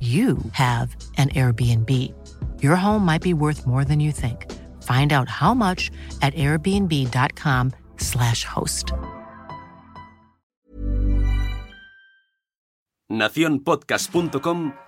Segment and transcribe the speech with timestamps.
[0.00, 2.12] you have an Airbnb.
[2.60, 4.44] Your home might be worth more than you think.
[4.82, 5.90] Find out how much
[6.20, 8.92] at airbnb.com/slash host.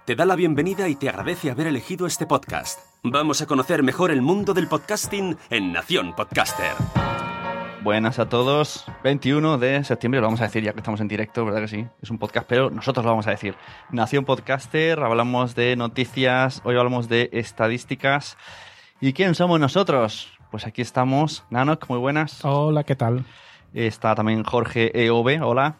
[0.04, 2.80] Te da la bienvenida y te agradece haber elegido este podcast.
[3.04, 6.72] Vamos a conocer mejor el mundo del podcasting en Nación Podcaster.
[7.88, 8.84] Buenas a todos.
[9.02, 11.86] 21 de septiembre, lo vamos a decir ya que estamos en directo, ¿verdad que sí?
[12.02, 13.54] Es un podcast, pero nosotros lo vamos a decir.
[13.90, 18.36] Nación Podcaster, hablamos de noticias, hoy hablamos de estadísticas.
[19.00, 20.28] ¿Y quién somos nosotros?
[20.50, 21.46] Pues aquí estamos.
[21.48, 22.44] Nanok, muy buenas.
[22.44, 23.24] Hola, ¿qué tal?
[23.72, 25.76] Está también Jorge EOB, hola.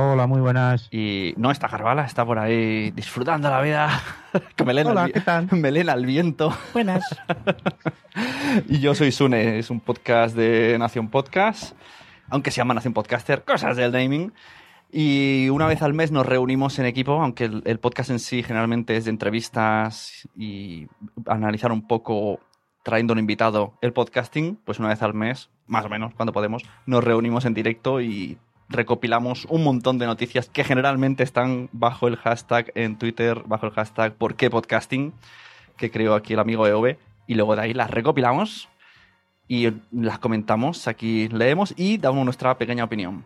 [0.00, 0.86] Hola, muy buenas.
[0.92, 4.00] Y no está Carvala, está por ahí disfrutando la vida.
[4.64, 5.48] Melena Hola, al ¿qué tal?
[5.50, 6.56] Melena al viento.
[6.72, 7.02] Buenas.
[8.68, 11.74] y yo soy Sune, es un podcast de Nación Podcast,
[12.28, 14.32] aunque se llama Nación Podcaster, cosas del naming.
[14.92, 18.44] Y una vez al mes nos reunimos en equipo, aunque el, el podcast en sí
[18.44, 20.86] generalmente es de entrevistas y
[21.26, 22.38] analizar un poco,
[22.84, 26.62] trayendo un invitado, el podcasting, pues una vez al mes, más o menos, cuando podemos,
[26.86, 28.38] nos reunimos en directo y
[28.68, 33.72] recopilamos un montón de noticias que generalmente están bajo el hashtag en Twitter, bajo el
[33.72, 35.12] hashtag ¿Por qué podcasting?
[35.76, 36.96] que creó aquí el amigo EOB
[37.26, 38.68] y luego de ahí las recopilamos
[39.46, 43.24] y las comentamos, aquí leemos y damos nuestra pequeña opinión.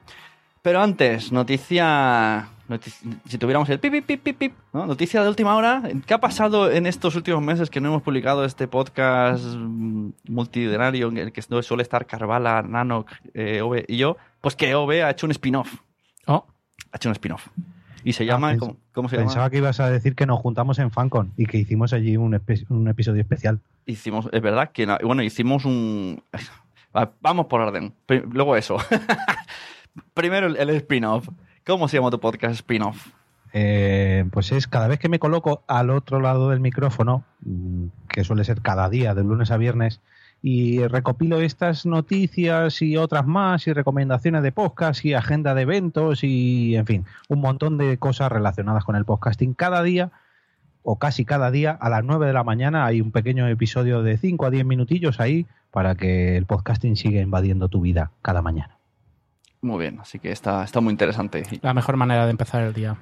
[0.62, 4.86] Pero antes, noticia, notici- si tuviéramos el pip, pip, pip, pip, pip, ¿no?
[4.86, 8.44] noticia de última hora, ¿qué ha pasado en estos últimos meses que no hemos publicado
[8.44, 14.16] este podcast mm, multidinario en el que suele estar Carvala, Nano, eh, Ove y yo?
[14.40, 15.74] Pues que Ove ha hecho un spin-off,
[16.26, 16.46] Oh,
[16.92, 17.48] ha hecho un spin-off.
[18.04, 19.26] Y se llama, pens- ¿cómo, cómo se llama?
[19.28, 22.32] pensaba que ibas a decir que nos juntamos en FanCon y que hicimos allí un,
[22.34, 23.58] espe- un episodio especial.
[23.86, 26.22] hicimos, es verdad que, bueno, hicimos un...
[26.96, 27.94] Va, Vamos por orden.
[28.30, 28.76] Luego eso.
[30.14, 31.28] Primero el, spin-off.
[31.66, 33.08] ¿Cómo se llama tu podcast spin-off?
[33.52, 38.24] Eh, pues es cada vez que me coloco al otro lado del micrófono, mm, que
[38.24, 40.00] suele ser cada día, de lunes a viernes,
[40.42, 46.24] y recopilo estas noticias y otras más, y recomendaciones de podcast y agenda de eventos,
[46.24, 49.54] y en fin, un montón de cosas relacionadas con el podcasting.
[49.54, 50.10] Cada día,
[50.82, 54.16] o casi cada día, a las 9 de la mañana hay un pequeño episodio de
[54.16, 58.81] 5 a 10 minutillos ahí para que el podcasting siga invadiendo tu vida cada mañana.
[59.62, 61.44] Muy bien, así que está, está muy interesante.
[61.62, 62.96] La mejor manera de empezar el día.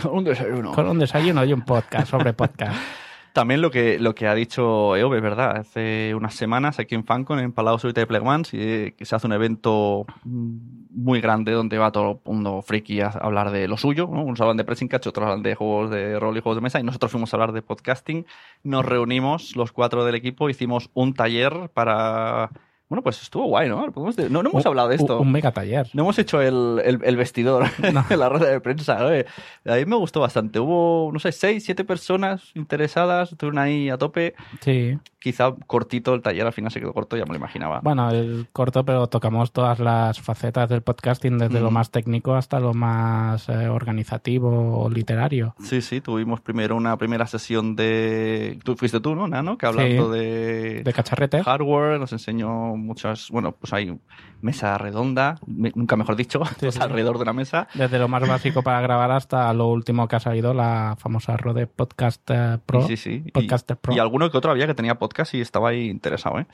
[0.00, 0.72] Con un desayuno.
[0.72, 2.76] Con un desayuno y un podcast sobre podcast.
[3.32, 5.58] También lo que, lo que ha dicho Eove, ¿verdad?
[5.58, 9.32] Hace unas semanas aquí en Fancon, en Palau Solita de Plegmans, que se hace un
[9.32, 14.08] evento muy grande donde va todo el mundo friki a hablar de lo suyo.
[14.10, 14.22] ¿no?
[14.22, 16.80] Unos hablan de pressing catch, otros hablan de juegos de rol y juegos de mesa,
[16.80, 18.24] y nosotros fuimos a hablar de podcasting.
[18.62, 22.50] Nos reunimos los cuatro del equipo, hicimos un taller para
[22.88, 23.86] bueno, pues estuvo guay, ¿no?
[23.86, 25.20] No, no hemos hablado de esto.
[25.20, 25.90] Un mega taller.
[25.92, 28.98] No hemos hecho el, el, vestidor en la rueda de prensa.
[28.98, 29.08] ¿no?
[29.08, 30.58] A mí me gustó bastante.
[30.58, 33.32] Hubo, no sé, seis, siete personas interesadas.
[33.32, 34.34] Estuvieron ahí a tope.
[34.60, 34.98] Sí.
[35.18, 37.80] Quizá cortito el taller, al final se quedó corto, ya me lo imaginaba.
[37.82, 42.60] Bueno, el corto, pero tocamos todas las facetas del podcasting, desde lo más técnico hasta
[42.60, 45.56] lo más eh, organizativo o literario.
[45.60, 48.60] Sí, sí, tuvimos primero una primera sesión de...
[48.62, 49.58] Tú fuiste tú, ¿no, Nano?
[49.58, 50.82] Que hablando de...
[50.84, 51.42] De cacharrete.
[51.42, 53.98] Hardware, nos enseñó muchas, bueno, pues hay
[54.40, 56.40] mesa redonda, nunca mejor dicho,
[56.80, 57.68] alrededor de una mesa.
[57.74, 61.66] Desde lo más básico para grabar hasta lo último que ha salido, la famosa Rode
[61.66, 62.86] Podcast eh, Pro.
[62.86, 63.24] Sí, sí.
[63.32, 63.94] Podcaster y, Pro.
[63.94, 66.46] Y alguno que otro había que tenía podcast y estaba ahí interesado, ¿eh?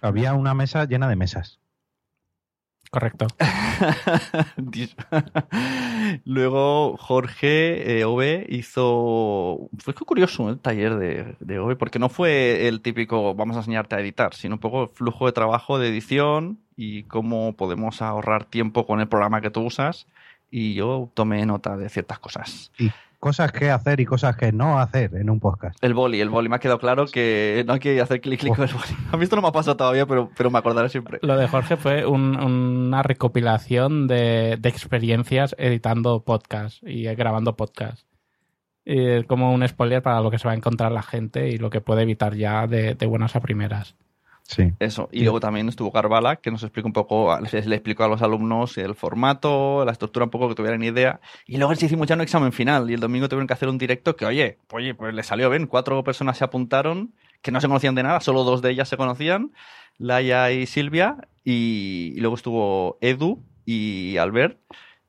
[0.00, 1.60] Había una mesa llena de mesas.
[2.90, 3.28] Correcto.
[6.24, 9.68] Luego Jorge eh, hizo.
[9.78, 14.00] Fue curioso el taller de, de porque no fue el típico vamos a enseñarte a
[14.00, 18.86] editar, sino un poco el flujo de trabajo de edición y cómo podemos ahorrar tiempo
[18.86, 20.08] con el programa que tú usas.
[20.50, 22.72] Y yo tomé nota de ciertas cosas
[23.20, 25.76] cosas que hacer y cosas que no hacer en un podcast.
[25.84, 26.48] El boli, el boli.
[26.48, 28.96] Me ha quedado claro que no hay que hacer clic clic con el boli.
[29.12, 31.18] A mí esto no me ha pasado todavía, pero, pero me acordaré siempre.
[31.22, 38.06] Lo de Jorge fue una recopilación de, experiencias editando podcast y grabando podcast.
[38.84, 41.68] Y como un spoiler para lo que se va a encontrar la gente y lo
[41.68, 43.94] que puede evitar ya de buenas a primeras.
[44.78, 45.08] Eso.
[45.12, 48.76] Y luego también estuvo Carvala, que nos explica un poco, le explicó a los alumnos
[48.78, 51.20] el formato, la estructura un poco, que tuvieran idea.
[51.46, 53.78] Y luego les hicimos ya un examen final y el domingo tuvieron que hacer un
[53.78, 55.66] directo que, oye, oye, pues le salió bien.
[55.66, 57.12] Cuatro personas se apuntaron,
[57.42, 59.52] que no se conocían de nada, solo dos de ellas se conocían,
[59.98, 61.16] Laia y Silvia.
[61.44, 64.58] Y, luego estuvo Edu y Albert.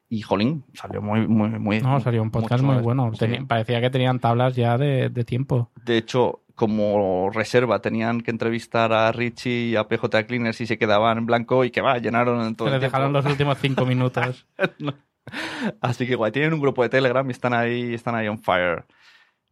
[0.10, 1.80] Y Jolín, salió muy, muy, muy.
[1.80, 3.14] No, salió un podcast muy bueno.
[3.48, 5.70] parecía que tenían tablas ya de, de tiempo.
[5.86, 10.78] De hecho, como reserva tenían que entrevistar a Richie y a PJ Cleaners y se
[10.78, 13.86] quedaban en blanco y que va, llenaron en todo Se les dejaron los últimos cinco
[13.86, 14.48] minutos.
[15.82, 18.86] Así que guay, tienen un grupo de Telegram y están ahí, están ahí on fire.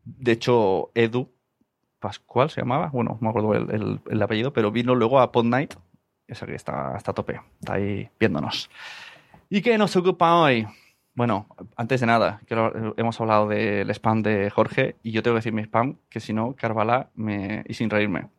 [0.04, 1.32] De hecho, Edu
[2.00, 5.74] Pascual se llamaba, bueno, no me acuerdo el, apellido, pero vino luego a Pod Night,
[6.28, 8.70] esa que está, está a tope, está ahí viéndonos.
[9.50, 10.66] ¿Y qué nos ocupa hoy?
[11.16, 12.40] Bueno, antes de nada,
[12.98, 16.34] hemos hablado del spam de Jorge y yo tengo que decir mi spam, que si
[16.34, 18.30] no, Carvala me, y sin reírme,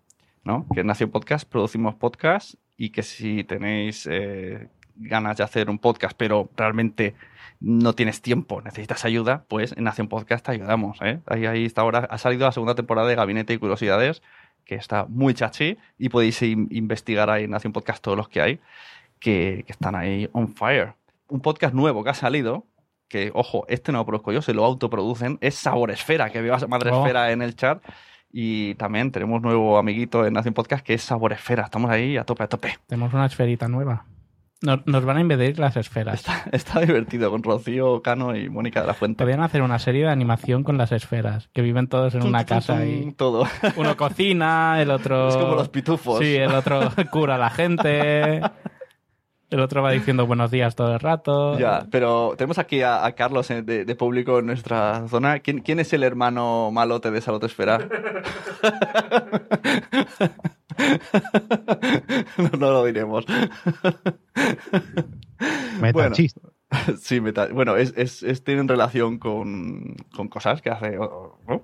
[0.45, 0.67] ¿no?
[0.73, 5.79] Que en Nación Podcast producimos podcast y que si tenéis eh, ganas de hacer un
[5.79, 7.15] podcast, pero realmente
[7.61, 10.99] no tienes tiempo, necesitas ayuda, pues en Nación Podcast te ayudamos.
[11.03, 11.21] ¿eh?
[11.27, 14.23] Ahí, ahí está ahora, ha salido la segunda temporada de Gabinete y Curiosidades,
[14.65, 18.61] que está muy chachi y podéis investigar ahí en Nación Podcast todos los que hay,
[19.19, 20.95] que, que están ahí on fire.
[21.31, 22.67] Un podcast nuevo que ha salido,
[23.09, 26.55] que, ojo, este no lo produzco yo, se lo autoproducen, es Sabor Esfera, que veo
[26.55, 27.01] a Madre oh.
[27.01, 27.83] Esfera en el chat.
[28.33, 31.65] Y también tenemos nuevo amiguito en Nación Podcast que es Sabor Esfera.
[31.65, 32.79] Estamos ahí a tope, a tope.
[32.87, 34.05] Tenemos una esferita nueva.
[34.63, 36.23] Nos, van a invadir las esferas.
[36.53, 39.25] Está, divertido con Rocío, Cano y Mónica de la Fuente.
[39.25, 42.85] Podrían hacer una serie de animación con las esferas, que viven todos en una casa
[42.85, 43.47] y todo.
[43.77, 45.29] Uno cocina, el otro.
[45.31, 46.19] Es como los pitufos.
[46.19, 46.81] Sí, el otro
[47.11, 48.43] cura a la gente.
[49.51, 51.59] El otro va diciendo buenos días todo el rato.
[51.59, 55.41] Ya, pero tenemos aquí a, Carlos de, público en nuestra zona.
[55.41, 57.79] ¿Quién, ¿Quién, es el hermano malote de Salotesfera?
[62.39, 63.27] no, no lo diremos.
[65.81, 66.50] Metachista.
[67.01, 70.97] Sí, bueno, es, es, tienen relación con, con, cosas que hace.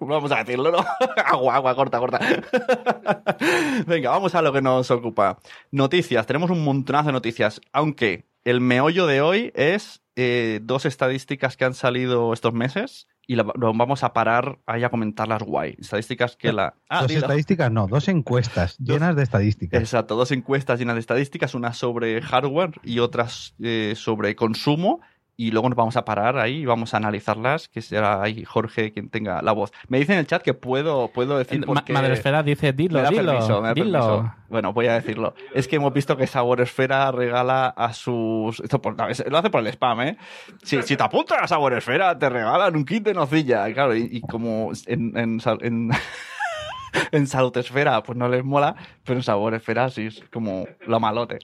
[0.01, 0.79] Vamos a decirlo, ¿no?
[1.25, 2.19] agua, agua, corta, corta.
[3.87, 5.39] Venga, vamos a lo que nos ocupa.
[5.71, 11.57] Noticias, tenemos un montonazo de noticias, aunque el meollo de hoy es eh, dos estadísticas
[11.57, 15.77] que han salido estos meses y lo vamos a parar ahí a comentar las guay.
[15.79, 16.75] Estadísticas que la...
[16.89, 19.81] Ah, dos estadísticas, no, dos encuestas llenas de estadísticas.
[19.81, 25.01] Exacto, dos encuestas llenas de estadísticas, una sobre hardware y otras eh, sobre consumo
[25.37, 28.93] y luego nos vamos a parar ahí y vamos a analizarlas, que será ahí Jorge
[28.93, 29.71] quien tenga la voz.
[29.89, 31.93] Me dice en el chat que puedo, puedo decir porque...
[31.93, 34.35] Madresfera dice, dilo, me dilo, permiso, me da Permiso.
[34.49, 35.35] Bueno, voy a decirlo.
[35.55, 38.61] Es que hemos visto que Sabor Esfera regala a sus...
[38.61, 38.81] Esto
[39.29, 40.17] lo hace por el spam, ¿eh?
[40.63, 43.71] Si, si te apuntas a Sabor Esfera, te regalan un kit de nocilla.
[43.75, 45.17] Claro, y, como en...
[45.19, 45.91] en, en...
[47.13, 48.75] en Salud Esfera, pues no les mola,
[49.05, 51.41] pero en Sabor Esfera sí es como lo malote.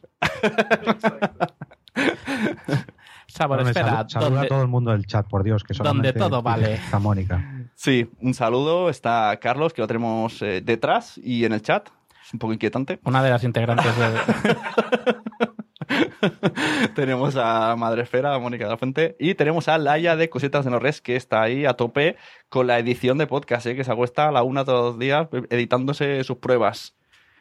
[3.33, 4.05] Sabor, espera.
[4.09, 6.79] Saluda a todo el mundo del chat, por Dios, que Donde todo vale.
[7.01, 7.71] Mónica.
[7.75, 8.91] Sí, un saludo.
[8.91, 11.89] Está Carlos, que lo tenemos eh, detrás y en el chat.
[12.23, 13.01] Es un poco inquietante.
[13.05, 15.17] Una de las integrantes de...
[16.95, 20.71] tenemos a Madrefera, a Mónica de la Fuente, y tenemos a Laia de Cositas de
[20.71, 22.17] No Res, que está ahí a tope
[22.51, 23.75] con la edición de podcast, ¿eh?
[23.75, 26.95] que se acuesta a la una todos los días editándose sus pruebas.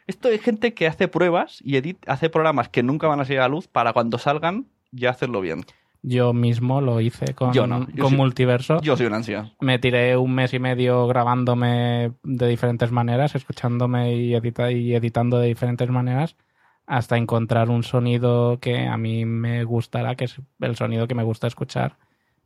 [0.06, 3.40] Esto es gente que hace pruebas y edit, hace programas que nunca van a salir
[3.40, 5.64] a la luz para cuando salgan ya hacerlo bien.
[6.04, 8.16] Yo mismo lo hice con, Yo no, yo con sí.
[8.16, 8.80] Multiverso.
[8.82, 9.52] Yo soy una ansia.
[9.60, 15.38] Me tiré un mes y medio grabándome de diferentes maneras, escuchándome y, edita- y editando
[15.38, 16.36] de diferentes maneras,
[16.86, 21.22] hasta encontrar un sonido que a mí me gustará, que es el sonido que me
[21.22, 21.98] gusta escuchar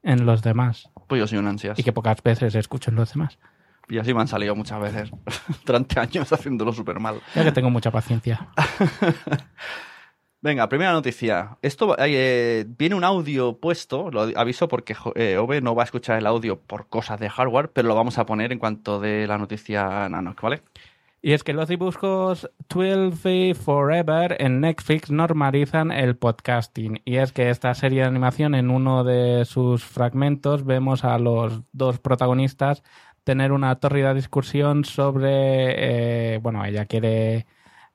[0.03, 0.91] en los demás.
[1.09, 1.73] Pues yo soy una ansia.
[1.77, 3.39] Y que pocas veces escucho en los demás.
[3.89, 5.11] Y así me han salido muchas veces.
[5.65, 7.21] Durante años haciéndolo súper mal.
[7.35, 8.49] Ya que tengo mucha paciencia.
[10.47, 11.59] Venga, primera noticia.
[11.61, 16.19] Esto eh, viene un audio puesto, lo aviso porque eh, Ove no va a escuchar
[16.19, 19.39] el audio por cosas de hardware, pero lo vamos a poner en cuanto de la
[19.39, 20.63] noticia Nanoc, ¿vale?
[21.21, 27.03] Y es que los dibujos 12 Forever en Netflix normalizan el podcasting.
[27.05, 31.63] Y es que esta serie de animación, en uno de sus fragmentos, vemos a los
[31.73, 32.85] dos protagonistas
[33.25, 36.35] tener una tórrida discusión sobre.
[36.37, 37.47] eh, bueno, ella quiere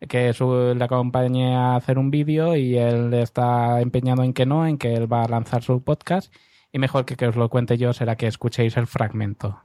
[0.08, 4.66] que su, le acompañe a hacer un vídeo y él está empeñado en que no,
[4.66, 6.34] en que él va a lanzar su podcast.
[6.72, 9.62] Y mejor que que os lo cuente yo será que escuchéis el fragmento.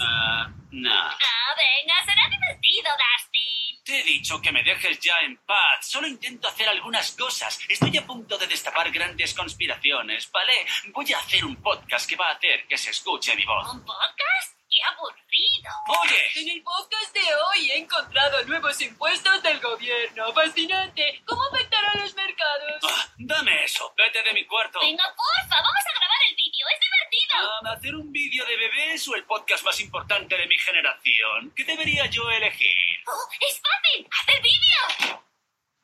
[0.00, 0.90] Ah, no.
[0.90, 3.84] Ah, venga, será divertido, Dustin.
[3.84, 5.86] Te he dicho que me dejes ya en paz.
[5.86, 7.58] Solo intento hacer algunas cosas.
[7.68, 10.52] Estoy a punto de destapar grandes conspiraciones, ¿vale?
[10.92, 13.72] Voy a hacer un podcast que va a hacer que se escuche mi voz.
[13.72, 14.59] ¿Un podcast?
[14.70, 15.70] ¡Qué aburrido!
[15.88, 20.32] Oye, En el podcast de hoy he encontrado nuevos impuestos del gobierno.
[20.32, 21.20] Fascinante.
[21.26, 22.80] ¿Cómo afectará a los mercados?
[22.84, 23.92] ah, dame eso.
[23.96, 24.78] Vete de mi cuarto.
[24.80, 26.64] Venga, porfa, vamos a grabar el vídeo.
[26.72, 27.50] ¡Es divertido!
[27.64, 31.52] Ah, ¿Hacer un vídeo de bebés o el podcast más importante de mi generación?
[31.56, 32.76] ¿Qué debería yo elegir?
[33.08, 34.06] ¡Oh, ¡Es fácil!
[34.12, 35.20] ¡Haz el vídeo!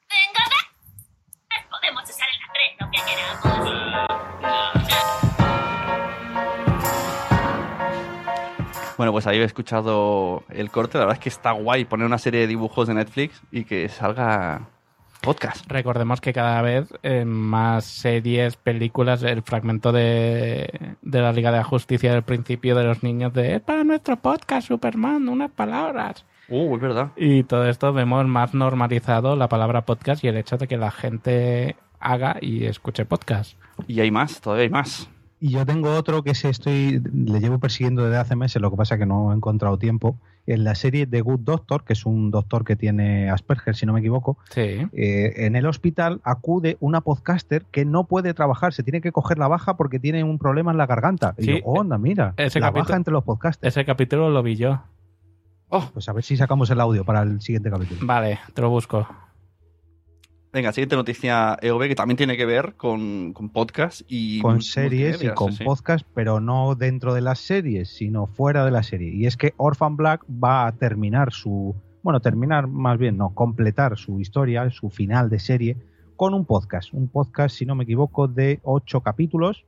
[0.09, 0.71] ¡Venga, da!
[1.71, 3.67] Podemos usar el tren lo que queramos.
[8.97, 10.99] Bueno, pues ahí he escuchado el corte.
[10.99, 13.89] La verdad es que está guay poner una serie de dibujos de Netflix y que
[13.89, 14.69] salga
[15.21, 15.71] podcast.
[15.71, 21.59] Recordemos que cada vez en más series, películas, el fragmento de, de la Liga de
[21.59, 26.25] la Justicia del principio de los niños de es para nuestro podcast, Superman, unas palabras.
[26.49, 27.11] Uh, es verdad.
[27.17, 30.91] Y todo esto vemos más normalizado la palabra podcast y el hecho de que la
[30.91, 33.59] gente haga y escuche podcast.
[33.89, 35.09] Y hay más, todavía hay más.
[35.39, 38.77] Y yo tengo otro que se estoy, le llevo persiguiendo desde hace meses, lo que
[38.79, 40.17] pasa es que no he encontrado tiempo.
[40.47, 43.93] En la serie The Good Doctor, que es un doctor que tiene Asperger, si no
[43.93, 44.87] me equivoco, Sí.
[44.93, 49.39] eh, en el hospital acude una podcaster que no puede trabajar, se tiene que coger
[49.39, 51.35] la baja porque tiene un problema en la garganta.
[51.37, 53.77] Y Sí, yo, onda, mira, ese la baja entre los podcasters.
[53.77, 54.81] Ese capítulo lo vi yo.
[55.69, 58.01] Oh, Pues a ver si sacamos el audio para el siguiente capítulo.
[58.05, 59.07] Vale, te lo busco.
[60.57, 65.23] Venga, siguiente noticia EOB que también tiene que ver con, con podcast y con series
[65.23, 65.65] y con sí, sí.
[65.65, 69.13] podcast, pero no dentro de las series, sino fuera de la serie.
[69.13, 73.99] Y es que Orphan Black va a terminar su, bueno, terminar más bien, no, completar
[73.99, 75.77] su historia, su final de serie,
[76.17, 76.95] con un podcast.
[76.95, 79.67] Un podcast, si no me equivoco, de ocho capítulos,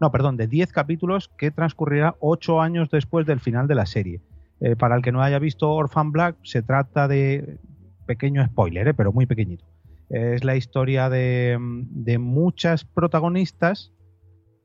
[0.00, 4.20] no, perdón, de 10 capítulos que transcurrirá ocho años después del final de la serie.
[4.58, 7.60] Eh, para el que no haya visto Orphan Black, se trata de
[8.04, 9.64] pequeño spoiler, eh, pero muy pequeñito.
[10.10, 11.58] Es la historia de,
[12.18, 13.92] muchas protagonistas,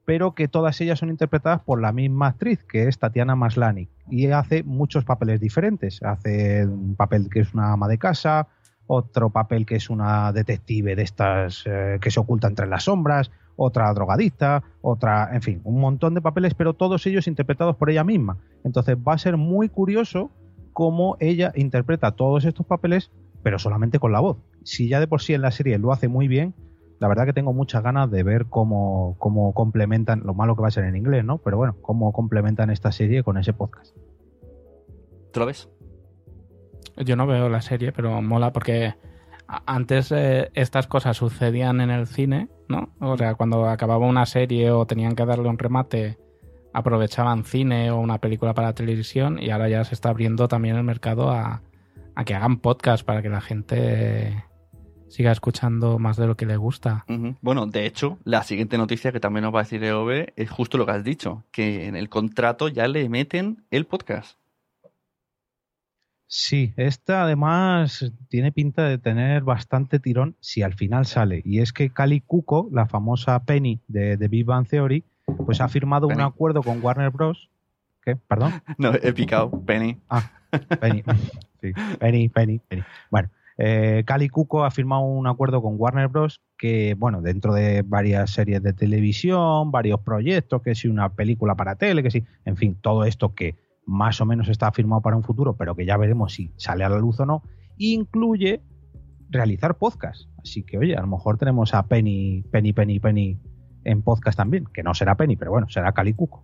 [0.05, 4.27] pero que todas ellas son interpretadas por la misma actriz, que es Tatiana Maslany, y
[4.27, 6.01] hace muchos papeles diferentes.
[6.03, 8.47] Hace un papel que es una ama de casa,
[8.87, 13.29] otro papel que es una detective de estas eh, que se oculta entre las sombras,
[13.55, 18.03] otra drogadicta, otra, en fin, un montón de papeles, pero todos ellos interpretados por ella
[18.03, 18.37] misma.
[18.63, 20.31] Entonces va a ser muy curioso
[20.73, 23.11] cómo ella interpreta todos estos papeles,
[23.43, 24.37] pero solamente con la voz.
[24.63, 26.53] Si ya de por sí en la serie lo hace muy bien,
[26.99, 30.67] la verdad que tengo muchas ganas de ver cómo, cómo complementan, lo malo que va
[30.67, 31.37] a ser en inglés, ¿no?
[31.37, 33.95] Pero bueno, cómo complementan esta serie con ese podcast.
[35.31, 35.69] ¿Tú lo ves?
[36.97, 38.95] Yo no veo la serie, pero mola porque
[39.47, 42.89] antes eh, estas cosas sucedían en el cine, ¿no?
[42.99, 46.17] O sea, cuando acababa una serie o tenían que darle un remate,
[46.73, 50.83] aprovechaban cine o una película para televisión y ahora ya se está abriendo también el
[50.83, 51.61] mercado a,
[52.15, 54.43] a que hagan podcast para que la gente
[55.09, 57.05] siga escuchando más de lo que le gusta.
[57.41, 60.77] Bueno, de hecho, la siguiente noticia que también nos va a decir EOB es justo
[60.77, 64.37] lo que has dicho, que en el contrato ya le meten el podcast.
[66.31, 71.41] Sí, esta además tiene pinta de tener bastante tirón si al final sale.
[71.43, 75.03] Y es que Cali Cuco, la famosa Penny de, de Big Bang Theory,
[75.45, 77.49] pues ha firmado un acuerdo con Warner Bros.
[78.03, 78.15] ¿Qué?
[78.15, 78.61] ¿Perdón?
[78.77, 79.97] No, he picado, Penny.
[80.07, 80.31] Ah,
[80.79, 81.03] Penny.
[81.61, 82.83] Sí, Penny, Penny, Penny.
[83.09, 86.41] Bueno, eh, Cali Cuco ha firmado un acuerdo con Warner Bros.
[86.57, 91.75] que, bueno, dentro de varias series de televisión, varios proyectos, que si una película para
[91.75, 95.23] tele, que sí, en fin, todo esto que más o menos está firmado para un
[95.23, 97.43] futuro, pero que ya veremos si sale a la luz o no,
[97.77, 98.61] incluye
[99.29, 100.29] realizar podcast.
[100.41, 103.39] Así que, oye, a lo mejor tenemos a Penny, Penny, Penny, Penny
[103.83, 106.43] en podcast también, que no será Penny, pero bueno, será Cali Cuco.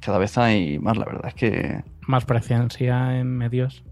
[0.00, 1.84] Cada vez hay más, la verdad es que.
[2.10, 3.84] Más presencia en medios.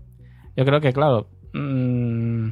[0.57, 2.49] Yo creo que, claro, mm,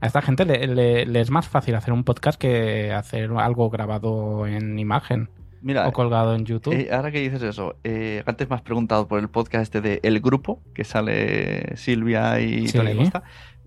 [0.00, 3.68] a esta gente le, le- le es más fácil hacer un podcast que hacer algo
[3.70, 5.28] grabado en imagen
[5.62, 6.72] Mira, o colgado en YouTube.
[6.74, 10.00] eh, ahora que dices eso, eh, antes me has preguntado por el podcast este de
[10.02, 12.76] El Grupo, que sale Silvia y Sí.
[12.78, 13.22] Tony Costa.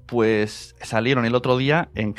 [0.07, 2.15] Pues salieron el otro día en.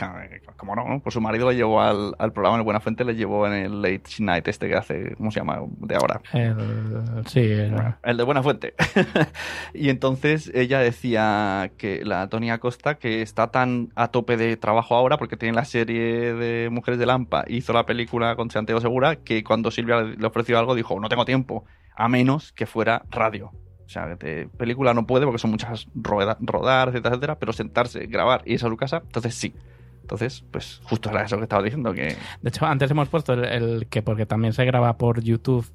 [0.57, 1.01] Como no.
[1.03, 3.81] Pues su marido lo llevó al, al programa en Buena Fuente, le llevó en el
[3.83, 5.15] Late Night este que hace.
[5.17, 5.61] ¿Cómo se llama?
[5.79, 6.21] De ahora.
[6.33, 8.75] El- sí, el- El de Buena Fuente.
[9.75, 14.95] y entonces ella decía que la Tony Acosta, que está tan a tope de trabajo
[14.97, 19.17] ahora, porque tiene la serie de Mujeres de Lampa, hizo la película con Santiago Segura,
[19.17, 21.65] que cuando Silvia le le ofreció algo dijo, no tengo tiempo,
[21.95, 23.53] a menos que fuera radio.
[23.89, 28.05] O sea, de película no puede porque son muchas roda- rodar, etcétera, etcétera, pero sentarse,
[28.07, 29.55] grabar y irse a su casa, entonces sí.
[30.03, 33.45] Entonces, pues justo era eso que estaba diciendo, que De hecho, antes hemos puesto el,
[33.47, 35.67] el que porque también se graba por YouTube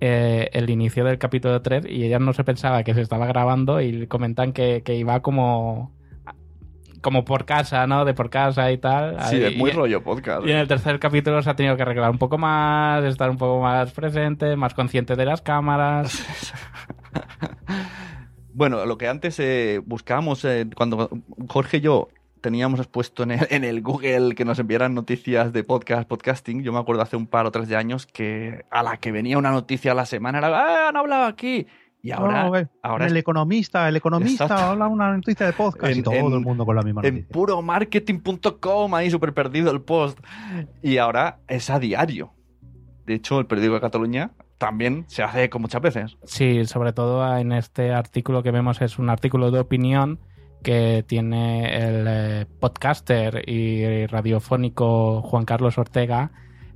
[0.00, 3.80] eh, el inicio del capítulo 3 y ella no se pensaba que se estaba grabando
[3.80, 5.92] y comentan que, que iba como
[7.02, 8.04] como por casa, ¿no?
[8.04, 9.22] De por casa y tal.
[9.24, 10.44] sí, es muy y- rollo podcast.
[10.44, 13.36] Y en el tercer capítulo se ha tenido que arreglar un poco más, estar un
[13.36, 16.24] poco más presente, más consciente de las cámaras.
[18.54, 21.10] Bueno, lo que antes eh, buscábamos, eh, cuando
[21.48, 22.08] Jorge y yo
[22.40, 26.72] teníamos expuesto en el, en el Google que nos enviaran noticias de podcast, podcasting, yo
[26.72, 29.50] me acuerdo hace un par o tres de años que a la que venía una
[29.50, 31.66] noticia a la semana era, ¡ah, han hablado aquí!
[32.02, 34.64] Y ahora, No, ahora el economista, el economista Exacto.
[34.64, 37.14] habla una noticia de podcast y En- todo en- el mundo con la misma en
[37.14, 37.32] noticia.
[37.32, 40.18] puromarketing.com, ahí súper perdido el post.
[40.82, 42.32] Y ahora es a diario.
[43.06, 46.16] De hecho, el periódico de Cataluña también se hace eco muchas veces.
[46.24, 50.20] Sí, sobre todo en este artículo que vemos es un artículo de opinión
[50.62, 56.32] que tiene el eh, podcaster y radiofónico Juan Carlos Ortega,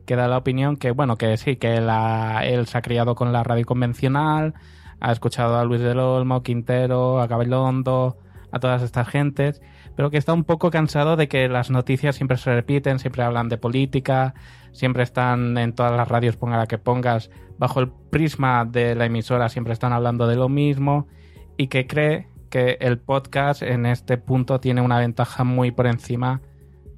[0.06, 3.42] que da la opinión que, bueno, que sí, que él se ha criado con la
[3.42, 4.54] radio convencional,
[5.00, 8.18] ha escuchado a Luis del Olmo, Quintero, a Gabilondo,
[8.52, 9.62] a todas estas gentes,
[9.96, 13.48] pero que está un poco cansado de que las noticias siempre se repiten, siempre hablan
[13.48, 14.34] de política,
[14.72, 19.06] siempre están en todas las radios, ponga la que pongas, bajo el prisma de la
[19.06, 21.08] emisora, siempre están hablando de lo mismo,
[21.56, 26.42] y que cree que el podcast en este punto tiene una ventaja muy por encima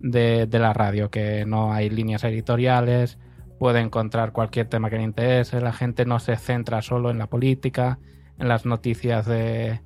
[0.00, 3.18] de, la radio, que no hay líneas editoriales,
[3.58, 7.28] puede encontrar cualquier tema que le interese, la gente no se centra solo en la
[7.28, 7.98] política,
[8.38, 9.80] en las noticias de,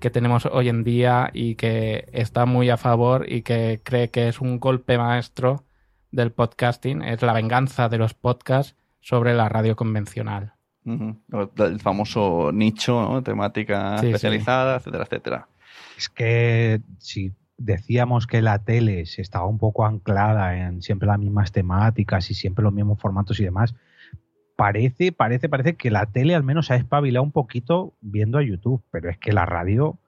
[0.00, 4.28] que tenemos hoy en día y que está muy a favor y que cree que
[4.28, 5.65] es un golpe maestro
[6.10, 10.54] del podcasting, es la venganza de los podcasts sobre la radio convencional.
[10.84, 13.22] El famoso nicho, ¿no?
[13.22, 15.48] temática Sí, especializada, etcétera, etcétera.
[15.96, 21.18] Es que si decíamos que la tele se estaba un poco anclada en siempre las
[21.18, 23.74] mismas temáticas y siempre los mismos formatos y demás,
[24.56, 28.82] parece, parece, parece que la tele al menos ha espabilado un poquito viendo a YouTube,
[28.90, 29.98] pero es que la radio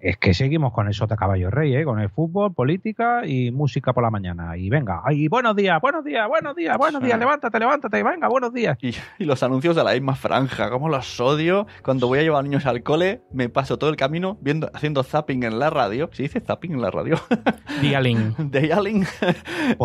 [0.00, 1.84] es que seguimos con el sota caballo rey, ¿eh?
[1.84, 4.56] con el fútbol, política y música por la mañana.
[4.56, 8.54] Y venga, ay, buenos días, buenos días, buenos días, buenos días, levántate, levántate, venga, buenos
[8.54, 8.78] días.
[8.80, 11.66] Y, y los anuncios de la misma franja, como los odio.
[11.82, 15.42] Cuando voy a llevar niños al cole, me paso todo el camino viendo, haciendo zapping
[15.42, 16.08] en la radio.
[16.12, 17.16] ¿Se dice zapping en la radio?
[17.82, 18.34] Dialing.
[18.50, 19.04] Dialing.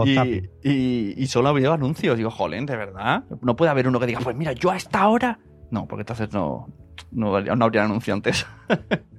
[0.06, 0.20] y,
[0.64, 2.16] y, y solo veo anuncios.
[2.16, 3.26] Digo, jolín, ¿de verdad?
[3.42, 5.40] No puede haber uno que diga, pues mira, yo a esta hora.
[5.70, 6.68] No, porque entonces no,
[7.12, 8.46] no, no habría anunciantes.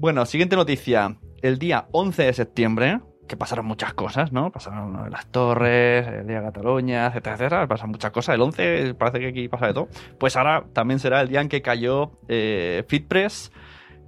[0.00, 1.18] bueno, siguiente noticia.
[1.42, 4.50] El día 11 de septiembre, que pasaron muchas cosas, ¿no?
[4.50, 7.68] Pasaron las torres, el día Cataluña, etcétera, etcétera.
[7.68, 8.34] Pasan muchas cosas.
[8.34, 9.88] El 11 parece que aquí pasa de todo.
[10.18, 13.52] Pues ahora también será el día en que cayó eh, FitPress.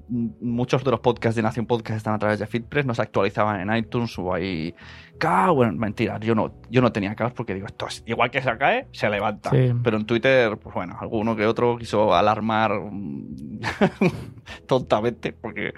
[0.09, 3.61] Muchos de los podcasts de Nación Podcast están a través de FitPress, no se actualizaban
[3.61, 4.75] en iTunes o ahí.
[5.23, 8.57] Bueno, mentira, yo no, yo no tenía caos porque digo, esto es igual que se
[8.59, 9.51] cae, se levanta.
[9.51, 9.73] Sí.
[9.83, 13.61] Pero en Twitter, pues bueno, alguno que otro quiso alarmar mm,
[14.67, 15.75] tontamente, porque.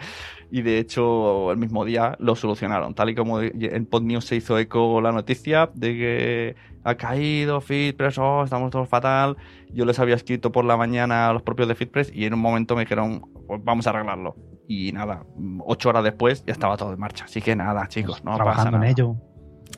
[0.50, 2.94] Y de hecho, el mismo día lo solucionaron.
[2.94, 8.18] Tal y como en PodNews se hizo eco la noticia de que ha caído FitPress,
[8.18, 9.37] oh, estamos todos fatal.
[9.72, 12.40] Yo les había escrito por la mañana a los propios de FitPress y en un
[12.40, 14.37] momento me dijeron, pues vamos a arreglarlo.
[14.68, 17.24] Y nada, mm, ocho horas después ya estaba todo en marcha.
[17.24, 18.92] Así que nada, chicos, no pasa trabajando en nada.
[18.92, 19.16] ello.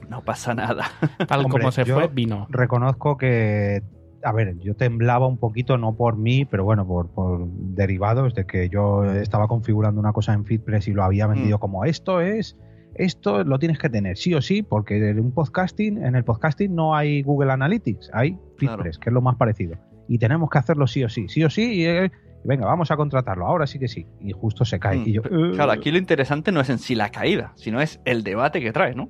[0.09, 0.85] No pasa nada.
[1.27, 2.47] Tal Hombre, como se fue, vino.
[2.51, 3.83] Reconozco que
[4.23, 8.45] a ver, yo temblaba un poquito, no por mí, pero bueno, por, por derivados de
[8.45, 11.61] que yo estaba configurando una cosa en FitPress y lo había vendido Mm.
[11.61, 12.57] como esto es,
[12.95, 16.75] esto lo tienes que tener sí o sí, porque en un podcasting, en el podcasting
[16.75, 19.77] no hay Google Analytics, hay FitPress, que es lo más parecido.
[20.09, 22.11] Y tenemos que hacerlo sí o sí, sí o sí, y eh,
[22.43, 24.07] venga, vamos a contratarlo, ahora sí que sí.
[24.21, 24.99] Y justo se cae.
[24.99, 25.53] Mm, Y yo, pero, "Eh".
[25.53, 28.73] Claro, aquí lo interesante no es en sí la caída, sino es el debate que
[28.73, 29.09] trae, ¿no?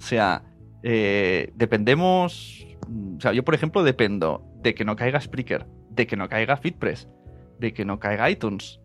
[0.00, 0.42] O sea,
[0.82, 2.66] eh, dependemos.
[3.16, 6.56] O sea, yo, por ejemplo, dependo de que no caiga Spreaker, de que no caiga
[6.56, 7.08] FitPress,
[7.58, 8.80] de que no caiga iTunes.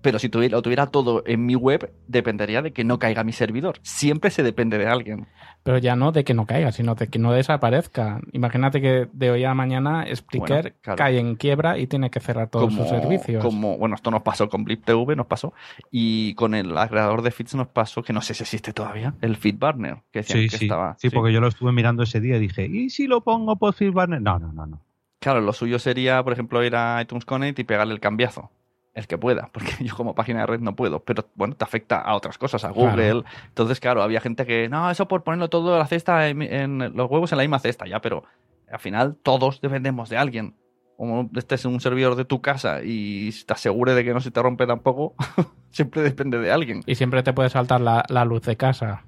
[0.00, 3.78] Pero si lo tuviera todo en mi web, dependería de que no caiga mi servidor.
[3.82, 5.26] Siempre se depende de alguien.
[5.62, 8.20] Pero ya no de que no caiga, sino de que no desaparezca.
[8.32, 10.96] Imagínate que de hoy a mañana Spreaker Bueno, claro.
[10.96, 13.44] cae en quiebra y tiene que cerrar todos sus servicios.
[13.44, 15.52] Como, bueno, esto nos pasó con Blip TV, nos pasó.
[15.90, 19.36] Y con el agregador de feeds nos pasó, que no sé si existe todavía, el
[19.36, 20.96] FeedBurner, que decían Sí, que sí, estaba.
[20.98, 23.74] sí, porque yo lo estuve mirando ese día y dije, ¿y si lo pongo por
[23.74, 24.22] FitBurner?
[24.22, 24.80] No, no, no, no.
[25.20, 28.50] Claro, lo suyo sería, por ejemplo, ir a iTunes Connect y pegarle el cambiazo.
[28.98, 32.00] El que pueda, porque yo como página de red no puedo, pero bueno, te afecta
[32.00, 32.94] a otras cosas, a Google.
[33.22, 33.24] Claro.
[33.46, 36.78] Entonces, claro, había gente que, no, eso por ponerlo todo en la cesta, en, en
[36.96, 38.24] los huevos en la misma cesta, ya, pero
[38.68, 40.56] al final todos dependemos de alguien.
[40.96, 44.32] Como este es un servidor de tu casa y te asegure de que no se
[44.32, 45.14] te rompe tampoco,
[45.70, 46.82] siempre depende de alguien.
[46.84, 49.04] Y siempre te puede saltar la, la luz de casa.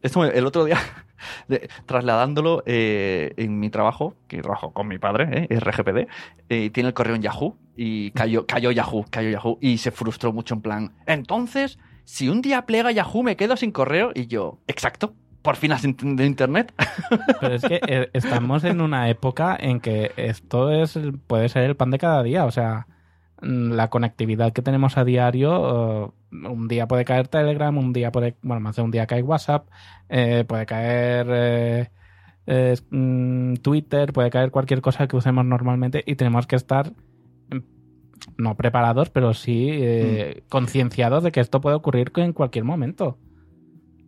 [0.00, 0.78] Esto el otro día,
[1.48, 6.08] de- trasladándolo eh, en mi trabajo, que trabajo con mi padre, eh, RGPD,
[6.48, 10.32] eh, tiene el correo en Yahoo y cayó, cayó Yahoo, cayó Yahoo y se frustró
[10.32, 14.58] mucho en plan, entonces, si un día plega Yahoo me quedo sin correo y yo,
[14.66, 16.72] exacto, por fin has entendido Internet.
[17.40, 21.76] Pero es que eh, estamos en una época en que esto es puede ser el
[21.76, 22.46] pan de cada día.
[22.46, 22.86] O sea,
[23.42, 28.10] mm, la conectividad que tenemos a diario, eh, un día puede caer Telegram, un día
[28.10, 29.68] puede, bueno, más de un día cae WhatsApp,
[30.08, 31.90] eh, puede caer
[32.46, 36.92] eh, mm, Twitter, puede caer cualquier cosa que usemos normalmente y tenemos que estar
[38.36, 43.18] no preparados, pero sí eh, concienciados de que esto puede ocurrir en cualquier momento.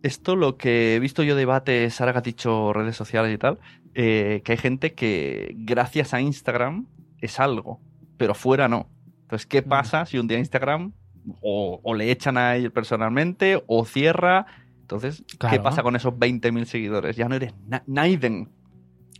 [0.03, 3.59] Esto lo que he visto yo debates, ahora que has dicho redes sociales y tal,
[3.95, 6.85] eh, que hay gente que gracias a Instagram
[7.19, 7.81] es algo,
[8.17, 8.89] pero fuera no.
[9.23, 10.93] Entonces, ¿qué pasa si un día Instagram
[11.41, 14.45] o, o le echan a él personalmente o cierra?
[14.81, 17.15] Entonces, ¿qué pasa con esos 20.000 seguidores?
[17.17, 18.49] Ya no eres na- Naiden.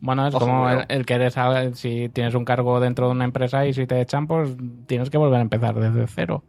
[0.01, 3.11] Bueno, es Ojo, como el, el que eres, al- si tienes un cargo dentro de
[3.13, 4.55] una empresa y si te echan, pues
[4.85, 6.43] tienes que volver a empezar desde cero.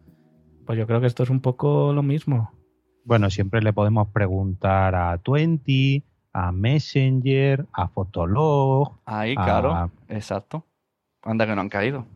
[0.67, 2.53] Pues yo creo que esto es un poco lo mismo.
[3.05, 8.99] Bueno, siempre le podemos preguntar a Twenty, a Messenger, a Fotolog.
[9.07, 9.45] Ahí, Ah.
[9.45, 9.91] claro.
[10.09, 10.67] Exacto.
[11.23, 12.07] Anda que no han caído.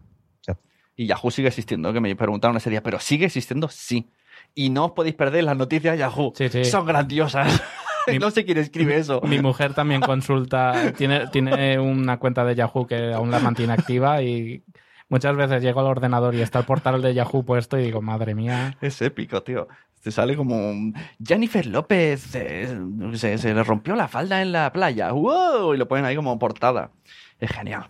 [0.94, 3.68] Y Yahoo sigue existiendo, que me preguntaron ese día, pero ¿sigue existiendo?
[3.68, 4.10] Sí.
[4.54, 6.34] Y no os podéis perder las noticias de Yahoo.
[6.36, 6.66] Sí, sí.
[6.66, 7.62] Son grandiosas.
[8.12, 9.20] Mi- no sé quién escribe eso.
[9.22, 14.22] Mi mujer también consulta, tiene, tiene una cuenta de Yahoo que aún la mantiene activa
[14.22, 14.64] y
[15.08, 18.34] muchas veces llego al ordenador y está el portal de Yahoo puesto y digo, madre
[18.34, 18.76] mía.
[18.80, 19.68] Es épico, tío.
[20.02, 22.76] Te sale como un- Jennifer López eh,
[23.14, 25.12] se, se le rompió la falda en la playa.
[25.12, 25.74] ¡Wow!
[25.74, 26.90] Y lo ponen ahí como portada.
[27.38, 27.88] Es genial.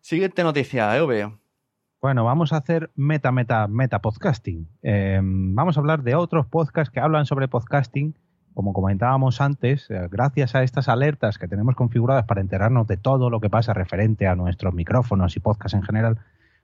[0.00, 1.32] Siguiente noticia, EV.
[2.00, 4.68] Bueno, vamos a hacer meta, meta, meta podcasting.
[4.82, 8.16] Eh, vamos a hablar de otros podcasts que hablan sobre podcasting.
[8.56, 13.28] Como comentábamos antes, eh, gracias a estas alertas que tenemos configuradas para enterarnos de todo
[13.28, 16.20] lo que pasa referente a nuestros micrófonos y podcast en general,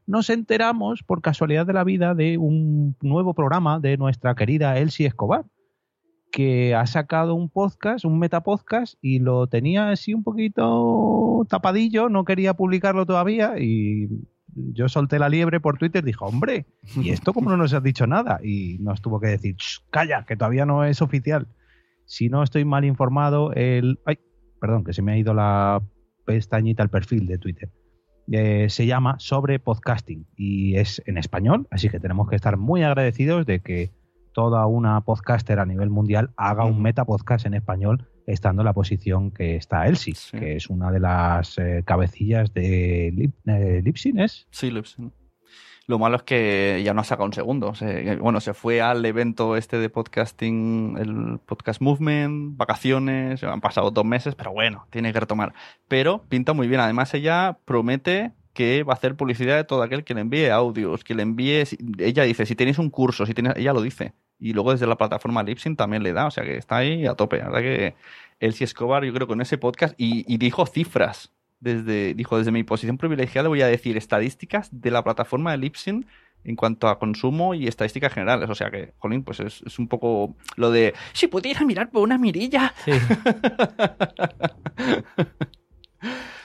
[0.07, 5.07] nos enteramos por casualidad de la vida de un nuevo programa de nuestra querida Elsie
[5.07, 5.44] Escobar,
[6.31, 12.24] que ha sacado un podcast, un metapodcast, y lo tenía así un poquito tapadillo, no
[12.24, 14.09] quería publicarlo todavía, y
[14.55, 16.64] yo solté la liebre por Twitter, dijo, hombre,
[16.96, 18.40] ¿y esto cómo no nos has dicho nada?
[18.42, 21.48] Y nos tuvo que decir, "Shh, calla, que todavía no es oficial.
[22.04, 23.98] Si no estoy mal informado, el...
[24.04, 24.18] Ay,
[24.60, 25.82] perdón, que se me ha ido la
[26.24, 27.70] pestañita al perfil de Twitter.
[28.30, 32.82] Eh, se llama Sobre Podcasting y es en español, así que tenemos que estar muy
[32.82, 33.90] agradecidos de que
[34.32, 39.30] toda una podcaster a nivel mundial haga un metapodcast en español estando en la posición
[39.32, 44.46] que está Elsie, que es una de las eh, cabecillas de Lip, eh, Lipsin, ¿es?
[44.50, 45.12] Sí, Libsyn.
[45.92, 47.74] Lo malo es que ya no ha sacado un segundo.
[47.74, 53.90] Se- bueno, se fue al evento este de podcasting, el Podcast Movement, vacaciones, han pasado
[53.90, 55.52] dos meses, pero bueno, tiene que retomar.
[55.88, 56.81] Pero pinta muy bien.
[56.81, 61.05] Además, ella promete que va a hacer publicidad de todo aquel que le envíe audios,
[61.05, 61.62] que le envíe...
[61.98, 64.14] Ella dice, si tenéis un curso, si tienes, ella lo dice.
[64.38, 67.12] Y luego desde la plataforma Lipsyn también le da, o sea que está ahí a
[67.16, 67.37] tope.
[67.37, 67.96] La verdad que
[68.40, 72.64] Elsie Escobar, yo creo que con ese podcast, y dijo cifras desde, dijo, desde mi
[72.64, 76.07] posición privilegiada voy a decir estadísticas de la plataforma de Lipsyn
[76.44, 78.51] en cuanto a consumo y estadísticas generales.
[78.51, 82.03] O sea que, jolín, pues es, es un poco lo de, si pudiera mirar por
[82.03, 82.75] una mirilla.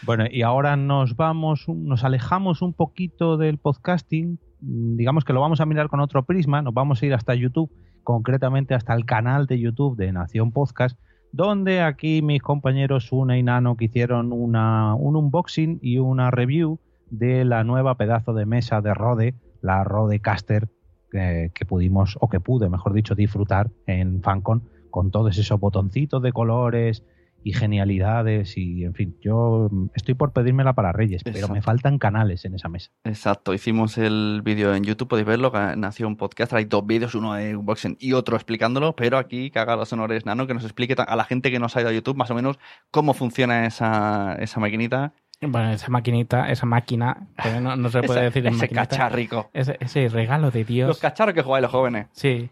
[0.04, 4.40] Bueno, y ahora nos vamos, nos alejamos un poquito del podcasting.
[4.62, 6.62] Mm, Digamos que lo vamos a mirar con otro prisma.
[6.62, 7.72] Nos vamos a ir hasta YouTube,
[8.04, 10.98] concretamente hasta el canal de YouTube de Nación Podcast,
[11.38, 16.80] donde aquí mis compañeros Sune y Nano que hicieron una, un unboxing y una review
[17.12, 20.68] de la nueva pedazo de mesa de Rode, la Rodecaster,
[21.12, 26.24] que, que pudimos, o que pude, mejor dicho, disfrutar en FanCon con todos esos botoncitos
[26.24, 27.04] de colores
[27.48, 32.44] y genialidades y en fin, yo estoy por pedírmela para Reyes, pero me faltan canales
[32.44, 32.92] en esa mesa.
[33.06, 37.36] Exacto, hicimos el vídeo en YouTube, podéis verlo, nació un podcast, hay dos vídeos, uno
[37.36, 40.96] de unboxing y otro explicándolo, pero aquí que haga los honores Nano, que nos explique
[40.98, 42.60] a la gente que no se ha ido a YouTube más o menos
[42.92, 48.20] cómo funciona esa, esa maquinita, Bueno, esa maquinita, esa máquina, que no, no se puede
[48.20, 48.88] ese, decir en ese maquinita.
[48.88, 49.50] cacharrico.
[49.54, 50.90] Ese, ese regalo de Dios.
[50.90, 52.08] Los cacharros que jugáis los jóvenes.
[52.12, 52.50] Sí.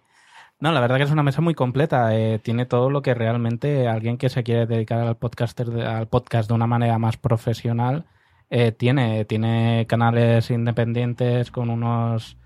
[0.60, 2.16] No, la verdad que es una mesa muy completa.
[2.16, 6.48] eh, tiene todo lo que realmente alguien que se quiere dedicar al podcaster al podcast
[6.50, 8.06] de una manera más profesional
[8.50, 9.26] eh, tiene.
[9.26, 12.38] Tiene canales independientes con unos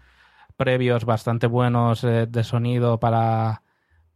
[0.58, 3.64] previos bastante buenos eh, de sonido para,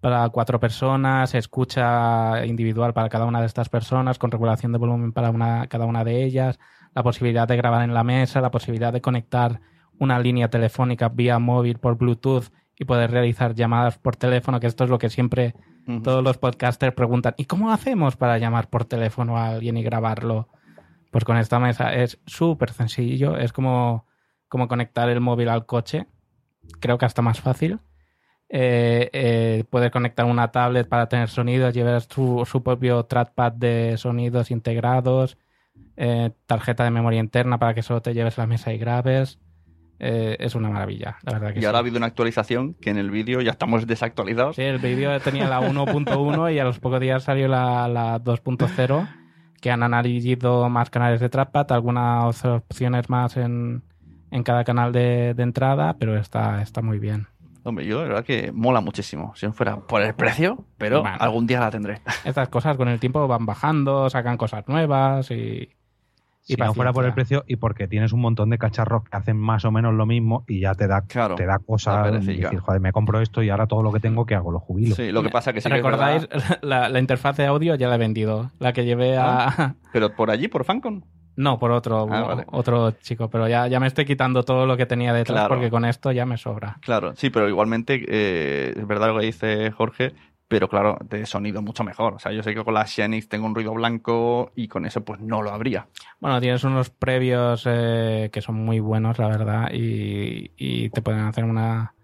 [0.02, 5.14] para cuatro personas, escucha individual para cada una de estas personas, con regulación de volumen
[5.14, 6.60] para una, cada una de ellas,
[6.96, 9.62] la posibilidad de grabar en la mesa, la posibilidad de conectar
[10.00, 14.84] una línea telefónica vía móvil por Bluetooth y poder realizar llamadas por teléfono, que esto
[14.84, 15.54] es lo que siempre
[16.04, 20.48] todos los podcasters preguntan, ¿y cómo hacemos para llamar por teléfono a alguien y grabarlo?
[21.12, 24.08] Pues con esta mesa es súper sencillo, es como,
[24.48, 26.08] como conectar el móvil al coche,
[26.80, 27.80] creo que hasta más fácil.
[28.56, 33.96] Eh, eh, poder conectar una tablet para tener sonidos, llevar su, su propio trackpad de
[33.98, 35.38] sonidos integrados,
[35.98, 39.40] eh, tarjeta de memoria interna para que solo te lleves la mesa y grabes.
[40.00, 41.66] Eh, es una maravilla, la verdad que Y sí.
[41.66, 44.56] ahora ha habido una actualización que en el vídeo ya estamos desactualizados.
[44.56, 49.08] Sí, el vídeo tenía la 1.1 y a los pocos días salió la, la 2.0,
[49.62, 53.84] que han añadido más canales de trackpad, algunas opciones más en,
[54.32, 57.28] en cada canal de, de entrada, pero está, está muy bien.
[57.66, 59.32] Hombre, yo la verdad que mola muchísimo.
[59.38, 61.16] Si no fuera por el precio, pero Bueno.
[61.18, 62.02] algún día la tendré.
[62.26, 65.70] Estas cosas con el tiempo van bajando, sacan cosas nuevas y...
[66.46, 69.38] Si no fuera por el precio y porque tienes un montón de cacharros que hacen
[69.38, 72.82] más o menos lo mismo y ya te da, Claro, te da cosa decir, joder,
[72.82, 74.52] me compro esto y ahora todo lo que tengo, que hago?
[74.52, 74.94] Lo jubilo.
[74.96, 76.28] Sí, lo que pasa que sí que es ¿Recordáis?
[76.28, 78.52] verdad, La, la interfaz de audio ya la he vendido.
[78.60, 79.76] La que llevé a...
[79.94, 81.06] pero por allí, por Fancon.
[81.36, 82.44] No, por otro, Ah, vale.
[82.52, 85.56] otro chico, pero ya, ya me estoy quitando todo lo que tenía detrás Claro.
[85.56, 86.78] porque con esto ya me sobra.
[86.82, 90.14] Claro, sí, pero igualmente eh, es verdad lo que dice Jorge,
[90.54, 92.14] pero claro, de sonido mucho mejor.
[92.14, 95.04] O sea, yo sé que con la Xenix tengo un ruido blanco y con eso
[95.04, 95.88] pues no lo habría.
[96.20, 101.44] Bueno, tienes unos previos eh, que son muy buenos, la verdad, y, te pueden hacer
[101.44, 101.96] una,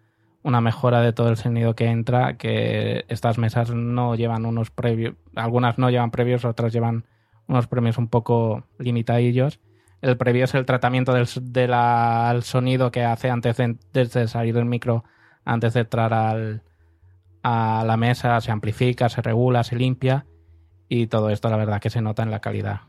[0.41, 5.13] una mejora de todo el sonido que entra, que estas mesas no llevan unos previos,
[5.35, 7.05] algunas no llevan previos, otras llevan
[7.45, 9.59] unos premios un poco limitadillos.
[10.01, 15.03] El previo es el tratamiento del, de sonido que hace antes de, salir del micro,
[15.45, 16.63] antes de entrar al,
[17.43, 20.25] a la mesa, se amplifica, se regula, se limpia,
[20.87, 22.81] y todo esto la verdad que se nota en la calidad.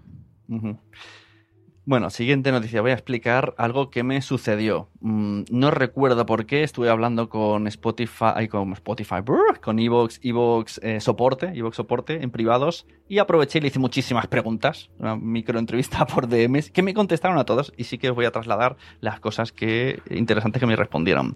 [1.90, 2.82] Bueno, siguiente noticia.
[2.82, 4.88] Voy a explicar algo que me sucedió.
[5.00, 6.62] Mm, no recuerdo por qué.
[6.62, 9.16] Estuve hablando con Spotify, con Spotify,
[9.60, 14.28] con Evox, Evox eh, soporte, Evox soporte en privados y aproveché y le hice muchísimas
[14.28, 18.26] preguntas, una microentrevista por DMs que me contestaron a todos y sí que os voy
[18.26, 21.34] a trasladar las cosas que interesantes que me respondieron.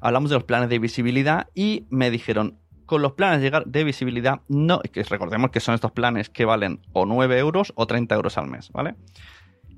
[0.00, 3.84] Hablamos de los planes de visibilidad y me dijeron con los planes de llegar de
[3.84, 8.36] visibilidad, no, recordemos que son estos planes que valen o 9 euros o 30 euros
[8.36, 8.96] al mes, ¿vale?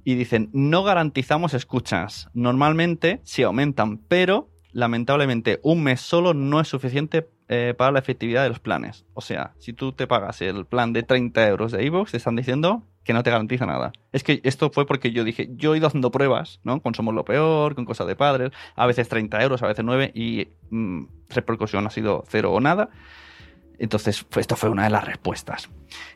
[0.04, 2.28] Y dicen, no garantizamos escuchas.
[2.34, 8.42] Normalmente sí aumentan, pero lamentablemente un mes solo no es suficiente eh, para la efectividad
[8.42, 9.04] de los planes.
[9.14, 12.36] O sea, si tú te pagas el plan de 30 euros de iVoox, te están
[12.36, 13.92] diciendo que no te garantiza nada.
[14.12, 16.80] Es que esto fue porque yo dije, yo he ido haciendo pruebas, ¿no?
[16.80, 20.12] Con Somos lo Peor, con Cosas de Padres, a veces 30 euros, a veces 9,
[20.14, 22.88] y mm, repercusión ha sido cero o nada.
[23.78, 25.70] Entonces, pues, esto fue una de las respuestas.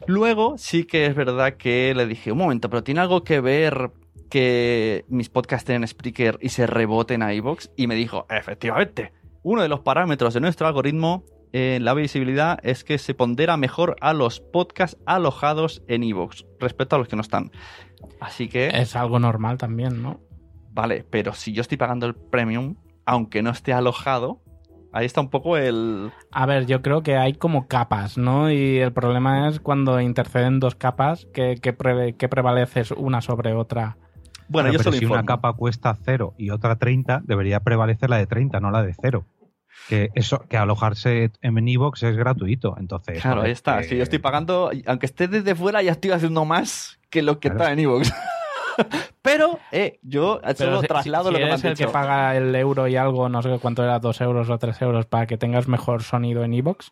[0.06, 3.90] Luego, sí que es verdad que le dije, un momento, pero ¿tiene algo que ver
[4.30, 7.68] que mis podcasts estén en Spreaker y se reboten a iVoox?
[7.76, 12.84] Y me dijo, efectivamente, uno de los parámetros de nuestro algoritmo en la visibilidad es
[12.84, 17.22] que se pondera mejor a los podcasts alojados en iVoox respecto a los que no
[17.22, 17.50] están.
[18.20, 20.20] Así que, Es algo normal también, ¿no?
[20.70, 24.40] vale, pero si yo estoy pagando el premium, aunque no esté alojado,
[24.92, 26.10] ahí está un poco el...
[26.32, 28.50] A ver, yo creo que hay como capas, ¿no?
[28.50, 33.52] Y el problema es cuando interceden dos capas, que, que, pre- que prevaleces una sobre
[33.54, 33.96] otra.
[34.48, 35.20] Bueno, Claro, yo pero solo si informo.
[35.20, 38.94] una capa cuesta cero y otra 30, debería prevalecer la de 30, no la de
[39.00, 39.26] cero.
[39.88, 43.22] Que eso, que alojarse en Evox es gratuito, entonces.
[43.22, 43.78] Claro, ahí está.
[43.78, 47.38] que- Si yo estoy pagando, aunque esté desde fuera, ya estoy haciendo más que lo
[47.40, 47.60] que Claro.
[47.64, 48.10] está en iVoox.
[49.22, 51.84] Pero, eh, yo Pero solo si- traslado si lo que me eres han el que
[51.84, 51.92] dicho.
[51.92, 55.26] paga el euro y algo, no sé cuánto era, dos euros o tres euros para
[55.26, 56.90] que tengas mejor sonido en iVoox.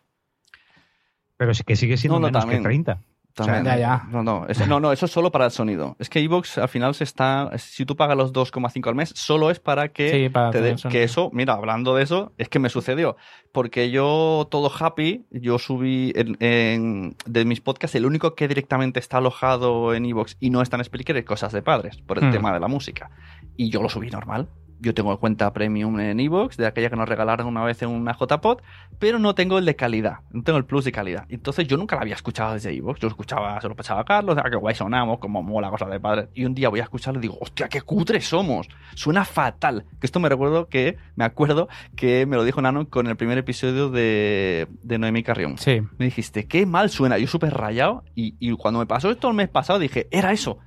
[1.37, 2.61] Pero sí que sigue siendo No, no, menos también.
[2.61, 2.99] que 30.
[3.37, 3.63] También.
[3.63, 4.03] Ya, ya.
[4.09, 5.95] No, no, eso, no, no, eso es solo para el sonido.
[5.99, 7.51] Es que iVoox al final se está.
[7.57, 10.09] Si tú pagas los 2,5 al mes, solo es para que.
[10.11, 10.89] Sí, para te sonido.
[10.89, 13.15] que eso, mira, hablando de eso, es que me sucedió.
[13.51, 18.99] Porque yo, todo happy, yo subí en, en- de mis podcasts, el único que directamente
[18.99, 22.25] está alojado en iVoox y no está en Spreaker es Cosas de Padres, por el
[22.25, 22.31] Hmm.
[22.31, 23.09] tema de la música.
[23.55, 24.49] Y yo lo subí normal.
[24.79, 28.13] Yo tengo cuenta premium en iVoox, de aquella que nos regalaron una vez en una
[28.13, 28.59] JPod,
[28.99, 31.25] pero no tengo el de calidad, no tengo el plus de calidad.
[31.29, 34.05] Entonces yo nunca la había escuchado desde iVoox, yo lo escuchaba, se lo pasaba a
[34.05, 36.29] Carlos, ah, qué guay sonamos, como mola cosa de padre.
[36.33, 39.85] Y un día voy a escucharlo y digo, hostia, qué cutre somos, suena fatal.
[39.99, 43.37] Que esto me recuerdo que, me acuerdo que me lo dijo Nano con el primer
[43.37, 45.57] episodio de, de Noemí Carrión.
[45.57, 45.81] Sí.
[45.97, 49.35] Me dijiste, qué mal suena, yo súper rayado, y, y cuando me pasó esto el
[49.35, 50.59] mes pasado dije, era eso.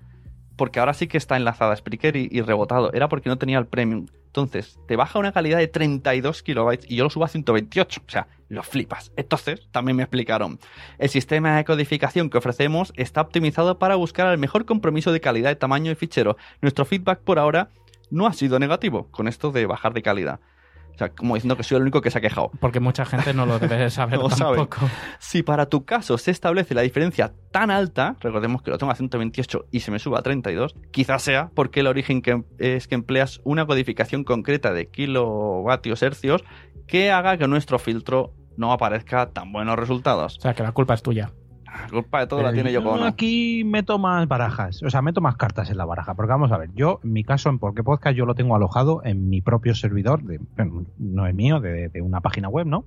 [0.61, 2.93] Porque ahora sí que está enlazada Spreaker y, y rebotado.
[2.93, 4.09] Era porque no tenía el premium.
[4.27, 8.03] Entonces, te baja una calidad de 32 kilobytes y yo lo subo a 128.
[8.07, 9.11] O sea, lo flipas.
[9.17, 10.61] Entonces, también me explicaron.
[10.99, 15.49] El sistema de codificación que ofrecemos está optimizado para buscar el mejor compromiso de calidad
[15.49, 16.37] de tamaño de fichero.
[16.61, 17.71] Nuestro feedback por ahora
[18.11, 20.41] no ha sido negativo con esto de bajar de calidad.
[20.95, 22.51] O sea, como diciendo que soy el único que se ha quejado.
[22.61, 24.57] Porque mucha gente no lo debe saber No lo sabe.
[24.57, 24.89] tampoco.
[25.19, 28.97] Si para tu caso se establece la diferencia tan alta, recordemos que lo tengo a
[28.97, 32.95] 128 y se me suba a 32, quizás sea porque el origen que, es que
[32.95, 36.45] empleas una codificación concreta de kilovatios hercios
[36.87, 40.37] que haga que nuestro filtro no aparezca tan buenos resultados.
[40.39, 41.33] O sea, que la culpa es tuya.
[41.85, 43.05] La culpa de todo la tiene Yoko Ono.
[43.05, 46.59] Aquí meto más barajas, o sea, meto más cartas en la baraja, porque vamos a
[46.59, 49.75] ver, yo, en mi caso, en Porque Podcast, yo lo tengo alojado en mi propio
[49.75, 52.85] servidor, de, bueno, no es mío, de, de una página web, ¿no?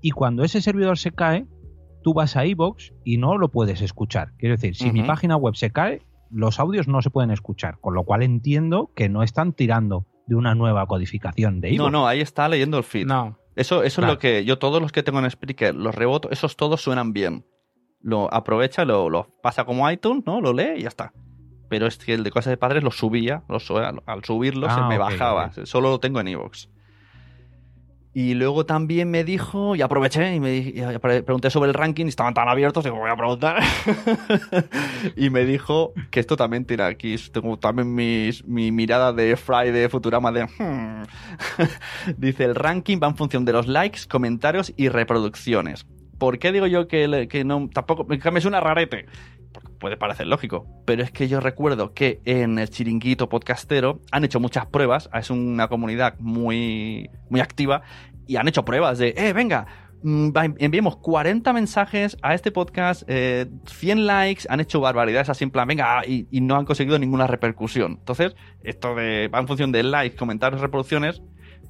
[0.00, 1.46] Y cuando ese servidor se cae,
[2.02, 4.32] tú vas a iVoox y no lo puedes escuchar.
[4.38, 7.94] Quiero decir, si mi página web se cae, los audios no se pueden escuchar, con
[7.94, 11.90] lo cual entiendo que no están tirando de una nueva codificación de iVoox.
[11.92, 13.06] No, no, ahí está leyendo el feed.
[13.06, 13.38] No.
[13.56, 14.12] Eso, eso Claro.
[14.12, 17.12] es lo que yo, todos los que tengo en Spreaker, los reboto, esos todos suenan
[17.12, 17.44] bien.
[18.00, 20.40] Lo aprovecha, lo, lo pasa como iTunes, ¿no?
[20.40, 21.12] Lo lee y ya está.
[21.68, 24.76] Pero es que el de cosas de padres lo subía, lo al, al subirlo se
[24.80, 25.50] Ah, me bajaba.
[25.64, 26.68] Solo lo tengo en iVoox.
[28.14, 32.08] Y luego también me dijo, y aproveché y me y pregunté sobre el ranking y
[32.08, 33.62] estaban tan abiertos, digo, voy a preguntar.
[35.16, 37.16] y me dijo que esto también tira aquí.
[37.32, 40.44] Tengo también mis- mi mirada de Fry de Futurama de.
[40.44, 41.04] "Hmm".
[42.16, 45.86] Dice: el ranking va en función de los likes, comentarios y reproducciones.
[46.18, 47.70] ¿Por qué digo yo que, no.
[47.72, 48.06] Tampoco.
[48.06, 49.06] Que me suena rarete?
[49.52, 50.66] Porque puede parecer lógico.
[50.84, 55.08] Pero es que yo recuerdo que en el chiringuito podcastero han hecho muchas pruebas.
[55.14, 57.82] Es una comunidad muy, muy activa.
[58.26, 59.66] Y han hecho pruebas de, eh, venga,
[60.02, 65.50] mm, enviemos 40 mensajes a este podcast, eh, 100 likes, han hecho barbaridades así en
[65.50, 67.92] plan, venga, y, y no han conseguido ninguna repercusión.
[67.92, 71.22] Entonces, esto de va en función de likes, comentarios, reproducciones,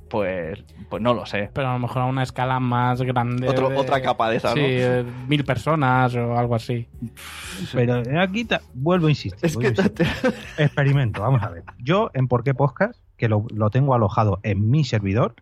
[0.09, 1.51] pues, pues no lo sé.
[1.53, 3.49] Pero a lo mejor a una escala más grande.
[3.49, 4.67] Otro- de- otra capa de esa, Sí, ¿no?
[4.67, 6.87] eh, mil personas o algo así.
[7.73, 9.45] Pero aquí ta- vuelvo a insistir.
[9.45, 10.35] Es que vuelvo a insistir.
[10.59, 11.65] experimento, vamos a ver.
[11.79, 15.35] Yo en Por qué Podcast, que lo, lo tengo alojado en mi servidor,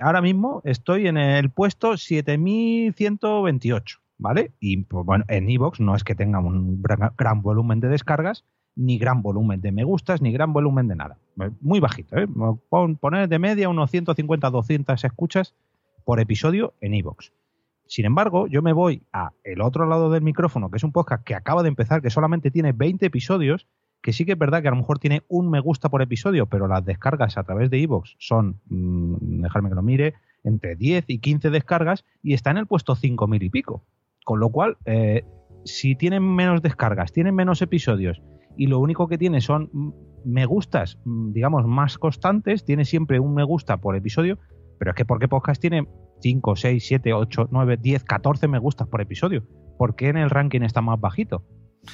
[0.00, 4.52] ahora mismo estoy en el puesto 7128, ¿vale?
[4.60, 8.44] Y pues, bueno, en Evox no es que tenga un gran, gran volumen de descargas,
[8.76, 11.18] ni gran volumen de me gustas, ni gran volumen de nada.
[11.60, 12.26] Muy bajito, ¿eh?
[12.68, 15.54] Pon- poner de media unos 150, 200 escuchas
[16.04, 17.32] por episodio en Evox.
[17.86, 21.24] Sin embargo, yo me voy a el otro lado del micrófono, que es un podcast
[21.24, 23.66] que acaba de empezar, que solamente tiene 20 episodios,
[24.02, 26.46] que sí que es verdad que a lo mejor tiene un me gusta por episodio,
[26.46, 31.04] pero las descargas a través de iVoox son, mm, dejarme que lo mire, entre 10
[31.08, 33.82] y 15 descargas y está en el puesto 5.000 y pico.
[34.24, 35.24] Con lo cual, eh,
[35.64, 38.22] si tienen menos descargas, tienen menos episodios
[38.58, 39.94] y lo único que tiene son
[40.24, 44.38] me gustas, digamos, más constantes, tiene siempre un me gusta por episodio,
[44.78, 45.86] pero es que ¿por qué podcast tiene
[46.20, 49.44] 5, 6, 7, 8, 9, 10, 14 me gustas por episodio?
[49.78, 51.44] ¿Por qué en el ranking está más bajito?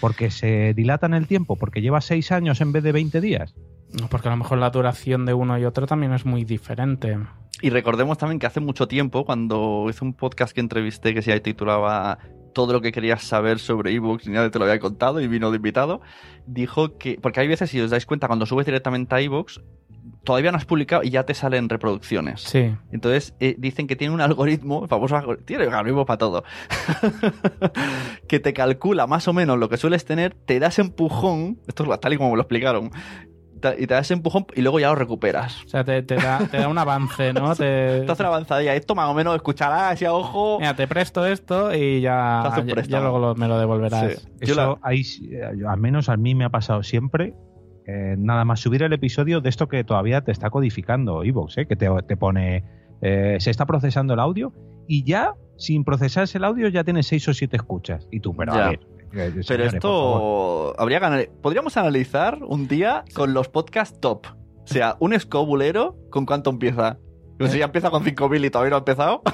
[0.01, 1.57] ¿Porque se dilata en el tiempo?
[1.57, 3.55] ¿Porque lleva 6 años en vez de 20 días?
[4.01, 7.19] No, Porque a lo mejor la duración de uno y otro también es muy diferente.
[7.61, 11.39] Y recordemos también que hace mucho tiempo, cuando hice un podcast que entrevisté que se
[11.41, 12.19] titulaba
[12.55, 15.57] Todo lo que querías saber sobre ebooks nadie te lo había contado y vino de
[15.57, 16.01] invitado,
[16.47, 19.61] dijo que, porque hay veces, si os dais cuenta, cuando subes directamente a ebooks,
[20.25, 22.41] todavía no has publicado y ya te salen reproducciones.
[22.41, 22.75] Sí.
[22.91, 26.45] Entonces eh, dicen que tiene un algoritmo, el famoso algoritmo, tiene un algoritmo para todo,
[28.29, 32.01] que te calcula más o menos lo que sueles tener, te das empujón, esto es
[32.01, 32.91] tal y como me lo explicaron,
[33.73, 35.63] te, y te da ese empujón y luego ya lo recuperas.
[35.65, 37.55] O sea, te, te da, te da un avance, ¿no?
[37.57, 38.75] Te, Te hace una avanzadilla.
[38.75, 40.59] Esto más o menos escucharás y a ojo.
[40.59, 43.59] mira, te presto esto y ya, Te hace un ya, ya luego lo- me lo
[43.59, 44.13] devolverás.
[44.23, 44.29] Sí.
[44.41, 47.35] Eso Yo la- ahí, eh, al menos a mí me ha pasado siempre.
[47.87, 51.67] eh, nada más subir el episodio de esto que todavía te está codificando Evox, eh,
[51.67, 52.65] que te, te pone
[53.03, 54.55] eh, se está procesando el audio
[54.89, 58.55] y ya sin procesarse el audio ya tienes seis o siete escuchas y tú, pero
[58.55, 58.65] Ya.
[58.67, 58.81] a ver,
[59.15, 64.27] eh, Pero esto habría que podríamos analizar un día con los podcasts top.
[64.27, 66.99] O sea, un escobulero, ¿con cuánto empieza?
[67.39, 69.23] No sé si ya empieza con 5.000 y todavía no ha empezado.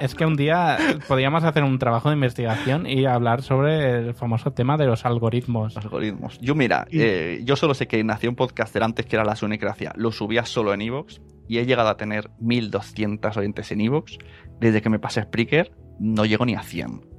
[0.00, 4.52] Es que un día podríamos hacer un trabajo de investigación y hablar sobre el famoso
[4.52, 5.76] tema de los algoritmos.
[5.76, 6.38] Algoritmos.
[6.40, 9.92] Yo, mira, eh, yo solo sé que nació un podcaster antes que era la Sunecracia.
[9.96, 14.16] Lo subía solo en Evox y he llegado a tener 1.200 oyentes en Evox.
[14.60, 17.11] Desde que me pasé Spreaker, no llego ni a 100.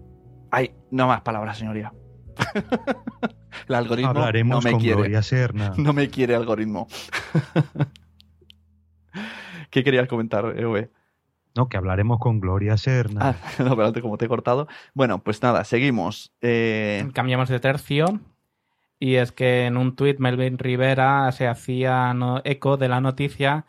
[0.56, 1.92] Ay, no más palabras, señoría.
[3.68, 4.96] el algoritmo Hablaremos no me con quiere.
[4.98, 5.74] Gloria Serna.
[5.78, 6.88] No me quiere algoritmo.
[9.70, 10.90] ¿Qué querías comentar, EV?
[11.56, 13.20] No, que hablaremos con Gloria Serna.
[13.30, 14.68] Ah, no, pero antes como te he cortado.
[14.94, 16.32] Bueno, pues nada, seguimos.
[16.42, 18.20] Eh, Cambiamos de tercio.
[19.00, 23.66] Y es que en un tuit Melvin Rivera se hacía no- eco de la noticia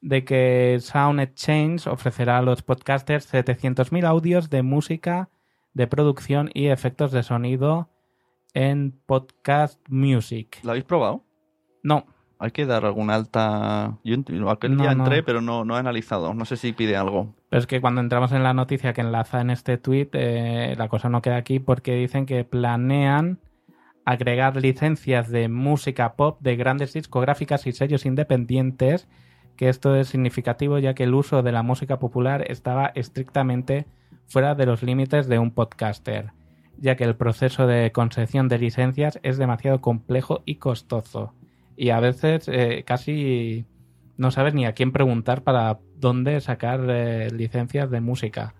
[0.00, 5.28] de que Sound Exchange ofrecerá a los podcasters 700.000 audios de música,
[5.74, 7.88] de producción y efectos de sonido
[8.54, 10.58] en Podcast Music.
[10.62, 11.24] ¿Lo habéis probado?
[11.82, 12.04] No,
[12.38, 13.98] Hay que dar alguna alta.
[14.02, 14.16] Yo
[14.50, 15.04] aquel No, día no.
[15.04, 16.34] entré, pero no, no he analizado.
[16.34, 17.34] No sé si pide algo.
[17.48, 20.88] Pero es que cuando entramos en la noticia que enlaza en este tweet, eh, la
[20.88, 23.38] cosa no queda aquí porque dicen que planean
[24.04, 29.06] agregar licencias de música pop de grandes discográficas y sellos independientes,
[29.56, 33.86] que esto es significativo ya que el uso de la música popular estaba estrictamente
[34.26, 36.32] fuera de los límites de un podcaster,
[36.78, 41.32] ya que el proceso de concesión de licencias es demasiado complejo y costoso.
[41.76, 43.64] Y a veces eh, casi
[44.16, 48.54] no sabes ni a quién preguntar para dónde sacar eh, licencias de música.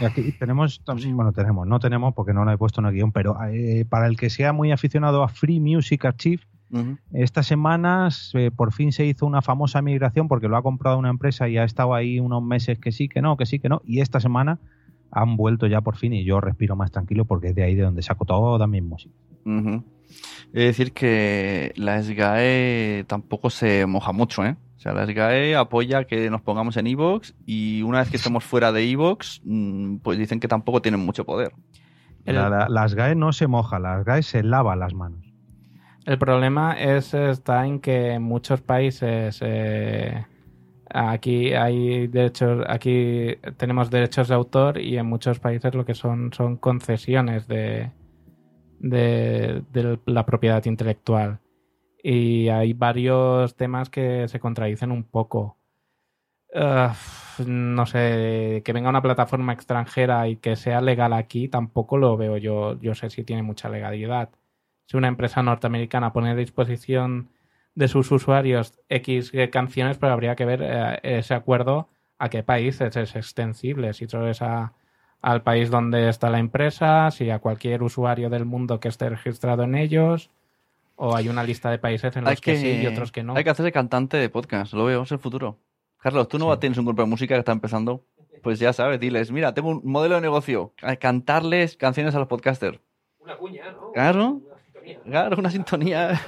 [0.00, 3.12] Y aquí tenemos, bueno, tenemos, no tenemos porque no lo he puesto en el guion,
[3.12, 6.98] pero eh, para el que sea muy aficionado a Free Music Archive, Ujú.
[7.12, 11.08] Estas semanas eh, por fin se hizo una famosa migración porque lo ha comprado una
[11.10, 13.80] empresa y ha estado ahí unos meses que sí, que no, que sí, que no.
[13.84, 14.58] Y esta semana
[15.10, 17.82] han vuelto ya por fin y yo respiro más tranquilo porque es de ahí de
[17.82, 19.14] donde saco toda mi música.
[19.46, 19.82] Ujú.
[20.52, 24.56] He de decir que la SGAE tampoco se moja mucho, ¿eh?
[24.76, 28.44] O sea, la SGAE apoya que nos pongamos en Evox y una vez que estemos
[28.44, 31.52] fuera de Evox, mm, pues dicen que tampoco tienen mucho poder.
[32.24, 35.27] El- La- la- las GAE no se moja, las GAE se lava las manos.
[36.08, 40.24] El problema es está en que en muchos países eh,
[40.88, 46.32] aquí hay derechos, aquí tenemos derechos de autor y en muchos países lo que son
[46.32, 47.90] son concesiones de,
[48.78, 51.40] de, la propiedad intelectual.
[52.02, 55.58] Y hay varios temas que se contradicen un poco.
[57.46, 62.38] No sé, que venga una plataforma extranjera y que sea legal aquí, tampoco lo veo
[62.38, 62.80] yo.
[62.80, 64.30] Yo sé si tiene mucha legalidad
[64.88, 67.28] si una empresa norteamericana pone a disposición
[67.74, 72.96] de sus usuarios X canciones, pero habría que ver eh, ese acuerdo a qué países
[72.96, 74.72] es extensible, si solo es a-
[75.20, 79.62] al país donde está la empresa, si a cualquier usuario del mundo que esté registrado
[79.64, 80.30] en ellos,
[80.96, 83.36] o hay una lista de países en los que, sí y otros que no.
[83.36, 85.58] Hay que hacerse cantante de podcast, lo veo, es el futuro.
[85.98, 86.60] Carlos, tú no Sí.
[86.60, 88.02] tienes un grupo de música que está empezando.
[88.42, 92.78] Pues ya sabes, diles, mira, tengo un modelo de negocio, cantarles canciones a los podcasters.
[93.20, 93.92] Una cuña, ¿no?
[93.92, 94.40] Claro.
[95.04, 96.20] Claro, una sintonía.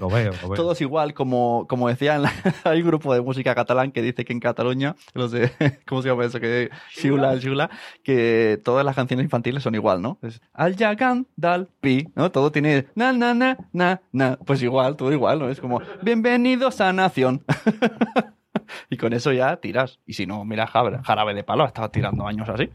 [0.00, 0.54] Lo veo, lo veo.
[0.54, 2.22] Todos igual, como, como decían,
[2.64, 5.50] hay un grupo de música catalán que dice que en Cataluña, los de,
[5.86, 6.40] ¿cómo se llama eso?
[6.40, 7.70] Que Xula, Xula,
[8.02, 10.18] que todas las canciones infantiles son igual, ¿no?
[10.22, 12.30] Es Al Yagan Dal Pi, ¿no?
[12.30, 14.38] Todo tiene na, na, na, na, na.
[14.44, 15.48] Pues igual, todo igual, ¿no?
[15.48, 17.44] Es como, bienvenidos a Nación.
[18.90, 19.98] y con eso ya tiras.
[20.06, 22.70] Y si no, mira, Jarabe, Jarabe de Palo, estaba tirando años así.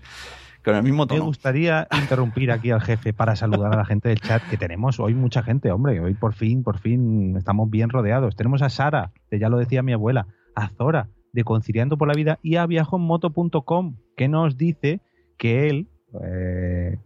[0.64, 4.22] Con el mismo Me gustaría interrumpir aquí al jefe para saludar a la gente del
[4.22, 6.00] chat, que tenemos hoy mucha gente, hombre.
[6.00, 8.36] Hoy por fin, por fin estamos bien rodeados.
[8.38, 12.14] Tenemos a Sara, que ya lo decía mi abuela, a Zora, de Conciliando por la
[12.14, 15.02] Vida, y a viajoenmoto.com, que nos dice
[15.38, 15.88] que él,
[16.24, 16.98] eh,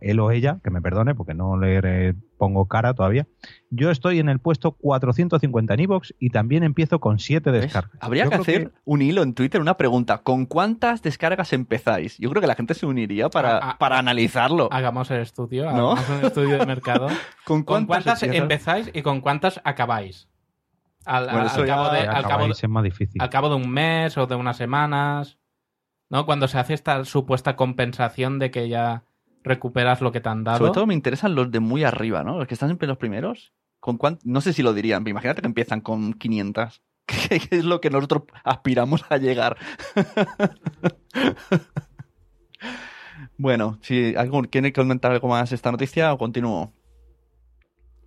[0.00, 3.26] él o ella, que me perdone porque no le eh, pongo cara todavía,
[3.70, 7.62] yo estoy en el puesto 450 en iVoox y también empiezo con 7 ¿Ves?
[7.62, 7.92] descargas.
[8.00, 10.18] Habría Yo que hacer un hilo en Twitter, una pregunta.
[10.18, 12.18] ¿Con cuántas descargas empezáis?
[12.18, 14.68] Yo creo que la gente se uniría para, Ah, ah, para analizarlo.
[14.72, 15.92] Hagamos el estudio, ¿No?
[15.92, 17.08] hagamos un estudio de mercado.
[17.44, 20.28] ¿Con ¿Con cuántas empezáis y con cuántas acabáis?
[21.04, 23.20] Al, Bueno, al cabo de, que al, cabo, acabáis es más difícil.
[23.20, 25.38] al cabo de un mes o de unas semanas,
[26.08, 26.24] ¿no?
[26.24, 29.04] Cuando se hace esta supuesta compensación de que ya
[29.44, 30.58] recuperas lo que te han dado.
[30.58, 32.38] Sobre todo me interesan los de muy arriba, ¿no?
[32.38, 33.52] Los que están siempre los primeros.
[33.78, 36.82] ¿Con cuán- No sé si lo dirían, pero imagínate que empiezan con 500.
[37.06, 39.58] Que es lo que nosotros aspiramos a llegar.
[43.38, 46.72] bueno, si alguien quiere comentar algo más esta noticia o continúo.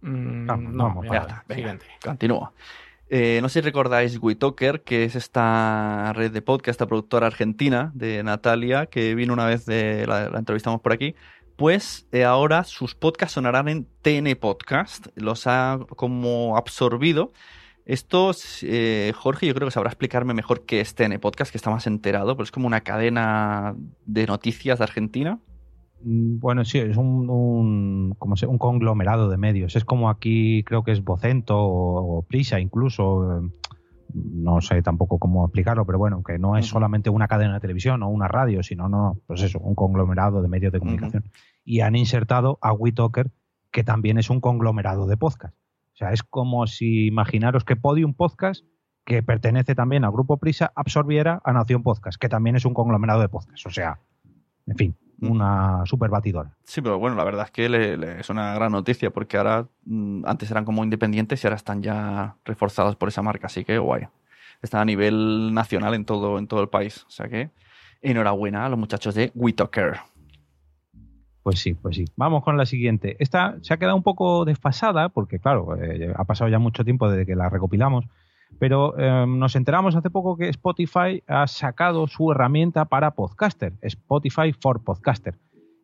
[0.01, 1.85] Mm, Vamos, no, vamos, ya está, venga, siguiente.
[2.03, 2.53] continúo.
[3.09, 7.91] Eh, no sé si recordáis WeTalker, que es esta red de podcast, esta productora argentina
[7.95, 11.15] de Natalia, que vino una vez, de, la, entrevistamos por aquí.
[11.55, 17.31] Pues eh, ahora sus podcasts sonarán en TN Podcast, los ha como absorbido.
[17.85, 18.31] Esto,
[18.63, 21.87] eh, Jorge, yo creo que sabrá explicarme mejor qué es TN Podcast, que está más
[21.87, 25.39] enterado, pero es como una cadena de noticias de Argentina.
[26.03, 29.75] Mm, Bueno, sí, es un, un, como se- un conglomerado de medios.
[29.75, 33.39] Es como aquí, creo que es Vocento o, o Prisa incluso.
[33.39, 33.49] eh,
[34.13, 38.01] No sé tampoco cómo explicarlo, pero bueno, que no es solamente una cadena de televisión
[38.03, 41.25] o una radio, sino, no, no, pues eso, un conglomerado de medios de comunicación.
[41.65, 43.29] Y han insertado a WeTalker,
[43.71, 45.53] que también es un conglomerado de podcast.
[45.93, 48.63] O sea, es como si imaginaros que Podium Podcast,
[49.03, 53.19] que pertenece también al grupo Prisa, absorbiera a Nación Podcast, que también es un conglomerado
[53.21, 53.65] de podcast.
[53.65, 53.99] O sea,
[54.67, 54.95] en fin.
[55.21, 56.51] Una super batidora.
[56.63, 59.67] Sí, pero bueno, la verdad es que le- le- es una gran noticia porque ahora
[59.85, 63.77] mm, antes eran como independientes y ahora están ya reforzados por esa marca, así que
[63.79, 64.03] guay.
[64.61, 67.03] Están a nivel nacional en todo, en todo el país.
[67.07, 67.49] O sea que
[68.01, 69.97] enhorabuena a los muchachos de WeTalker.
[71.43, 72.05] Pues sí, pues sí.
[72.17, 73.15] Vamos con la siguiente.
[73.19, 77.09] Esta se ha quedado un poco desfasada porque, claro, eh, ha pasado ya mucho tiempo
[77.09, 78.05] desde que la recopilamos.
[78.59, 84.53] Pero eh, nos enteramos hace poco que Spotify ha sacado su herramienta para podcaster, Spotify
[84.53, 85.35] for Podcaster.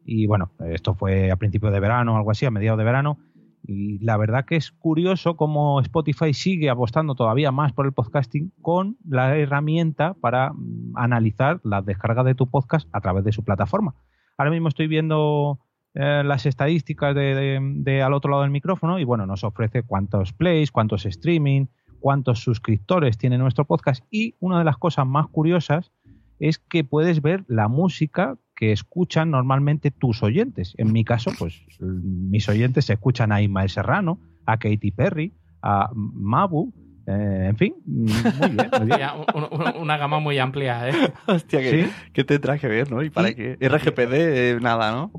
[0.06, 3.20] Y bueno, esto fue a principios de verano, algo así, a mediados de verano.
[3.66, 8.52] Y la verdad que es curioso cómo Spotify sigue apostando todavía más por el podcasting
[8.62, 13.46] con la herramienta para mm, analizar las descargas de tu podcast a través de su
[13.46, 13.96] plataforma.
[14.38, 15.60] Ahora mismo estoy viendo
[15.94, 20.72] eh, las estadísticas de al otro lado del micrófono y bueno, nos ofrece cuántos plays,
[20.72, 21.68] cuántos streaming,
[22.04, 25.90] cuántos suscriptores tiene nuestro podcast y una de las cosas más curiosas
[26.38, 30.74] es que puedes ver la música que escuchan normalmente tus oyentes.
[30.78, 35.32] En mi caso, pues mis oyentes escuchan a Ismael Serrano, a Katy Perry,
[35.62, 36.74] a Mabu,
[37.08, 38.10] eh, en fin, muy
[38.52, 38.70] bien.
[38.84, 40.94] muy una gama muy amplia, ¿eh?
[41.28, 41.92] Hostia, que, Sí.
[42.12, 43.02] que tendrá que ver, ¿no?
[43.02, 43.58] ¿Y para Y- qué?
[43.62, 45.12] RGPD, eh, nada, ¿no?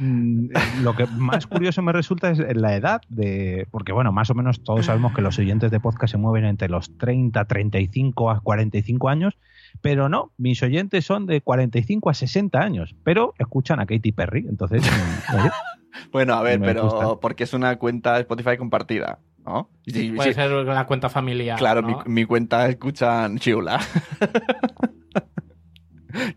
[0.00, 0.48] Mm,
[0.82, 3.66] Lo que más curioso me resulta es la edad de.
[3.70, 6.68] Porque, bueno, más o menos todos sabemos que los oyentes de podcast se mueven entre
[6.68, 9.36] los 30, 35 a 45 años,
[9.82, 14.46] pero no, mis oyentes son de 45 a 60 años, pero escuchan a Katy Perry,
[14.48, 14.82] entonces.
[14.82, 15.36] mm,
[16.10, 17.16] Bueno, a ver, Me pero gusta.
[17.20, 19.68] porque es una cuenta Spotify compartida, ¿no?
[19.86, 21.56] Sí, Puede sí, ser la cuenta familiar.
[21.56, 22.02] claro, ¿no?
[22.04, 23.78] mi, mi cuenta escuchan Chiula.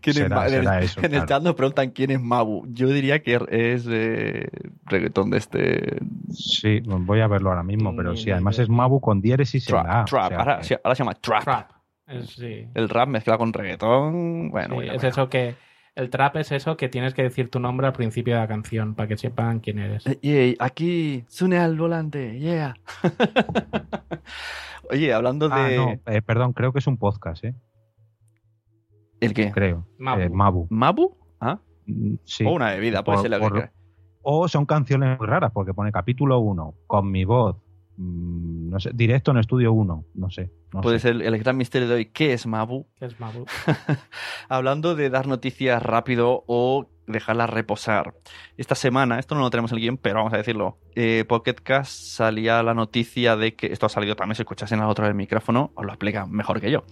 [0.06, 1.26] es Será- en el- será eso, en el claro.
[1.26, 2.66] chat nos preguntan quién es Mabu.
[2.72, 4.48] Yo diría que es eh,
[4.86, 5.98] reggaetón de este
[6.32, 8.64] sí, voy a verlo ahora mismo, pero sí, ni además idea.
[8.64, 9.86] es Mabu con diéresis en trap.
[9.86, 10.28] la A, o trap.
[10.28, 11.44] sea ahora, que- sí, ahora se llama trap.
[11.44, 11.70] Trap.
[12.08, 12.66] Es, sí.
[12.74, 14.50] El rap mezclado con reggaetón.
[14.50, 15.08] Bueno, Sí, bueno, es bueno.
[15.08, 15.54] eso que.
[15.94, 18.94] El trap es eso que tienes que decir tu nombre al principio de la canción
[18.94, 20.06] para que sepan quién eres.
[20.06, 22.76] Eh, yey, aquí, Sune al volante, yeah.
[24.90, 25.54] Oye, hablando de.
[25.54, 27.54] Ah, no, eh, perdón, creo que es un podcast, ¿eh?
[29.20, 29.50] ¿El qué?
[29.52, 29.86] Creo.
[29.98, 30.20] Mabu.
[30.20, 30.66] Eh, Mabu.
[30.70, 31.16] ¿Mabu?
[31.40, 31.58] ¿Ah?
[31.86, 32.44] Mm, Sí.
[32.44, 33.72] O una bebida, puede Por- ser que por- quiera.
[34.22, 37.56] O son canciones muy raras, porque pone capítulo 1, con mi voz,
[37.96, 40.50] mm, no sé, directo en estudio 1, no sé.
[40.74, 41.14] no Puede sé.
[41.14, 42.06] ser el gran misterio de hoy.
[42.06, 42.86] ¿Qué es Mabu?
[42.98, 43.46] Que es Mabu.
[44.48, 48.14] Hablando de dar noticias rápido o dejarlas reposar.
[48.58, 50.76] Esta semana, esto no lo tenemos en el guion, pero vamos a decirlo.
[50.94, 53.68] Eh, Pocket Cast salía la noticia de que.
[53.72, 56.60] Esto ha salido también, si escuchas en el otro del micrófono, os lo explica mejor
[56.60, 56.84] que yo.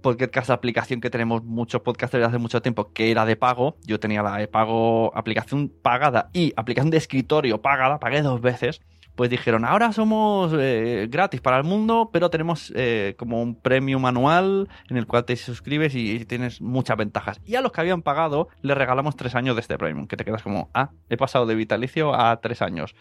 [0.00, 3.76] Pocket Cast, la aplicación que tenemos muchos podcasters hace mucho tiempo, que era de pago.
[3.84, 8.80] Yo tenía la de pago, aplicación pagada y aplicación de escritorio pagada, pagué dos veces.
[9.16, 14.06] Pues dijeron, ahora somos eh, gratis para el mundo, pero tenemos eh, como un premium
[14.06, 17.40] anual en el cual te suscribes y tienes muchas ventajas.
[17.44, 20.24] Y a los que habían pagado les regalamos tres años de este premium, que te
[20.24, 22.94] quedas como, ah, he pasado de vitalicio a tres años.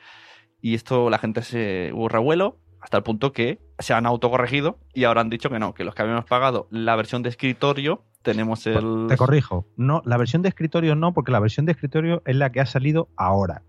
[0.62, 5.03] Y esto la gente se hubo revuelo hasta el punto que se han autocorregido y
[5.05, 8.65] ahora han dicho que no, que los que habíamos pagado la versión de escritorio tenemos
[8.67, 9.05] el...
[9.07, 12.51] Te corrijo, no, la versión de escritorio no, porque la versión de escritorio es la
[12.51, 13.63] que ha salido ahora.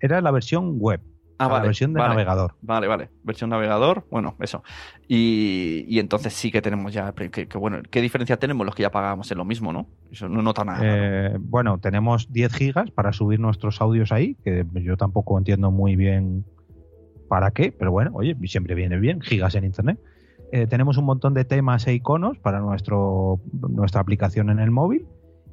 [0.00, 1.00] Era la versión web,
[1.38, 2.14] Ah, la versión de vale.
[2.14, 2.54] navegador.
[2.62, 3.10] Vale, vale.
[3.22, 4.62] Versión navegador, bueno, eso.
[5.06, 7.12] Y, y entonces sí que tenemos ya.
[7.12, 9.86] Que, que bueno, ¿qué diferencia tenemos los que ya pagábamos en lo mismo, no?
[10.10, 10.78] Eso no nota nada.
[10.78, 10.84] ¿no?
[10.86, 15.94] Eh, bueno, tenemos 10 gigas para subir nuestros audios ahí, que yo tampoco entiendo muy
[15.94, 16.46] bien
[17.28, 19.98] para qué, pero bueno, oye, siempre viene bien, gigas en internet.
[20.52, 25.06] Eh, tenemos un montón de temas e iconos para nuestro, nuestra aplicación en el móvil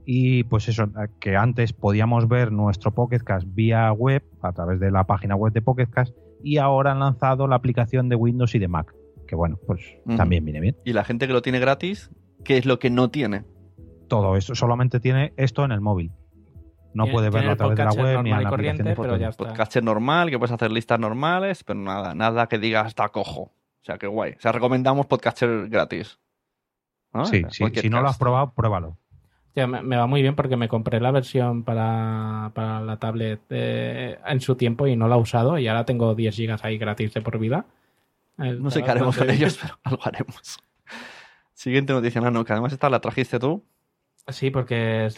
[0.05, 0.87] Y pues eso,
[1.19, 5.61] que antes podíamos ver nuestro Pocketcast vía web, a través de la página web de
[5.61, 8.93] Pocketcast, y ahora han lanzado la aplicación de Windows y de Mac.
[9.27, 9.81] Que bueno, pues
[10.17, 10.75] también viene bien.
[10.83, 12.11] Y la gente que lo tiene gratis,
[12.43, 13.45] ¿qué es lo que no tiene?
[14.09, 16.11] Todo eso, solamente tiene esto en el móvil.
[16.93, 18.83] No Tiene- puede tiene verlo a través de la web ni y la aplicación de
[18.83, 19.45] corriente, pero ya está.
[19.45, 23.41] Podcaster normal, que puedes hacer listas normales, pero nada, nada que diga hasta cojo.
[23.41, 24.33] O sea, que guay.
[24.33, 26.19] O sea, recomendamos podcaster gratis.
[27.13, 27.25] ¿no?
[27.25, 28.97] Sí, O sea, sí, cualquier si no lo has probado, pruébalo.
[29.55, 33.39] Ya, me, me va muy bien porque me compré la versión para, para la tablet
[33.51, 36.77] eh, en su tiempo y no la he usado y ahora tengo 10 gigas ahí
[36.79, 37.65] gratis de por vida.
[38.39, 40.57] Eh, No sé está qué haremos con ellos, pero algo haremos.
[41.53, 43.63] Siguiente noticia, no, que además esta la trajiste tú.
[44.27, 45.09] Sí, porque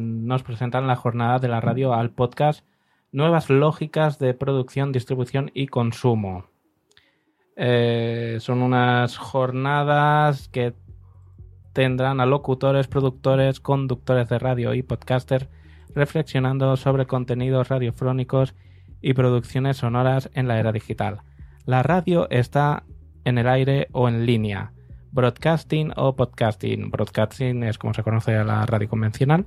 [0.00, 2.64] nos presentan la jornada de la radio al podcast
[3.10, 6.46] Nuevas lógicas de producción, distribución y consumo.
[7.56, 10.74] Eh, son unas jornadas que
[11.72, 15.48] tendrán a locutores, productores, conductores de radio y podcasters
[15.94, 18.54] reflexionando sobre contenidos radiofónicos
[19.00, 21.22] y producciones sonoras en la era digital.
[21.66, 22.84] La radio está
[23.24, 24.73] en el aire o en línea
[25.14, 26.90] broadcasting o podcasting.
[26.90, 29.46] Broadcasting es como se conoce la radio convencional.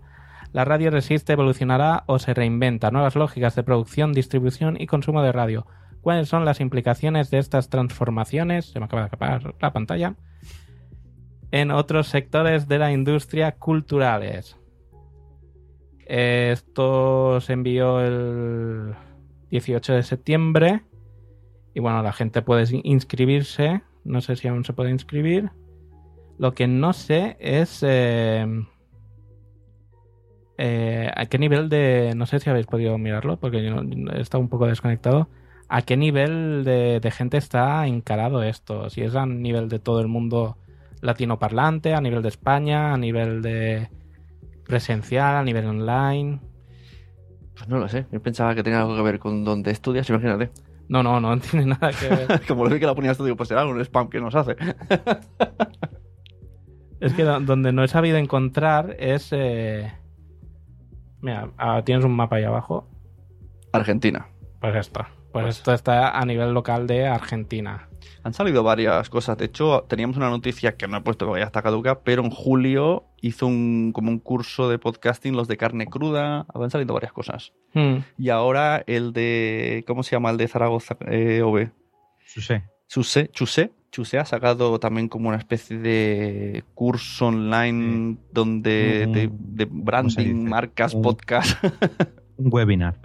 [0.53, 2.89] La radio resiste, evolucionará o se reinventa.
[2.89, 5.68] Nuevas lógicas de producción, distribución y consumo de radio.
[6.01, 8.68] ¿Cuáles son las implicaciones de estas transformaciones?
[8.68, 10.15] Se me acaba de acabar la pantalla.
[11.51, 14.57] En otros sectores de la industria culturales.
[16.05, 18.95] Esto se envió el
[19.49, 20.84] 18 de septiembre.
[21.74, 23.82] Y bueno, la gente puede inscribirse.
[24.08, 25.51] No sé si aún se puede inscribir.
[26.38, 28.45] Lo que no sé es eh,
[30.58, 32.14] eh, a qué nivel de...
[32.16, 33.82] No sé si habéis podido mirarlo, porque yo
[34.14, 35.30] he estado un poco desconectado.
[35.70, 38.89] ¿A qué nivel de, de gente está encarado esto?
[38.89, 40.58] Si es a nivel de todo el mundo
[41.01, 43.89] latinoparlante, a nivel de España, a nivel de
[44.64, 46.39] presencial, a nivel online.
[47.55, 48.05] Pues no lo sé.
[48.12, 50.51] Yo pensaba que tenía algo que ver con donde estudias, imagínate.
[50.90, 52.42] No, no, no tiene nada que ver.
[52.48, 54.56] Como lo vi que la ponías tú, digo, pues será un spam que nos hace.
[57.00, 59.30] Es que do- donde no he sabido encontrar es.
[59.32, 59.92] eh,
[61.22, 62.88] Mira, ah, tienes un mapa ahí abajo.
[63.72, 64.28] Argentina.
[64.60, 65.02] Pues esto.
[65.32, 67.89] Pues esto está a nivel local de Argentina.
[68.23, 69.38] Han salido varias cosas.
[69.38, 72.30] De hecho, teníamos una noticia que no he puesto porque ya está caduca, pero en
[72.32, 76.45] julio hizo un, como un curso de podcasting, los de carne cruda.
[76.53, 77.53] Han salido varias cosas.
[77.73, 77.97] Hmm.
[78.17, 79.84] Y ahora el de.
[79.88, 80.32] ¿Cómo se llama?
[80.32, 81.69] El de Zaragoza eh, OB.
[82.25, 82.63] Chusé.
[82.89, 89.30] Chuse, Chuse, Chuse ha sacado también como una especie de curso online donde Un- de,
[89.30, 91.61] de ¿cómo se branding, marcas, Un- podcast.
[92.38, 92.95] Un webinar.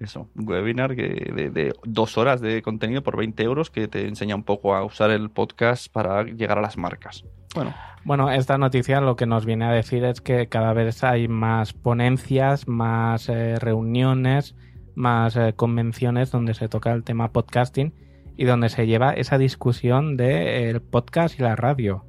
[0.00, 4.08] Eso, un webinar que de, de dos horas de contenido por 20 euros que te
[4.08, 7.24] enseña un poco a usar el podcast para llegar a las marcas.
[7.54, 7.74] Bueno,
[8.04, 11.74] Bueno, esta noticia lo que nos viene a decir es que cada vez hay más
[11.74, 14.54] ponencias, más eh, reuniones,
[14.94, 17.92] más eh, convenciones donde se toca el tema podcasting
[18.38, 22.06] y donde se lleva esa discusión del podcast y la radio,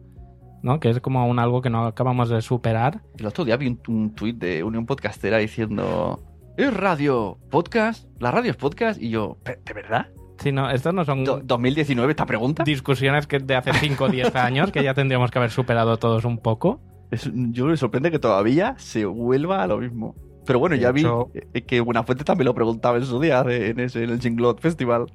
[0.64, 0.80] ¿no?
[0.80, 3.02] Que es como un algo que no acabamos de superar.
[3.18, 6.22] el otro día vi un, un tuit de Unión Podcastera diciendo:
[6.62, 8.06] ¿Es radio podcast?
[8.20, 9.02] ¿La radio es podcast?
[9.02, 10.10] Y yo, ¿de verdad?
[10.38, 12.64] Si no, estas no son Do- ¿2019 esta pregunta?
[12.64, 16.24] discusiones que de hace 5 o 10 años que ya tendríamos que haber superado todos
[16.24, 16.80] un poco.
[17.10, 20.14] Es- yo me sorprende que todavía se vuelva a lo mismo.
[20.46, 23.42] Pero bueno, De ya vi hecho- eh, que Buenafuente también lo preguntaba en su día
[23.44, 25.08] de- en, ese, en el Jinglot Festival.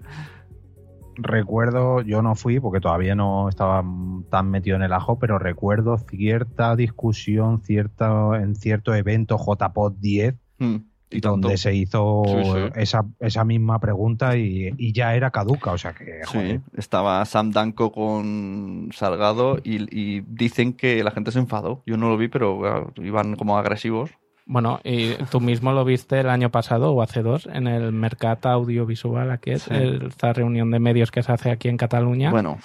[1.14, 3.84] Recuerdo, yo no fui porque todavía no estaba
[4.30, 10.34] tan metido en el ajo, pero recuerdo cierta discusión cierta, en cierto evento JPod 10
[10.58, 10.76] Hmm,
[11.10, 11.28] y tanto.
[11.48, 12.58] donde se hizo Sí, sí.
[12.76, 17.24] Esa, esa misma pregunta y, y ya era caduca, o sea que joder, Sí, estaba
[17.24, 21.82] Sam Danko con Salgado y, y dicen que la gente se enfadó.
[21.86, 24.10] Yo no lo vi, pero claro, iban como agresivos.
[24.48, 28.46] Bueno, y tú mismo lo viste el año pasado o hace dos en el Mercat
[28.46, 29.74] Audiovisual, aquí es Sí.
[30.06, 32.58] esta reunión de medios que se hace aquí en Cataluña, Bueno,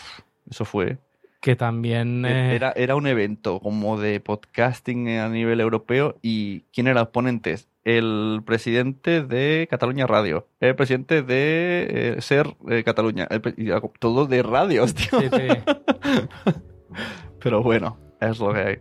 [0.48, 1.00] eso fue.
[1.42, 6.86] que también eh, Era, era un evento como de podcasting a nivel europeo y ¿quién
[6.86, 7.68] eran los ponentes?
[7.84, 13.42] El presidente de Cataluña Radio, el presidente de eh, Ser eh, Cataluña, el
[14.00, 15.20] todo de radios, tío.
[15.20, 15.48] sí, sí.
[17.44, 18.80] Pero bueno, es lo que hay.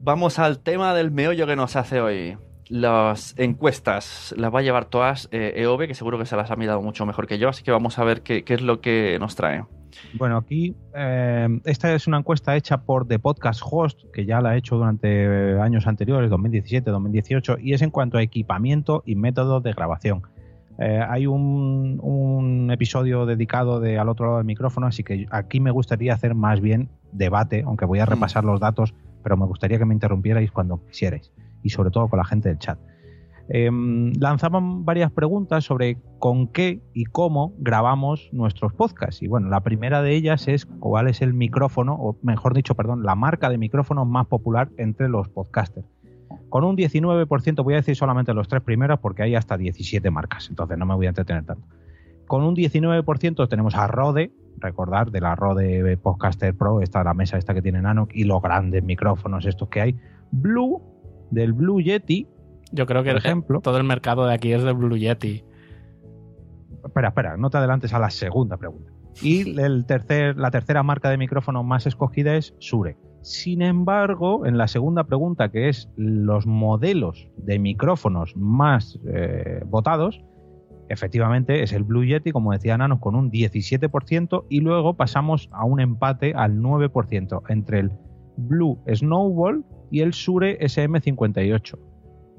[0.00, 2.36] Vamos al tema del meollo que nos hace hoy.
[2.68, 6.56] Las encuestas las va a llevar todas eh, EOB, que seguro que se las ha
[6.56, 9.16] mirado mucho mejor que yo, así que vamos a ver qué, qué es lo que
[9.20, 9.64] nos trae.
[10.14, 14.50] Bueno, aquí eh, esta es una encuesta hecha por The Podcast Host, que ya la
[14.50, 19.60] ha hecho durante años anteriores, 2017, 2018, y es en cuanto a equipamiento y método
[19.60, 20.22] de grabación.
[20.78, 25.60] Eh, hay un, un episodio dedicado de al otro lado del micrófono, así que aquí
[25.60, 29.78] me gustaría hacer más bien debate, aunque voy a repasar los datos pero me gustaría
[29.78, 31.30] que me interrumpierais cuando quisierais
[31.62, 32.78] y sobre todo con la gente del chat.
[33.54, 39.20] Em, lanzaban varias preguntas sobre con qué y cómo grabamos nuestros podcasts.
[39.20, 43.02] Y bueno, la primera de ellas es cuál es el micrófono, o mejor dicho, perdón,
[43.02, 45.86] la marca de micrófono más popular entre los podcasters.
[46.48, 50.48] Con un 19%, voy a decir solamente los tres primeros porque hay hasta 17 marcas,
[50.48, 51.66] entonces no me voy a entretener tanto.
[52.26, 57.36] Con un 19% tenemos a Rode, recordar de la Rode Podcaster Pro, esta la mesa
[57.36, 59.96] esta que tiene Nano y los grandes micrófonos estos que hay.
[60.30, 60.80] Blue,
[61.30, 62.28] del Blue Yeti,
[62.72, 63.60] Yo creo que Por el- ejemplo.
[63.60, 65.44] todo el mercado de aquí es de Blue Yeti.
[66.84, 68.90] Espera, espera, no te adelantes a la segunda pregunta.
[69.20, 72.96] Y el tercer, la tercera marca de micrófono más escogida es Sure.
[73.20, 80.24] Sin embargo, en la segunda pregunta, que es los modelos de micrófonos más eh, votados,
[80.88, 85.64] efectivamente es el Blue Yeti, como decía Nanos, con un 17%, y luego pasamos a
[85.64, 87.92] un empate al 9% entre el
[88.36, 91.78] Blue Snowball y el Sure SM58.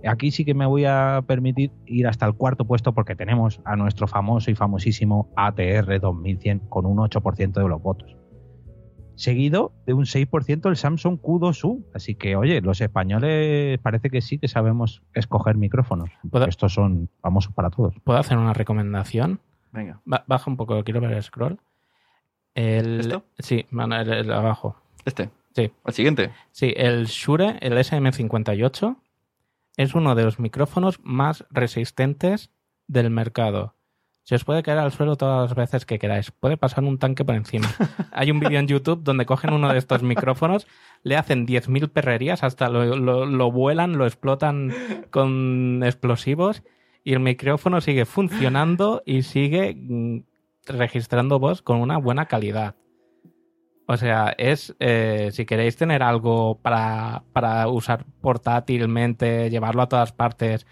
[0.07, 3.75] Aquí sí que me voy a permitir ir hasta el cuarto puesto porque tenemos a
[3.75, 8.15] nuestro famoso y famosísimo ATR 2100 con un 8% de los votos.
[9.15, 11.85] Seguido de un 6% el Samsung Q2U.
[11.93, 16.09] Así que, oye, los españoles parece que sí que sabemos escoger micrófonos.
[16.31, 17.95] ¿Puedo- Estos son famosos para todos.
[18.03, 19.39] ¿Puedo hacer una recomendación?
[19.71, 20.01] Venga.
[20.05, 21.59] Ba- baja un poco, quiero ver el scroll.
[22.55, 23.23] El, ¿Esto?
[23.39, 24.75] Sí, bueno, el, el abajo.
[25.05, 25.29] Este.
[25.55, 25.71] Sí.
[25.85, 26.31] El siguiente.
[26.51, 28.95] Sí, el Shure, el SM58,
[29.77, 32.51] es uno de los micrófonos más resistentes
[32.87, 33.75] del mercado.
[34.25, 36.31] Se os puede caer al suelo todas las veces que queráis.
[36.31, 37.67] Puede pasar un tanque por encima.
[38.13, 40.65] Hay un vídeo en YouTube donde cogen uno de estos micrófonos,
[41.03, 44.73] le hacen 10.000 perrerías, hasta lo, lo- lo vuelan, lo explotan
[45.11, 46.63] con explosivos
[47.03, 50.19] y el micrófono sigue funcionando y sigue mm,
[50.67, 52.75] registrando voz con una buena calidad.
[53.85, 60.13] O sea, es eh, si queréis tener algo para, para usar portátilmente, llevarlo a todas
[60.13, 60.65] partes,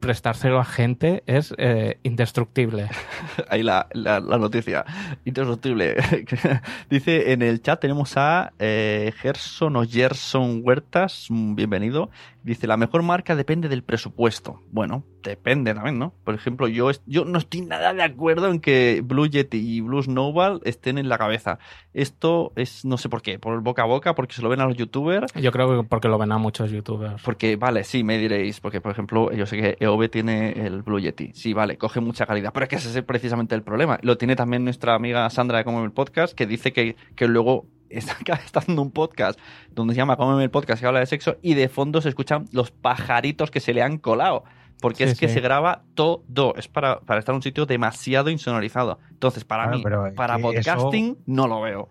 [0.00, 2.88] prestárselo a gente, es eh, indestructible.
[3.48, 4.84] Ahí la, la, la noticia.
[5.24, 5.96] Indestructible.
[6.90, 11.26] Dice en el chat tenemos a eh, Gerson o Gerson Huertas.
[11.28, 12.10] mm, Bienvenido.
[12.42, 14.62] Dice, la mejor marca depende del presupuesto.
[14.70, 16.12] Bueno, depende también, ¿no?
[16.24, 20.02] Por ejemplo, yo, yo no estoy nada de acuerdo en que Blue Yeti y Blue
[20.02, 21.58] Snowball estén en la cabeza.
[21.92, 24.60] Esto es, no sé por qué, por el boca a boca, porque se lo ven
[24.60, 25.32] a los youtubers.
[25.34, 27.22] Yo creo que porque lo ven a muchos youtubers.
[27.22, 31.00] Porque, vale, sí, me diréis, porque por ejemplo, yo sé que EOB tiene el Blue
[31.00, 31.32] Yeti.
[31.34, 33.98] Sí, vale, coge mucha calidad, pero es que ese es precisamente el problema.
[34.02, 37.66] Lo tiene también nuestra amiga Sandra de Come el Podcast, que dice que, que luego
[37.90, 38.16] está,
[38.54, 39.38] haciendo un podcast
[39.74, 42.46] donde se llama Come el Podcast, que habla de sexo, y de fondo se escuchan
[42.52, 44.44] los pajaritos que se le han colado.
[44.80, 45.34] Porque Sí, es que sí.
[45.34, 46.54] se graba todo.
[46.56, 48.98] Es para, para estar en un sitio demasiado insonorizado.
[49.10, 51.88] Entonces, para Claro, mí, pero para podcasting, no lo veo.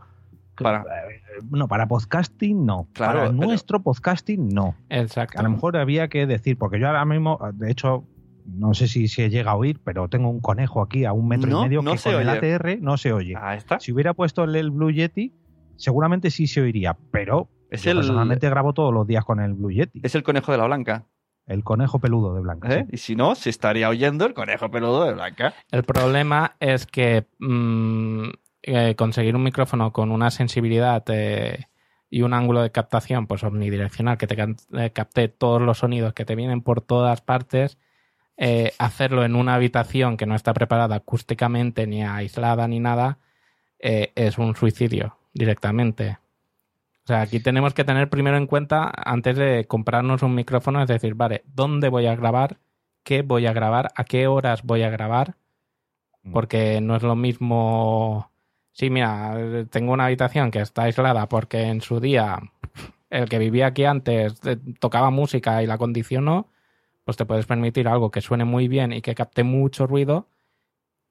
[0.56, 2.88] Para, Eh, No, para podcasting no.
[2.94, 4.76] Claro, para pero- nuestro podcasting no.
[4.90, 5.40] Exacto.
[5.40, 8.04] A lo mejor había que decir, porque yo ahora mismo, de hecho,
[8.46, 11.50] no sé si se llega a oír, pero tengo un conejo aquí a un metro
[11.50, 12.38] No, y medio no que se con el oye.
[12.56, 13.36] ATR no se oye.
[13.40, 13.80] ahí está.
[13.80, 15.34] Si hubiera puesto el, el Blue Yeti,
[15.78, 19.54] seguramente sí se oiría, pero Es yo el- personalmente grabo todos los días con el
[19.54, 21.06] Blue Yeti, Es el conejo de la blanca.
[21.50, 22.74] El conejo peludo de Blanca.
[22.74, 22.86] ¿eh?
[22.86, 22.96] sí.
[22.96, 25.54] Y si no, se estaría oyendo el conejo peludo de Blanca.
[25.72, 28.30] El problema es que mm,
[28.64, 31.66] eh, conseguir un micrófono con una sensibilidad eh,
[32.10, 36.26] y un ángulo de captación pues omnidireccional que te eh, capte todos los sonidos que
[36.26, 37.78] te vienen por todas partes,
[38.38, 43.20] eh, hacerlo en una habitación que no está preparada acústicamente ni aislada ni nada,
[43.80, 46.18] eh, es un suicidio directamente.
[47.10, 50.88] O sea, aquí tenemos que tener primero en cuenta, antes de comprarnos un micrófono, es
[50.88, 52.60] decir, vale, ¿dónde voy a grabar?
[53.04, 53.92] ¿Qué voy a grabar?
[53.96, 55.36] ¿A qué horas voy a grabar?
[56.32, 58.30] Porque no es lo mismo.
[58.74, 62.42] Sí, mira, tengo una habitación que está aislada porque en su día
[63.10, 66.52] el que vivía aquí antes eh, tocaba música y la acondicionó,
[67.06, 70.28] pues te puedes permitir algo que suene muy bien y que capte mucho ruido.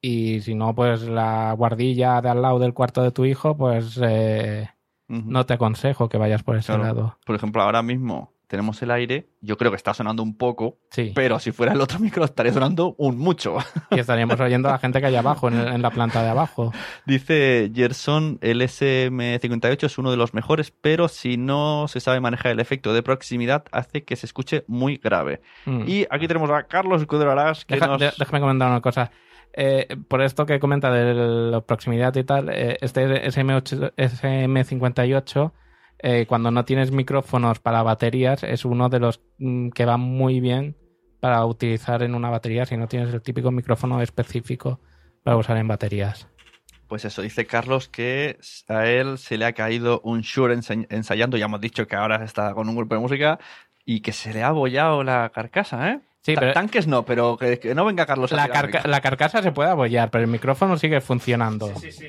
[0.00, 3.98] Y si no, pues la guardilla de al lado del cuarto de tu hijo, pues
[4.00, 4.68] eh,
[5.08, 6.82] No te aconsejo que vayas por ese Claro.
[6.82, 7.18] lado.
[7.24, 9.28] Por ejemplo, ahora mismo tenemos el aire.
[9.42, 11.12] Yo creo que está sonando un poco, Sí.
[11.14, 13.58] pero si fuera el otro micro estaría sonando un mucho.
[13.90, 16.30] Y estaríamos oyendo a la gente que hay abajo, en, el- en la planta de
[16.30, 16.72] abajo.
[17.06, 22.52] Dice Gerson, el SM58 es uno de los mejores, pero si no se sabe manejar
[22.52, 25.40] el efecto de proximidad, hace que se escuche muy grave.
[25.66, 25.82] Mm.
[25.86, 28.00] Y aquí tenemos a Carlos Escudero Arás, que Deja- nos...
[28.18, 29.10] déjame comentar una cosa.
[29.52, 31.14] Eh, por esto que comenta de
[31.50, 35.52] la proximidad y tal, eh, este SM8, SM58,
[36.00, 40.40] eh, cuando no tienes micrófonos para baterías, es uno de los mm, que va muy
[40.40, 40.76] bien
[41.20, 44.80] para utilizar en una batería si no tienes el típico micrófono específico
[45.24, 46.28] para usar en baterías.
[46.86, 48.38] Pues eso, dice Carlos que
[48.68, 52.54] a él se le ha caído un Shure ensayando, ya hemos dicho que ahora está
[52.54, 53.38] con un grupo de música,
[53.90, 56.00] y que se le ha abollado la carcasa, ¿eh?
[56.28, 59.50] Sí, Ta- pero- Tanques no, pero que, que no venga Carlos La, carca- carcasa se
[59.50, 61.74] puede abollar, pero el micrófono sigue funcionando.
[61.76, 62.00] sí, es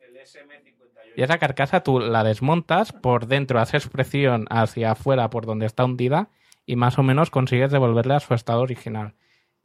[0.00, 1.12] el SM58.
[1.16, 5.84] Y esa carcasa tú la desmontas, por dentro haces presión hacia afuera por donde está
[5.84, 6.28] hundida
[6.64, 9.14] y más o menos consigues devolverle a su estado original.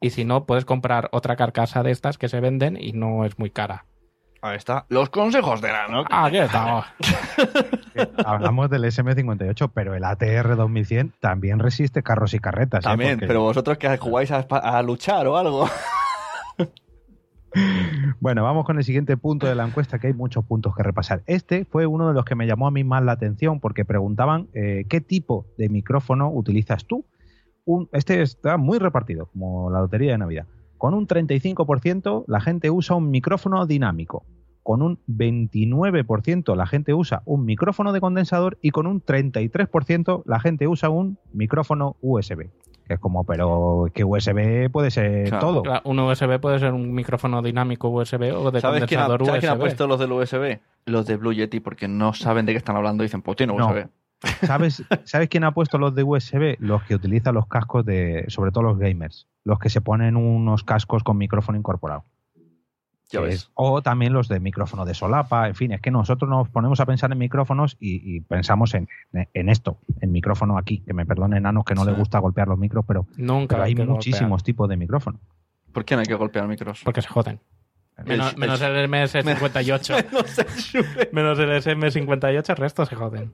[0.00, 3.38] Y si no, puedes comprar otra carcasa de estas que se venden y no es
[3.38, 3.86] muy cara.
[4.42, 4.86] Ahí está.
[4.90, 6.04] Los consejos de Nano.
[6.10, 6.84] Ah, aquí estamos.
[8.24, 12.84] Hablamos del SM58, pero el ATR 2100 también resiste carros y carretas.
[12.84, 12.88] ¿eh?
[12.88, 15.68] También, Porque- pero vosotros que jugáis a, luchar o algo.
[18.20, 21.22] Bueno, vamos con el siguiente punto de la encuesta, que hay muchos puntos que repasar.
[21.26, 24.48] Este fue uno de los que me llamó a mí más la atención porque preguntaban
[24.52, 27.06] eh, qué tipo de micrófono utilizas tú.
[27.64, 30.44] Un- este está muy repartido, como la lotería de Navidad.
[30.78, 34.24] Con un 35% la gente usa un micrófono dinámico.
[34.62, 40.40] Con un 29% la gente usa un micrófono de condensador y con un 33% la
[40.40, 42.50] gente usa un micrófono USB.
[42.86, 45.62] Que es como, pero que USB puede ser Claro, todo.
[45.62, 49.26] Claro, Un USB puede ser un micrófono dinámico USB o de ¿Sabes quién, ha, condensador
[49.26, 49.60] ¿sabes quién ha USB.
[49.60, 50.60] puesto los del USB?
[50.84, 53.02] Los de Blue Yeti, porque no saben de qué están hablando.
[53.02, 53.68] Dicen, pues tiene No.
[54.42, 56.56] ¿Sabes, ¿Sabes quién ha puesto los de USB?
[56.58, 60.64] Los que utilizan los cascos de, sobre todo los gamers, los que se ponen unos
[60.64, 62.04] cascos con micrófono incorporado.
[63.08, 63.34] Ya ves.
[63.34, 66.80] es- o también los de micrófono de solapa, en fin, es que nosotros nos ponemos
[66.80, 71.06] a pensar en micrófonos y, y pensamos en, en esto, en micrófono aquí, que me
[71.06, 71.90] perdone enanos que no Sí.
[71.90, 75.20] le gusta golpear los micros, pero, Nunca pero hay muchísimos tipos de micrófono.
[75.72, 76.80] ¿Por qué no hay que golpear micros?
[76.84, 77.38] Porque se joden.
[78.04, 80.06] Menos, El- menos el MS58.
[80.12, 81.08] No sé, Shure.
[81.12, 83.30] menos el SM58, el resto se joden.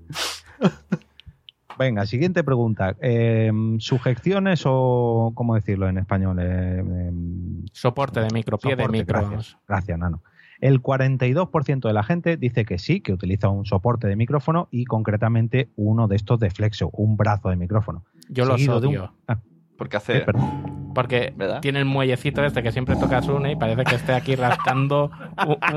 [1.78, 2.96] Venga, siguiente pregunta.
[3.00, 6.38] Eh, ¿Sujeciones o cómo decirlo en español?
[6.40, 9.20] Eh, em, Soporte de micro, pie de Soporte, micro.
[9.30, 10.22] Gracias, gracias, Nano.
[10.60, 14.84] El 42% de la gente dice que sí, que utiliza un soporte de micrófono y
[14.84, 18.04] concretamente uno de estos de flexo, un brazo de micrófono.
[18.28, 19.12] Yo los Seguido de un- odio.
[19.26, 19.38] Ah,
[19.76, 20.20] Porque eh, hace.
[20.20, 20.92] perdón.
[20.94, 21.60] Porque ¿Verdad?
[21.62, 25.10] tiene el muellecito este que siempre toca Sune y parece que esté aquí rascando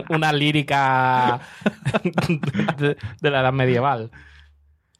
[0.09, 1.39] una lírica
[2.77, 4.11] de, de la edad medieval.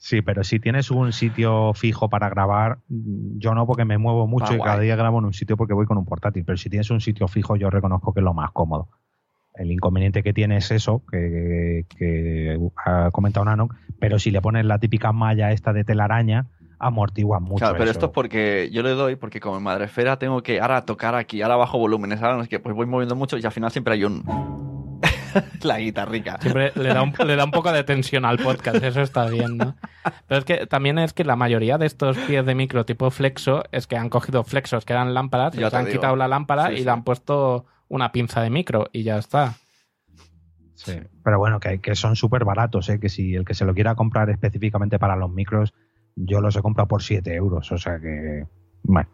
[0.05, 4.53] Sí, pero si tienes un sitio fijo para grabar, yo no porque me muevo mucho
[4.53, 6.69] Ah, y cada día grabo en un sitio porque voy con un portátil, pero si
[6.69, 8.87] tienes un sitio fijo yo reconozco que es lo más cómodo.
[9.55, 14.63] El inconveniente que tiene es eso, que, que ha comentado Nano, pero si le pones
[14.67, 17.61] la típica malla esta de telaraña, amortigua mucho.
[17.61, 17.93] Claro, pero eso.
[17.93, 21.41] esto es porque yo le doy, porque como en Madrefera tengo que ahora tocar aquí,
[21.41, 23.95] ahora bajo volúmenes, ahora no sé qué, pues voy moviendo mucho y al final siempre
[23.95, 24.23] hay un.
[25.63, 26.37] la guitarrica.
[26.41, 29.57] Siempre le da, un, le da un poco de tensión al podcast, eso está bien,
[29.57, 29.75] ¿no?
[30.27, 33.63] Pero es que también es que la mayoría de estos pies de micro tipo flexo
[33.71, 35.97] es que han cogido flexos que eran lámparas, Ya les te han digo.
[35.97, 36.83] quitado la lámpara Sí, y sí.
[36.85, 39.53] le han puesto una pinza de micro y ya está.
[40.75, 42.99] Sí, pero bueno, que, que son súper baratos, ¿eh?
[42.99, 45.73] que si el que se lo quiera comprar específicamente para los micros,
[46.15, 48.45] yo los he comprado por 7 euros, o sea que,
[48.83, 49.09] bueno.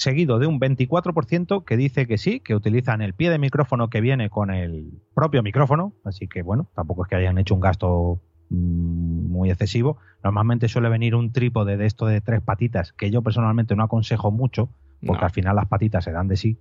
[0.00, 4.00] Seguido de un 24% que dice que sí, que utilizan el pie de micrófono que
[4.00, 8.18] viene con el propio micrófono, así que bueno, tampoco es que hayan hecho un gasto
[8.48, 9.98] mm, muy excesivo.
[10.24, 14.30] Normalmente suele venir un trípode de esto de tres patitas, que yo personalmente no aconsejo
[14.30, 14.70] mucho,
[15.04, 15.26] porque No.
[15.26, 16.56] al final las patitas se dan de sí.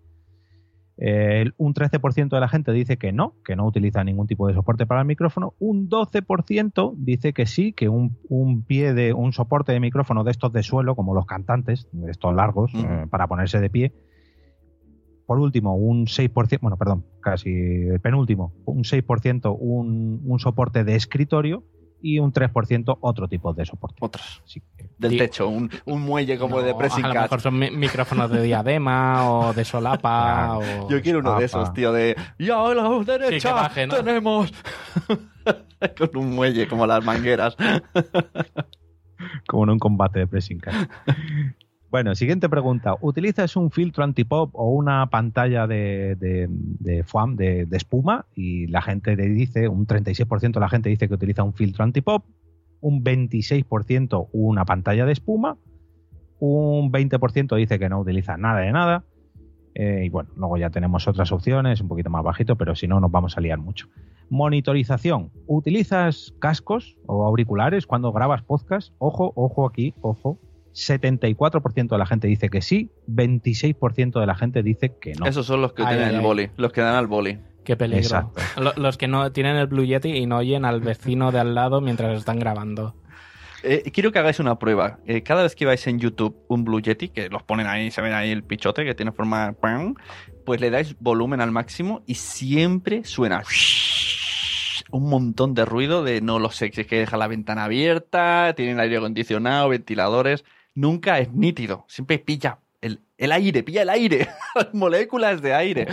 [1.02, 4.54] Eh, un 13% de la gente dice que no, que no utiliza ningún tipo de
[4.54, 5.54] soporte para el micrófono.
[5.58, 10.32] Un 12% dice que sí, que un, un pie de un soporte de micrófono de
[10.32, 13.94] estos de suelo, como los cantantes, de estos largos, eh, para ponerse de pie.
[15.26, 20.96] Por último, un 6%, bueno, perdón, casi el penúltimo, un 6% un, un soporte de
[20.96, 21.64] escritorio
[22.02, 23.98] y un 3% otro tipo de soporte.
[24.00, 24.42] Otros.
[24.78, 27.72] Que- Del techo, un, un muelle como No, de pressing a lo mejor son mi-
[27.72, 30.90] micrófonos de diadema o de solapa o...
[30.90, 32.16] Yo quiero uno de esos, tío, de.
[32.38, 33.54] ¡Ya a la derecha!
[33.54, 33.96] baje, ¿no?
[33.96, 34.52] ¡Tenemos!
[35.98, 37.56] Con un muelle como las mangueras.
[39.48, 40.76] como en un combate de pressing catch.
[41.92, 42.96] Bueno, siguiente pregunta.
[43.02, 48.28] ¿Utilizas un filtro antipop o una pantalla de, de, foam, de, espuma?
[48.36, 52.26] Y la gente dice, un 36% de la gente dice que utiliza un filtro antipop,
[52.82, 55.58] un 26% una pantalla de espuma,
[56.38, 59.04] un 20% dice que no utiliza nada de nada.
[59.74, 63.00] Eh, y bueno, luego ya tenemos otras opciones, un poquito más bajito, pero si no
[63.00, 63.88] nos vamos a liar mucho.
[64.30, 65.32] Monitorización.
[65.48, 68.94] ¿Utilizas cascos o auriculares cuando grabas podcast?
[69.00, 70.38] Ojo, ojo aquí, ojo.
[70.74, 75.26] 74% de la gente dice que sí, 26% de la gente dice que no.
[75.26, 76.26] Esos son los que Ay, tienen ay, el ay.
[76.26, 77.40] boli, los que dan al boli.
[77.64, 78.00] Qué peligro.
[78.02, 78.42] Exacto.
[78.78, 81.82] Los que no tienen el Blue Yeti y no oyen al vecino de al lado
[81.82, 82.96] mientras están grabando.
[83.64, 85.00] Eh, quiero que hagáis una prueba.
[85.06, 88.02] Eh, cada vez que vais en YouTube un Blue Yeti, que los ponen ahí, se
[88.02, 89.54] ven ahí el pichote que tiene forma...
[89.54, 89.96] ¡pam!
[90.46, 93.44] Pues le dais volumen al máximo y siempre suena
[94.92, 98.54] un montón de ruido de no lo sé, si es que deja la ventana abierta,
[98.56, 100.44] tienen aire acondicionado, ventiladores.
[100.80, 101.86] Nunca es nítido.
[101.90, 104.28] Siempre pilla el, el aire, pilla el aire.
[104.56, 105.88] Las moléculas de aire.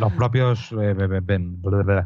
[0.00, 1.60] Los propios eh, ve- ven-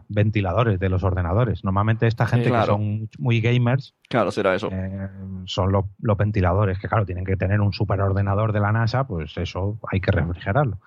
[0.09, 1.63] ventiladores de los ordenadores.
[1.65, 2.65] Normalmente esta gente claro.
[2.77, 4.69] que son muy gamers Claro, será eso.
[4.73, 5.09] eh,
[5.47, 9.37] son lo- los ventiladores, que claro, tienen que tener un superordenador de la NASA, pues
[9.39, 10.81] eso hay que refrigerarlo.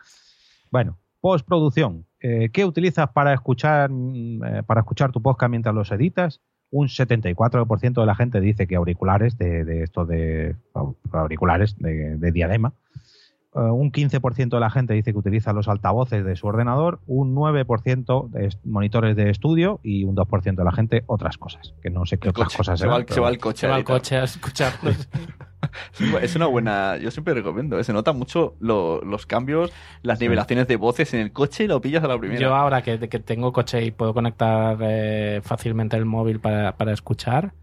[0.70, 2.06] Bueno, postproducción.
[2.20, 6.42] Eh, ¿Qué utilizas para escuchar, mm, para escuchar tu podcast mientras los editas?
[6.74, 10.56] Un 74% de la gente dice que auriculares de, de estos de
[11.12, 12.74] auriculares de, de diadema.
[13.56, 17.36] Eh, un 15% de la gente dice que utiliza los altavoces de su ordenador, un
[17.36, 22.06] 9% de monitores de estudio y un 2% de la gente otras cosas, que no
[22.08, 22.58] sé qué otras Coche.
[22.58, 23.60] cosas se, va, serán, al- pero se va al coche.
[23.62, 25.08] Se va al coche a escucharlos.
[26.22, 26.98] Es una buena.
[26.98, 27.80] Yo siempre recomiendo.
[27.80, 27.86] ¿eh?
[27.86, 31.80] Se nota mucho lo- los cambios, las nivelaciones de voces en el coche y lo
[31.80, 32.40] pillas a la primera.
[32.42, 36.92] Yo ahora que, que tengo coche y puedo conectar eh, fácilmente el móvil para, para
[36.92, 37.54] escuchar,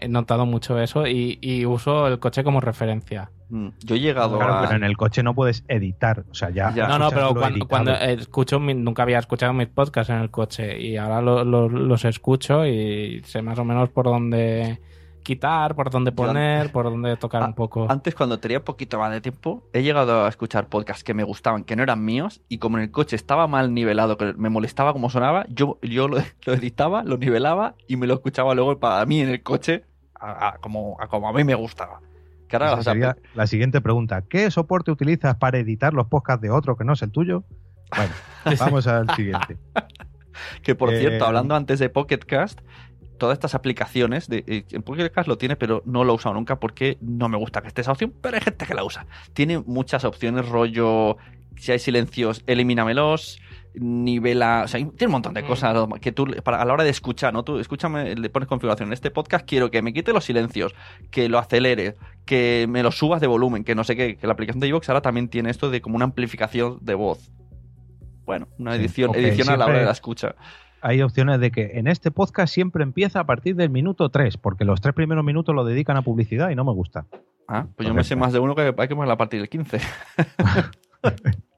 [0.00, 3.30] he notado mucho eso y, y uso el coche como referencia.
[3.48, 4.60] Mm, Yo he llegado Claro, a.
[4.62, 6.72] pero en el coche no puedes editar, o sea, ya.
[6.74, 6.86] Ya.
[6.86, 10.80] No, no, pero cuando, cuando escucho, mi- nunca había escuchado mis podcasts en el coche
[10.80, 14.78] y ahora lo- lo- los escucho y sé más o menos por dónde
[15.22, 17.86] quitar, por dónde poner, por dónde tocar un poco.
[17.90, 21.64] Antes, cuando tenía poquito más de tiempo, he llegado a escuchar podcasts que me gustaban,
[21.64, 24.92] que no eran míos, y como en el coche estaba mal nivelado, que me molestaba
[24.92, 29.04] como sonaba, yo, yo lo, lo editaba, lo nivelaba y me lo escuchaba luego para
[29.06, 32.00] mí en el coche, a, a como, a como a mí me gustaba.
[32.48, 34.22] Que ahora, Esa o sea, sería la siguiente pregunta.
[34.22, 37.44] ¿Qué soporte utilizas para editar los podcasts de otro que no es el tuyo?
[37.96, 38.12] Bueno,
[38.58, 39.56] vamos al siguiente.
[40.62, 42.60] Que por Eh, cierto, hablando antes de Pocket Cast,
[43.20, 46.34] todas estas aplicaciones, de, eh, en Pocket Cast lo tiene, pero no lo he usado
[46.34, 49.06] nunca porque no me gusta que esté esa opción, pero hay gente que la usa.
[49.32, 51.16] Tiene muchas opciones, rollo,
[51.56, 53.38] si hay silencios, elimínamelos,
[53.74, 55.46] nivela, o sea, tiene un montón de Mm.
[55.46, 57.44] cosas que tú, para, a la hora de escuchar, ¿no?
[57.44, 58.88] Tú escúchame, le pones configuración.
[58.88, 60.74] En este podcast quiero que me quite los silencios,
[61.12, 61.94] que lo acelere,
[62.24, 64.88] que me lo subas de volumen, que no sé qué, que la aplicación de iVoox
[64.88, 67.30] ahora también tiene esto de como una amplificación de voz.
[68.24, 70.34] Bueno, una Sí, edición, edición a la hora de la escucha.
[70.82, 74.64] Hay opciones de que en este podcast siempre empieza a partir del minuto 3, porque
[74.64, 77.06] los tres primeros minutos lo dedican a publicidad y no me gusta.
[77.48, 79.48] Ah, pues yo me sé más de uno que hay que poner a partir del
[79.48, 79.80] 15.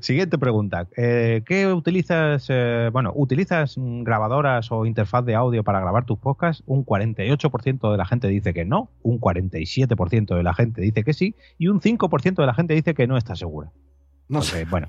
[0.00, 0.88] Siguiente pregunta.
[0.96, 2.46] Eh, ¿Qué utilizas?
[2.48, 6.62] eh, bueno, ¿utilizas mm, grabadoras o interfaz de audio para grabar tus podcasts?
[6.66, 11.12] Un 48% de la gente dice que no, un 47% de la gente dice que
[11.12, 13.70] sí y un 5% de la gente dice que no está segura.
[14.28, 14.88] No Porque, bueno,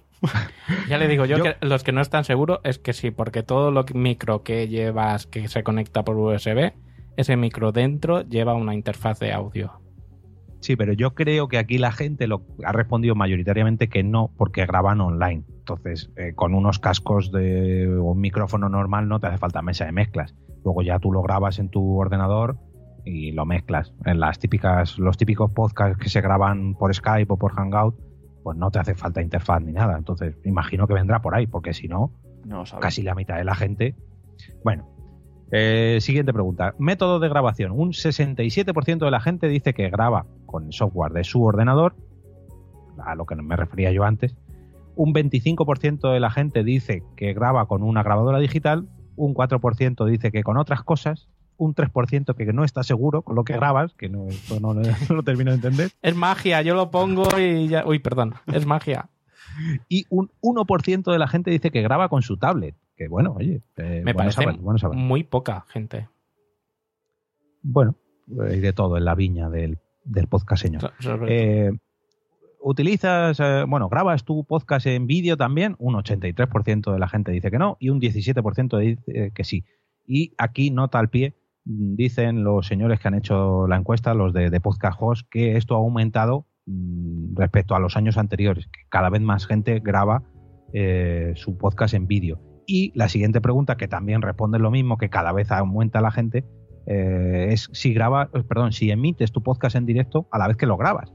[0.89, 3.43] Ya le digo yo, Yo- que los que no están seguros es que sí, porque
[3.43, 6.73] todo lo que- micro que llevas que se conecta por USB,
[7.17, 9.73] ese micro dentro lleva una interfaz de audio.
[10.59, 14.65] Sí, pero yo creo que aquí la gente lo ha respondido mayoritariamente que no, porque
[14.65, 15.43] graban online.
[15.59, 19.85] Entonces, eh, con unos cascos de o un micrófono normal no te hace falta mesa
[19.85, 20.33] de mezclas.
[20.65, 22.57] Luego ya tú lo grabas en tu ordenador
[23.05, 23.93] y lo mezclas.
[24.05, 27.95] En las típicas, los típicos podcasts que se graban por Skype o por Hangout,
[28.47, 29.97] pues no te hace falta interfaz ni nada.
[29.97, 32.13] Entonces, imagino que vendrá por ahí, porque si no,
[32.45, 33.93] No, casi la mitad de la gente.
[34.63, 34.87] Bueno,
[35.51, 36.73] eh, siguiente pregunta.
[36.79, 37.73] Método de grabación.
[37.73, 41.97] Un 67% de la gente dice que graba con el software de su ordenador,
[43.03, 44.37] a lo que me refería yo antes.
[44.95, 48.87] Un 25% de la gente dice que graba con una grabadora digital.
[49.17, 51.27] Un 4% dice que con otras cosas.
[51.57, 54.81] Un 3% que no está seguro con lo que grabas, que no, esto no, lo-
[55.09, 55.91] no lo termino de entender.
[56.01, 57.85] Es magia, yo lo pongo y ya...
[57.85, 59.09] Uy, perdón, es magia.
[59.89, 62.75] Y un 1% de la gente dice que graba con su tablet.
[62.95, 66.07] Que bueno, oye, eh, Me bueno parece saberlo, bueno muy poca gente.
[67.63, 67.95] Bueno,
[68.49, 70.81] hay de todo en la viña del, del podcast, señor.
[70.81, 71.71] So- sobre- Eh,
[72.59, 75.75] ¿Utilizas, eh, bueno, grabas tu podcast en vídeo también?
[75.79, 79.63] Un 83% de la gente dice que no y un 17% dice que sí.
[80.05, 81.33] Y aquí, nota al pie,
[81.67, 85.75] dicen los señores que han hecho la encuesta, los de, de Podcast Host, que esto
[85.75, 90.23] ha aumentado mm, respecto a los años anteriores, que cada vez más gente graba
[90.73, 92.39] eh, su podcast en vídeo.
[92.65, 96.45] Y la siguiente pregunta, que también responde lo mismo, que cada vez aumenta la gente,
[96.85, 100.57] eh, es si graba, eh, perdón, si emites tu podcast en directo a la vez
[100.57, 101.13] que lo grabas.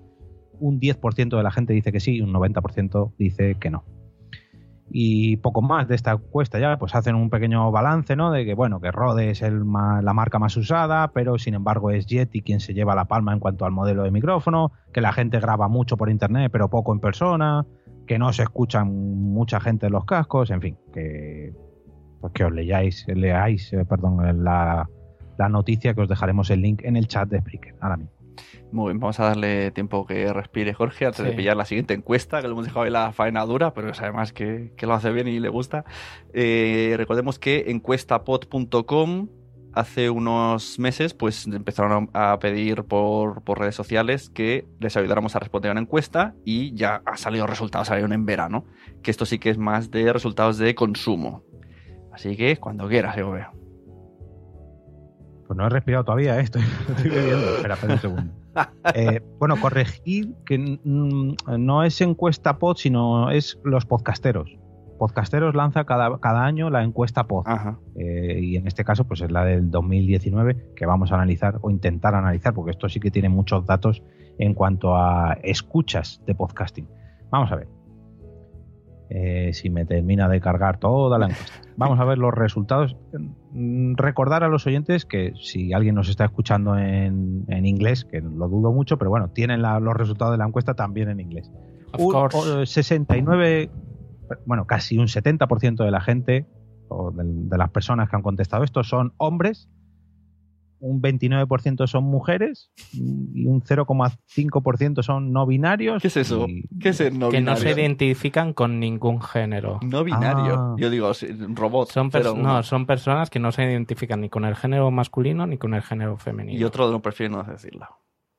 [0.60, 3.84] Un 10% de la gente dice que sí y un 90% dice que no.
[4.94, 8.30] Y poco más de esta encuesta ya, pues hacen un pequeño balance, ¿no?
[8.30, 11.90] De que, bueno, que Rode es el ma- la marca más usada, pero sin embargo
[11.90, 15.12] es Yeti quien se lleva la palma en cuanto al modelo de micrófono, que la
[15.14, 17.64] gente graba mucho por internet, pero poco en persona,
[18.06, 18.92] que no se escuchan
[19.32, 21.54] mucha gente en los cascos, en fin, que,
[22.20, 24.86] pues que os leáis, leáis, eh, perdón, la,
[25.38, 28.12] la noticia que os dejaremos el link en el chat de Spreaker ahora mismo.
[28.72, 31.36] Muy bien, vamos a darle tiempo que respire Jorge antes de Sí.
[31.36, 34.32] pillar la siguiente encuesta, que lo hemos dejado ahí la faena dura, pero es además
[34.32, 35.84] que, que lo hace bien y le gusta.
[36.32, 39.28] Eh, recordemos que encuestapod.com
[39.74, 45.34] hace unos meses pues empezaron a a pedir por, por redes sociales que les ayudáramos
[45.34, 48.66] a responder a una encuesta y ya ha salido resultados, salieron en verano,
[49.02, 51.42] que esto sí que es más de resultados de consumo.
[52.12, 53.61] Así que cuando quieras, yo veo.
[55.52, 56.44] Pues no he respirado todavía, ¿eh?
[56.44, 57.56] estoy, estoy bebiendo.
[57.56, 58.32] Espera, espera un segundo.
[58.94, 64.58] Eh, bueno, corregir que no es encuesta pod, sino es los podcasteros.
[64.98, 67.46] Podcasteros lanza cada, cada año la encuesta pod.
[67.96, 71.70] Eh, y en este caso, pues es la del 2019 que vamos a analizar o
[71.70, 74.02] intentar analizar, porque esto sí que tiene muchos datos
[74.38, 76.88] en cuanto a escuchas de podcasting.
[77.30, 77.81] Vamos a ver.
[79.14, 81.52] Eh, si me termina de cargar toda la encuesta.
[81.76, 82.96] Vamos a ver los resultados.
[83.52, 88.48] Recordar a los oyentes que si alguien nos está escuchando en, en inglés, que lo
[88.48, 91.50] dudo mucho, pero bueno, tienen la- los resultados de la encuesta también en inglés.
[91.92, 92.38] Of Un course.
[92.38, 93.70] o- 69,
[94.46, 96.46] bueno, casi un 70% de la gente
[96.88, 99.68] o de, de las personas que han contestado esto son hombres,
[100.82, 106.02] un 29% son mujeres y un 0,5% son no binarios.
[106.02, 106.46] ¿Qué es eso?
[106.48, 109.78] y- ¿Qué es el no que no se identifican con ningún género.
[109.82, 110.54] No binario.
[110.58, 110.74] Ah.
[110.76, 111.88] Yo digo, sí, robot.
[111.90, 112.10] Son,
[112.42, 115.82] no, son personas que no se identifican ni con el género masculino ni con el
[115.82, 116.58] género femenino.
[116.58, 117.86] Y otro no prefiere no decirlo.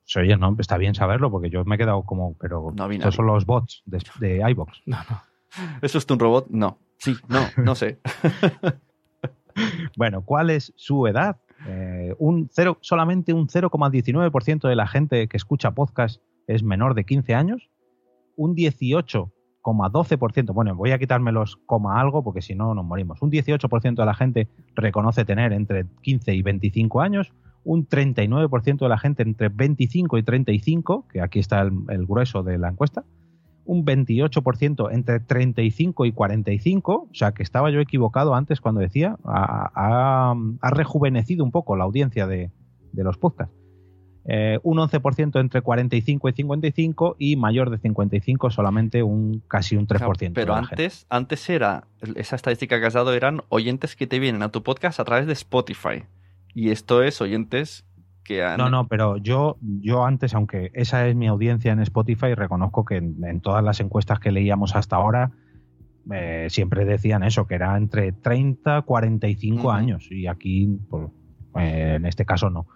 [0.04, 2.98] Sí, Oye, no, está bien saberlo porque yo me he quedado como, pero No binario.
[3.10, 4.82] estos son los bots de, de iVox.
[4.86, 5.22] No, no.
[5.82, 6.48] ¿Eso es un robot?
[6.50, 6.78] No.
[6.98, 8.00] Sí, no, no sé.
[9.96, 11.38] Bueno, ¿cuál es su edad?
[11.68, 17.06] Eh, un cero, solamente un 0,19% de la gente que escucha podcast es menor de
[17.06, 17.70] 15 años.
[18.36, 23.22] Un 18,12%, bueno, voy a quitarme los coma algo porque si no nos morimos.
[23.22, 27.32] Un 18% de la gente reconoce tener entre 15 y 25 años.
[27.64, 32.58] Un 39% de la gente entre 25 y 35, que aquí está el grueso de
[32.58, 33.06] la encuesta
[33.66, 39.18] un 28% entre 35 y 45, o sea que estaba yo equivocado antes cuando decía,
[39.24, 42.52] ha, rejuvenecido un poco la audiencia de,
[42.92, 43.56] de los podcasts.
[44.26, 49.86] Eh, un 11% entre 45 y 55 y mayor de 55 solamente un casi un
[49.86, 50.18] 3%.
[50.18, 54.42] de Pero antes, antes era, esa estadística que has dado eran oyentes que te vienen
[54.42, 56.06] a tu podcast a través de Spotify.
[56.54, 57.86] Y esto es oyentes
[58.24, 58.58] que han...
[58.58, 62.98] No, no, pero yo, yo antes, aunque esa es mi audiencia en Spotify, reconozco que
[62.98, 65.32] en, en todas las encuestas que leíamos hasta ahora
[66.12, 69.72] eh, siempre decían eso, que era entre 30 45 Ujú.
[69.72, 70.08] años.
[70.12, 71.10] Y aquí, pues,
[71.58, 72.68] eh, en este caso, no.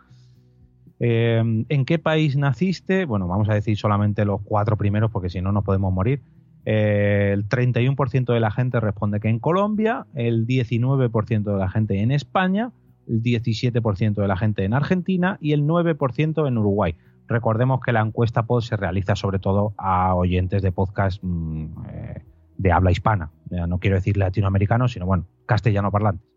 [0.99, 3.05] Eh, ¿En qué país naciste?
[3.05, 6.21] Bueno, vamos a decir solamente los cuatro primeros, porque si no, no podemos morir.
[6.65, 12.01] Eh, el 31% de la gente responde que en Colombia, el 19% de la gente
[12.01, 12.71] en España,
[13.07, 16.95] el 17% de la gente en Argentina y el 9% en Uruguay.
[17.27, 22.23] Recordemos que la encuesta pod se realiza sobre todo a oyentes de podcast mm, eh,
[22.57, 23.31] de habla hispana.
[23.49, 26.27] No quiero decir latinoamericano, sino bueno, castellano parlantes.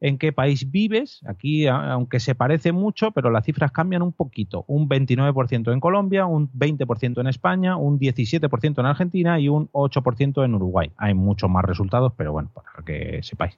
[0.00, 1.20] ¿En qué país vives?
[1.28, 4.64] Aquí, aunque se parece mucho, pero las cifras cambian un poquito.
[4.66, 10.44] Un 29% en Colombia, un 20% en España, un 17% en Argentina y un 8%
[10.44, 10.90] en Uruguay.
[10.96, 13.56] Hay muchos más resultados, pero bueno, para que sepáis.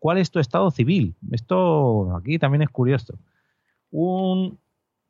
[0.00, 1.14] ¿Cuál es tu estado civil?
[1.30, 3.14] Esto aquí también es curioso.
[3.92, 4.58] Un,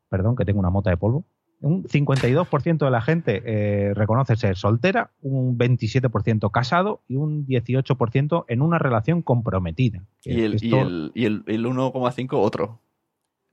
[0.09, 1.25] perdón, que tengo una mota de polvo.
[1.61, 8.45] Un 52% de la gente eh, reconoce ser soltera, un 27% casado y un 18%
[8.47, 10.03] en una relación comprometida.
[10.23, 12.79] Y el, y el, y el, el 1,5 otro.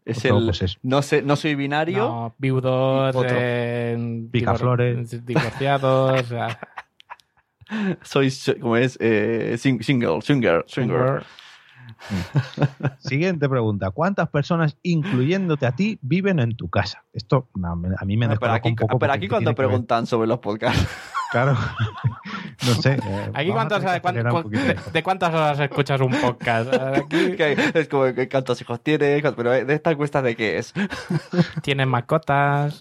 [0.07, 0.45] Es Otro, el...
[0.47, 1.99] pues es- no, sé, no soy binario.
[1.99, 5.12] No, viudos, eh, Picaflores.
[5.12, 6.59] divor- divorciados, o sea,
[8.02, 8.96] Soy, ¿cómo es?
[9.00, 11.22] Eh, sing- single, swinger, swinger.
[12.98, 13.90] Siguiente pregunta.
[13.90, 17.04] ¿Cuántas personas, incluyéndote a ti, viven en tu casa?
[17.12, 18.98] Esto no, a mí me No, pero descoloca aquí, un poco.
[18.98, 20.86] pero aquí cuando preguntan sobre los podcasts.
[21.30, 21.58] Claro.
[22.66, 22.94] no sé.
[22.94, 25.34] eh, Aquí vamos a cuántos, tener que cuán- acelerar un cuán- poquito de, de cuántas
[25.34, 26.72] horas escuchas un podcast?
[26.72, 30.72] Aquí que es como que cuántos hijos tienes, pero de esta encuesta de qué es.
[31.60, 32.80] tienes mascotas.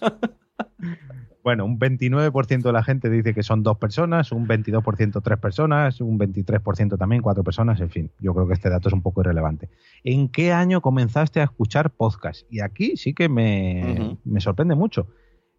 [1.48, 5.98] Bueno, un 29% de la gente dice que son dos personas, un 22% tres personas,
[6.02, 9.22] un 23% también cuatro personas, en fin, yo creo que este dato es un poco
[9.22, 9.70] irrelevante.
[10.04, 12.42] ¿En qué año comenzaste a escuchar podcast?
[12.50, 15.06] Y aquí sí que me, me sorprende mucho.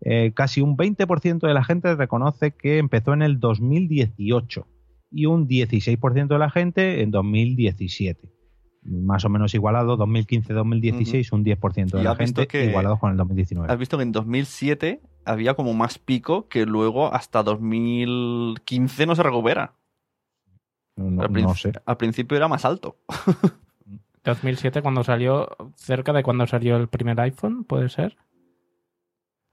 [0.02, 4.68] Eh, casi un 20% de la gente reconoce que empezó en el 2018
[5.10, 8.30] y un 16% de la gente en 2017.
[8.82, 13.72] Más o menos igualado, 2015-2016, un 10% de la gente que- igualado con el 2019.
[13.72, 19.24] Has visto que en 2007 había como más pico que luego hasta 2015 no se
[19.24, 19.74] recupera.
[20.96, 21.72] No, al, no prin- sé.
[21.86, 22.98] al principio era más alto.
[24.24, 28.18] 2007 cuando salió, cerca de cuando salió el primer iPhone, ¿puede ser?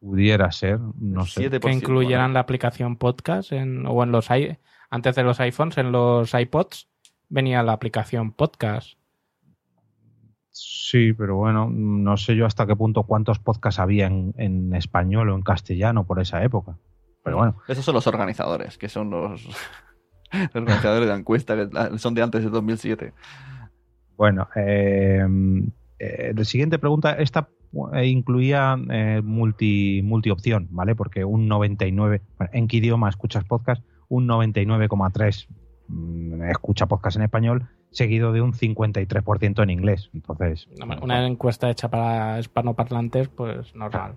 [0.01, 1.40] Pudiera ser, no sé.
[1.40, 4.28] 7 Que incluyeran la aplicación podcast en, o en los
[4.90, 6.89] antes de los iPhones, en los iPods
[7.28, 8.98] venía la aplicación podcast.
[10.58, 15.28] Sí, pero bueno, no sé yo hasta qué punto cuántos podcasts había en, en español
[15.28, 16.78] o en castellano por esa época.
[17.22, 19.44] Pero bueno, Esos son los organizadores, que son los,
[20.32, 23.12] los organizadores de la encuesta, que son de antes del 2007.
[24.16, 24.48] bueno.
[24.56, 25.26] eh,
[25.98, 27.48] eh, la siguiente pregunta, esta
[27.94, 30.94] eh, incluía eh, multi, multi-opción, ¿vale?
[30.94, 33.82] Porque un 99, bueno, ¿en qué idioma escuchas podcast?
[34.08, 35.46] Un 99,3
[35.88, 40.10] mm, escucha podcast en español, seguido de un 53% en inglés.
[40.12, 40.68] Entonces,
[41.02, 44.16] Una encuesta hecha para hispanoparlantes, pues normal.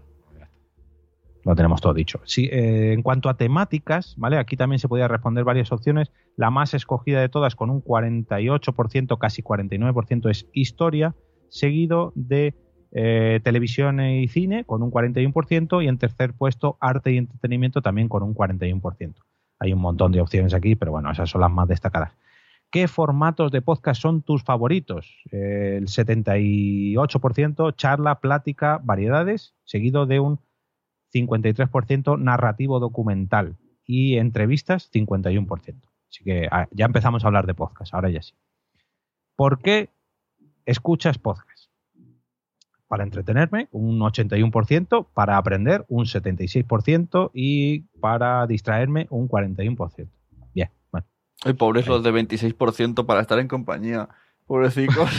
[1.46, 2.20] lo tenemos todo dicho.
[2.26, 4.38] Sí, eh, en cuanto a temáticas, ¿vale?
[4.38, 6.12] Aquí también se podía responder varias opciones.
[6.36, 11.16] La más escogida de todas, con un 48%, casi 49%, es historia,
[11.48, 12.56] seguido de
[12.92, 18.10] eh, televisión y cine, con un 41%, y en tercer puesto, arte y entretenimiento, también
[18.10, 19.16] con un 41%.
[19.60, 22.12] Hay un montón de opciones aquí, pero bueno, esas son las más destacadas.
[22.72, 25.24] ¿Qué formatos de podcast son tus favoritos?
[25.32, 30.40] El 78% charla, plática, variedades, seguido de un
[31.12, 35.82] 53% narrativo documental y entrevistas 51%.
[36.12, 38.36] Así que ah, ya empezamos a hablar de podcast, ahora ya sí.
[39.36, 39.90] ¿Por qué
[40.66, 41.72] escuchas podcast?
[42.88, 50.19] Para entretenerme, un 81%, para aprender, un 76% y para distraerme, un 41%.
[51.46, 54.10] Ay, pobres los de 26% para estar en compañía.
[54.46, 55.10] Pobrecicos.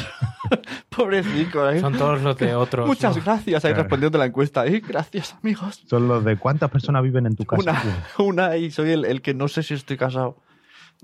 [0.89, 1.75] Pobrecicos.
[1.75, 1.81] ¿eh?
[1.81, 2.87] Son todos los de otros.
[2.87, 3.23] Muchas ¿no?
[3.23, 3.65] gracias.
[3.65, 3.85] Ahí Claro.
[3.85, 4.67] respondiendo la encuesta.
[4.67, 4.83] ¿eh?
[4.87, 5.83] Gracias, amigos.
[5.87, 7.63] Son los de cuántas personas viven en tu casa.
[7.63, 7.83] Una,
[8.49, 10.37] una y soy el, el que no sé si estoy casado.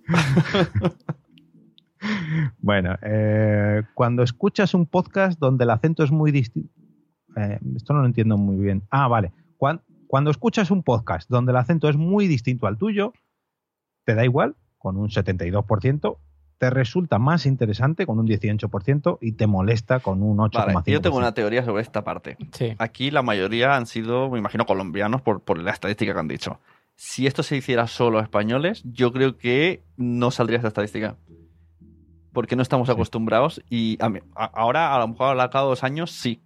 [2.59, 6.71] Bueno, eh, cuando escuchas un podcast donde el acento es muy distinto.
[7.75, 8.83] esto no lo entiendo muy bien.
[8.91, 9.33] Ah, vale.
[9.57, 13.13] Cuan- Cuando, escuchas un podcast donde el acento es muy distinto al tuyo,
[14.05, 14.55] te da igual,
[14.87, 16.17] con un 72%,
[16.59, 20.75] te resulta más interesante con un 18% y te molesta con un 8,5%.
[20.75, 22.37] Vale, yo tengo una teoría sobre esta parte.
[22.53, 22.75] Sí.
[22.79, 26.61] Aquí la mayoría han sido, me imagino, colombianos por, por la estadística que han dicho.
[26.95, 31.17] Si esto se hiciera solo a españoles, yo creo que no saldría esta estadística.
[32.33, 35.71] Porque no estamos acostumbrados y a mí- a- ahora, a lo mejor al cabo de
[35.73, 36.41] dos años, sí.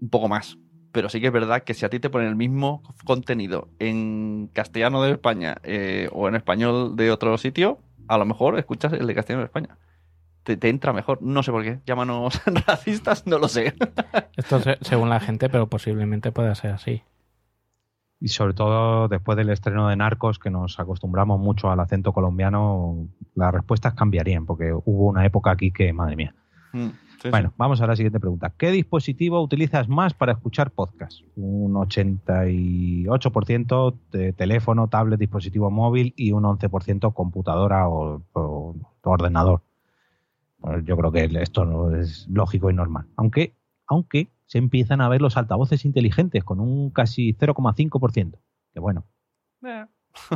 [0.00, 0.56] Un poco más.
[0.94, 4.48] Pero sí que es verdad que si a ti te ponen el mismo contenido en
[4.52, 9.04] castellano de España eh, o en español de otro sitio, a lo mejor escuchas el
[9.08, 9.76] de castellano de España.
[10.44, 11.20] Te, te entra mejor.
[11.20, 11.80] No sé por qué.
[11.84, 13.74] Llámanos racistas, no lo sé.
[14.36, 17.02] Esto se- según la gente, pero posiblemente pueda ser así.
[18.20, 23.08] Y sobre todo después del estreno de Narcos, que nos acostumbramos mucho al acento colombiano,
[23.34, 26.34] las respuestas cambiarían, porque hubo una época aquí que, madre mía.
[26.72, 26.88] Mm,
[27.24, 28.52] sí, Bueno, vamos a la siguiente pregunta.
[28.56, 31.22] ¿Qué dispositivo utilizas más para escuchar podcast?
[31.34, 39.62] Un 88% de teléfono, tablet, dispositivo móvil y un 11% computadora o, o ordenador.
[40.60, 43.06] Pues yo creo que esto no es lógico y normal.
[43.16, 43.54] Aunque,
[43.86, 48.34] aunque se empiezan a ver los altavoces inteligentes con un casi 0,5%.
[48.72, 49.04] Que bueno,
[49.64, 49.84] Eh.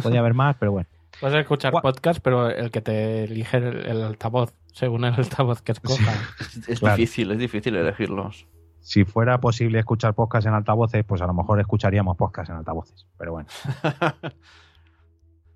[0.02, 0.88] podría haber más, pero bueno.
[1.20, 5.60] Puedes escuchar Gua- podcast, pero el que te elige el, el altavoz, según el altavoz
[5.62, 6.16] que escojas.
[6.40, 6.96] Es, es Claro.
[6.96, 8.46] difícil, es difícil elegirlos.
[8.80, 13.06] Si fuera posible escuchar podcast en altavoces, pues a lo mejor escucharíamos podcast en altavoces.
[13.18, 13.48] Pero bueno.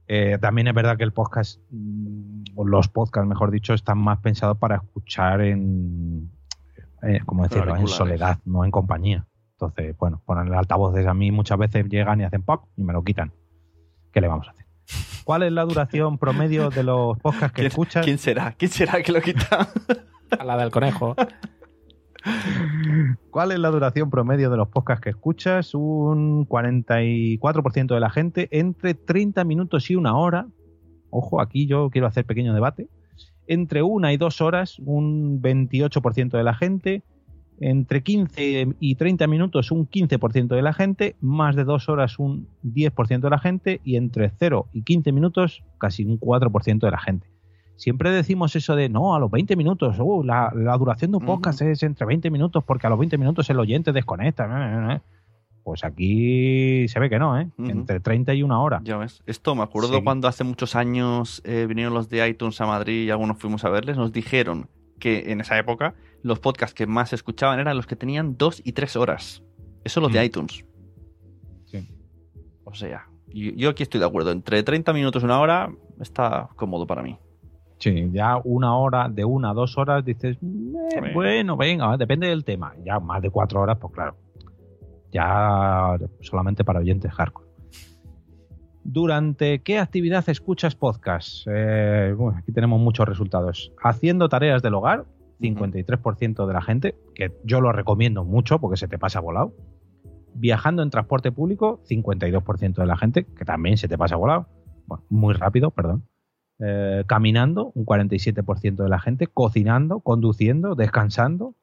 [0.08, 4.18] Eh, también es verdad que el podcast, mm, o los podcasts, mejor dicho, están más
[4.18, 6.30] pensados para escuchar en,
[7.02, 9.24] eh, como decirlo, en soledad, no en compañía.
[9.52, 12.92] Entonces, bueno, poner el altavoces a mí muchas veces llegan y hacen pop y me
[12.92, 13.32] lo quitan.
[14.12, 14.66] ¿Qué le vamos a hacer?
[15.24, 18.04] ¿Cuál es la duración promedio de los podcasts que ¿Quién, escuchas?
[18.04, 18.52] quién será?
[18.52, 19.68] ¿Quién será que lo quita?
[20.38, 21.14] A la del conejo.
[23.30, 25.74] ¿Cuál es la duración promedio de los podcasts que escuchas?
[25.74, 30.46] Un 44% de la gente entre 30 minutos y una hora.
[31.10, 32.88] Ojo, aquí yo quiero hacer pequeño debate.
[33.46, 37.02] Entre una y dos horas, un 28% de la gente.
[37.60, 41.16] Entre 15 y 30 minutos, un 15% de la gente.
[41.20, 43.80] Más de dos horas, un 10% de la gente.
[43.84, 47.28] Y entre 0 y 15 minutos, casi un 4% de la gente.
[47.76, 51.24] Siempre decimos eso de, no, a los 20 minutos, uh, la, la duración de un
[51.26, 55.00] podcast es entre 20 minutos porque a los 20 minutos el oyente desconecta.
[55.64, 57.48] Pues aquí se ve que no, ¿eh?
[57.58, 58.80] Entre 30 y una hora.
[58.84, 59.22] Ya ves.
[59.26, 60.02] Esto me acuerdo Sí.
[60.02, 63.70] cuando hace muchos años eh, vinieron los de iTunes a Madrid y algunos fuimos a
[63.70, 63.96] verles.
[63.96, 64.68] Nos dijeron
[64.98, 68.72] que en esa época los podcasts que más escuchaban eran los que tenían dos y
[68.72, 69.42] tres horas.
[69.84, 70.24] Eso los de Mm.
[70.24, 70.64] iTunes.
[71.66, 71.88] Sí.
[72.64, 74.30] O sea, yo, yo aquí estoy de acuerdo.
[74.30, 77.18] Entre 30 minutos y una hora está cómodo para mí.
[77.78, 82.44] Sí, ya una hora, de una a dos horas, dices, "Eh, bueno, venga, depende del
[82.44, 82.74] tema.
[82.84, 84.16] Ya más de cuatro horas, pues claro.
[85.10, 87.48] Ya solamente para oyentes hardcore.
[88.84, 91.46] ¿Durante qué actividad escuchas podcast?
[91.50, 93.72] Eh, bueno, aquí tenemos muchos resultados.
[93.82, 95.04] Haciendo tareas del hogar,
[95.42, 99.54] 53% de la gente, que yo lo recomiendo mucho porque se te pasa volado.
[100.34, 104.48] Viajando en transporte público, 52% de la gente, que también se te pasa volado.
[104.86, 106.04] Bueno, muy rápido, perdón.
[106.58, 111.56] Eh, caminando, un 47% de la gente, cocinando, conduciendo, descansando,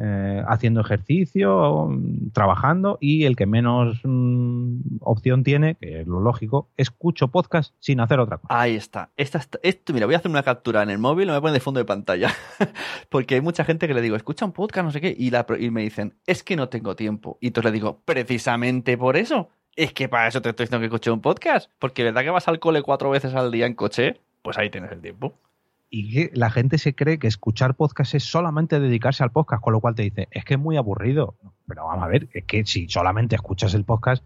[0.00, 1.88] eh, haciendo ejercicio,
[2.32, 7.98] trabajando y el que menos mm, opción tiene, que es lo lógico, escucho podcast sin
[8.00, 8.60] hacer otra cosa.
[8.60, 9.10] Ahí está.
[9.16, 11.54] Esta, esto, mira, voy a hacer una captura en el móvil, me voy a poner
[11.54, 12.30] de fondo de pantalla.
[13.08, 15.82] Porque hay mucha gente que le digo, escucha un podcast, no sé qué, y, me
[15.82, 17.38] dicen, es que no tengo tiempo.
[17.40, 19.48] Y entonces le digo, precisamente por eso.
[19.74, 21.70] Es que para eso te estoy diciendo que escuche un podcast.
[21.78, 24.92] Porque verdad que vas al cole cuatro veces al día en coche, pues ahí tienes
[24.92, 25.34] el tiempo.
[25.90, 29.72] Y que la gente se cree que escuchar podcast es solamente dedicarse al podcast, con
[29.72, 31.36] lo cual te dice, es que es muy aburrido.
[31.66, 34.22] Pero vamos a ver, es que si solamente escuchas el podcast,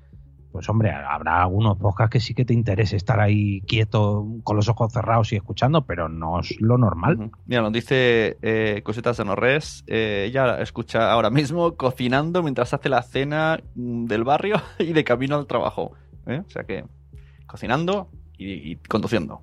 [0.52, 4.68] pues hombre, habrá algunos podcasts que sí que te interese estar ahí quieto, con los
[4.68, 7.30] ojos cerrados y escuchando, pero no es lo normal.
[7.46, 9.82] Mira, nos dice eh, Cositas de Norres.
[9.86, 15.04] eh, ella escucha ahora mismo cocinando mientras hace la cena mm, del barrio y de
[15.04, 15.92] camino al trabajo.
[16.26, 16.42] ¿eh?
[16.46, 16.84] O sea que
[17.46, 19.40] cocinando y, y conduciendo.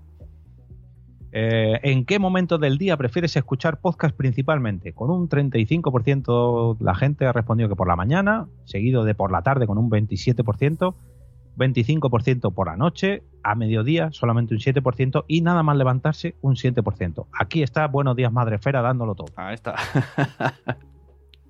[1.32, 4.94] Eh, ¿En qué momento del día prefieres escuchar podcast principalmente?
[4.94, 9.42] Con un 35% la gente ha respondido que por la mañana, seguido de por la
[9.42, 10.96] tarde con un 27%,
[11.58, 17.28] 25% por la noche, a mediodía solamente un 7% y nada más levantarse un 7%.
[17.40, 19.28] Aquí está Buenos Días Madrefera dándolo todo.
[19.36, 19.76] Ahí está.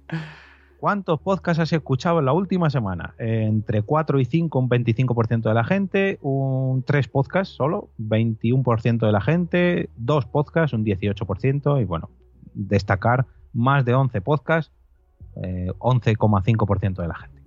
[0.80, 3.14] ¿Cuántos podcasts has escuchado en la última semana?
[3.20, 9.06] Eh, entre 4 y 5, un 25% de la gente, un 3 podcasts solo, 21%
[9.06, 12.10] de la gente, 2 podcasts, un 18%, y bueno,
[12.54, 14.72] destacar más de 11 podcasts,
[15.44, 17.42] eh, 11,5% de la gente.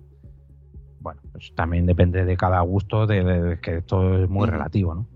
[0.99, 5.07] Bueno, pues también depende de cada gusto, de, de- que esto es muy relativo, ¿no?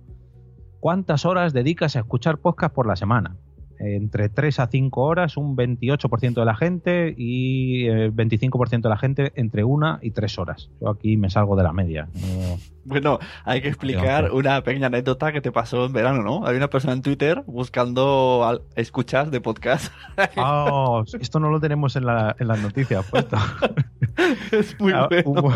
[0.80, 3.36] ¿Cuántas horas dedicas a escuchar podcast por la semana?
[3.80, 8.98] Entre 3 a 5 horas, un 28% de la gente y el 25% de la
[8.98, 10.70] gente entre 1 y 3 horas.
[10.82, 12.08] Yo aquí me salgo de la media.
[12.16, 16.48] No- Bueno, hay que explicar una pequeña anécdota que te pasó en verano, ¿no?
[16.48, 19.92] Hay una persona en Twitter buscando al- escuchas de podcast.
[20.38, 23.36] Ah, esto no lo tenemos en, la- en las noticias puesto.
[24.52, 25.24] es muy Ah, bueno.
[25.32, 25.54] hubo,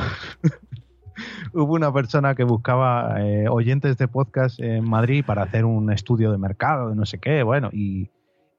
[1.54, 6.32] hubo una persona que buscaba eh, oyentes de podcast en Madrid para hacer un estudio
[6.32, 8.10] de mercado, de no sé qué, bueno, y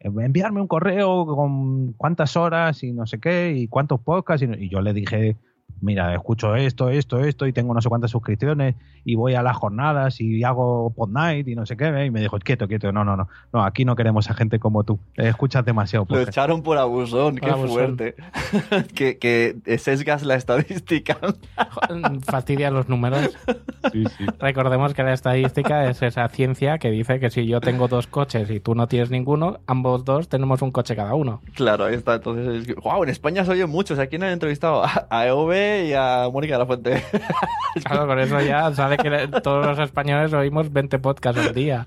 [0.01, 4.65] eh, enviarme un correo con cuántas horas y no sé qué, y cuántos podcasts, y,
[4.65, 5.37] y yo le dije,
[5.83, 9.57] mira, escucho esto, esto, esto, y tengo no sé cuántas suscripciones, y voy a las
[9.57, 13.05] jornadas y hago pod night y no sé qué, y me dijo, quieto, quieto, no,
[13.05, 16.63] no, no, no, aquí no queremos a gente como tú, eh, escuchas demasiado Lo echaron
[16.63, 17.73] por abusón, qué Por abusón.
[17.75, 18.15] fuerte.
[18.95, 21.19] que, que sesgas la estadística.
[22.25, 23.37] Fastidia los números.
[24.39, 28.51] Recordemos que la estadística es esa ciencia que dice que si yo tengo dos coches
[28.51, 31.41] y tú no tienes ninguno, ambos dos tenemos un coche cada uno.
[31.55, 32.15] Claro, ahí está.
[32.15, 33.99] Entonces, wow, en España se oyen muchos.
[33.99, 35.27] Aquí han entrevistado a, a
[35.89, 37.03] Y a Mónica de la Fuente.
[37.85, 41.87] Claro, con eso ya sale que todos los españoles oímos 20 podcasts al día.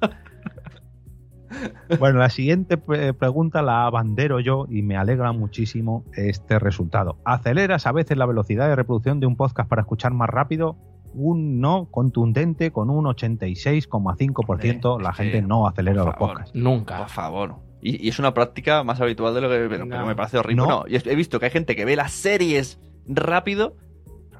[1.99, 7.17] Bueno, la siguiente pre- pregunta la abandero yo y me alegra muchísimo este resultado.
[7.23, 10.75] ¿Aceleras a veces la velocidad de reproducción de un podcast para escuchar más rápido?
[11.13, 14.99] Un no contundente con un 86,5%.
[15.01, 16.53] La gente no acelera los podcasts.
[16.55, 16.97] Nunca.
[16.97, 17.55] Por favor.
[17.81, 20.05] Y, y es una práctica más habitual de lo que pero, pero No.
[20.07, 20.63] me parece horrible.
[20.63, 20.67] No.
[20.67, 20.83] No.
[20.87, 23.75] y he visto que hay gente que ve las series rápido.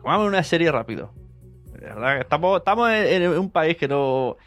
[0.04, 1.12] Vamos una serie rápido.
[1.74, 4.38] De verdad, que estamos, estamos en, en un país que no,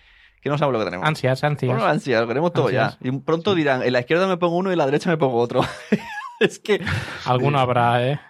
[0.41, 1.07] que no sabe lo que tenemos.
[1.07, 1.73] Ansias, ansias.
[1.73, 2.99] Bueno, ansia, lo queremos todo Ansias.
[3.01, 3.09] ya.
[3.09, 5.39] Y pronto dirán, en la izquierda me pongo uno y en la derecha me pongo
[5.39, 5.63] otro.
[6.41, 6.81] es que.
[7.25, 8.21] Alguno habrá, ¿eh?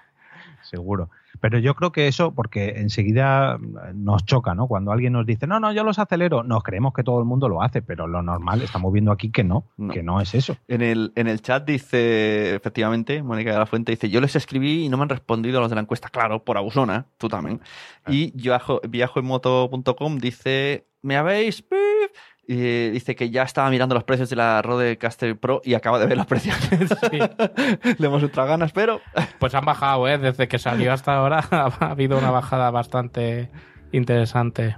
[0.63, 1.11] Seguro.
[1.41, 3.59] Pero yo creo que eso, porque enseguida
[3.95, 4.67] nos choca, ¿no?
[4.67, 7.49] Cuando alguien nos dice, no, no, yo los acelero, nos creemos que todo el mundo
[7.49, 9.93] lo hace, pero lo normal, estamos viendo aquí que no, No.
[9.93, 10.57] que no es eso.
[10.69, 14.85] En el, en el chat dice, efectivamente, Mónica de la Fuente dice, yo les escribí
[14.85, 16.09] y no me han respondido a los de la encuesta.
[16.09, 17.61] Claro, por abusona, tú también.
[18.07, 21.65] Y viajo, viajoenmoto.com dice, ¿me habéis?
[22.49, 22.57] Pip?".
[22.59, 26.07] Y dice que ya estaba mirando los precios de la Rodecaster Pro y acaba de
[26.07, 26.57] ver los precios.
[27.99, 29.01] Le hemos entrado ganas, pero...
[29.39, 30.19] Pues han bajado, ¿eh?
[30.19, 33.51] Desde que salió hasta ahora ha habido una bajada bastante
[33.93, 34.77] interesante.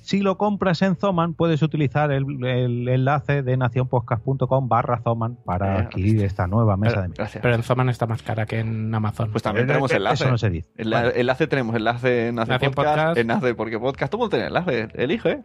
[0.00, 5.74] Si lo compras en Zoman, puedes utilizar el, el enlace de nacionpodcast.com barra Zoman para
[5.74, 7.14] Eh, adquirir esta nueva mesa Pero, de.
[7.14, 7.42] Gracias.
[7.42, 9.30] pero en Zoman está más cara que en Amazon.
[9.32, 10.24] Pues también Eh, tenemos eh, enlace.
[10.24, 10.70] Eso no se dice.
[10.76, 13.18] El enlace tenemos, enlace en Podcast, Podcast.
[13.18, 15.42] enlace porque podcast, todo mundo tiene enlace, elige.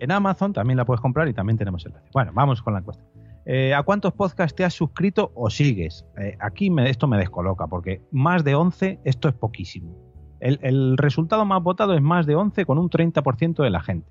[0.00, 2.08] En Amazon también la puedes comprar y también tenemos enlace.
[2.12, 3.04] Bueno, vamos con la encuesta.
[3.46, 6.04] Eh, ¿A cuántos podcasts te has suscrito o sigues?
[6.18, 9.94] Eh, aquí me- esto me descoloca, porque más de 11, esto es poquísimo.
[10.40, 14.10] El, el resultado más votado es más de 11 con un 30% de la gente.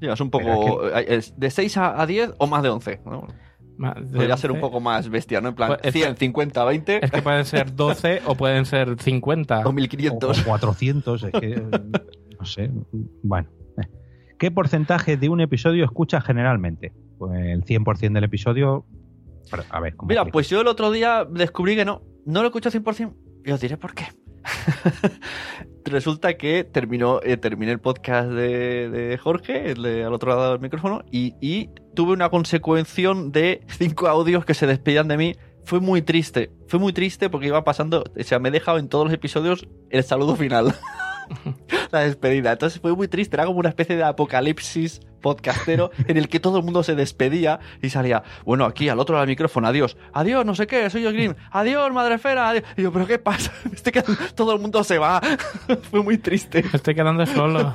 [0.00, 0.88] Sí, es un poco.
[0.90, 3.00] es de 6 a a 10 o más de 11.
[3.04, 3.26] ¿no?
[3.78, 4.60] Podría ser un 11.
[4.60, 5.48] poco más bestia, ¿no?
[5.50, 8.96] En plan, Pues es 100, 50, 20 Es que pueden ser 12 o pueden ser
[9.00, 9.60] 50.
[9.66, 10.42] o O 1500.
[10.42, 11.62] 400, es que, eh,
[12.38, 12.70] no sé.
[13.22, 13.48] Bueno.
[14.42, 16.92] ¿Qué porcentaje de un episodio escuchas generalmente?
[17.16, 18.84] Pues el 100% del episodio...
[19.70, 20.32] a ver, ¿cómo Mira, explico?
[20.32, 22.02] pues yo el otro día descubrí que no.
[22.26, 23.14] No lo escucho 100%.
[23.44, 24.06] Y os diré por qué.
[25.84, 30.50] Resulta que terminó, eh, terminé el podcast de, de Jorge, el de al otro lado
[30.50, 35.36] del micrófono, y, y tuve una consecuencia de cinco audios que se despedían de mí.
[35.64, 36.50] Fue muy triste.
[36.66, 38.02] Fue muy triste porque iba pasando.
[38.18, 40.74] O sea, me he dejado en todos los episodios el saludo final.
[41.90, 42.52] la despedida.
[42.52, 43.36] Entonces fue muy triste.
[43.36, 47.60] Era como una especie de apocalipsis podcastero en el que todo el mundo se despedía
[47.80, 51.02] y salía, bueno, aquí al otro lado del micrófono, adiós, adiós, no sé qué, soy
[51.02, 52.64] yo Green, adiós, madrefera, adiós.
[52.76, 53.52] Y yo, pero ¿qué pasa?
[53.72, 55.20] Estoy quedando- todo el mundo se va.
[55.90, 56.62] fue muy triste.
[56.62, 57.72] Me estoy quedando solo.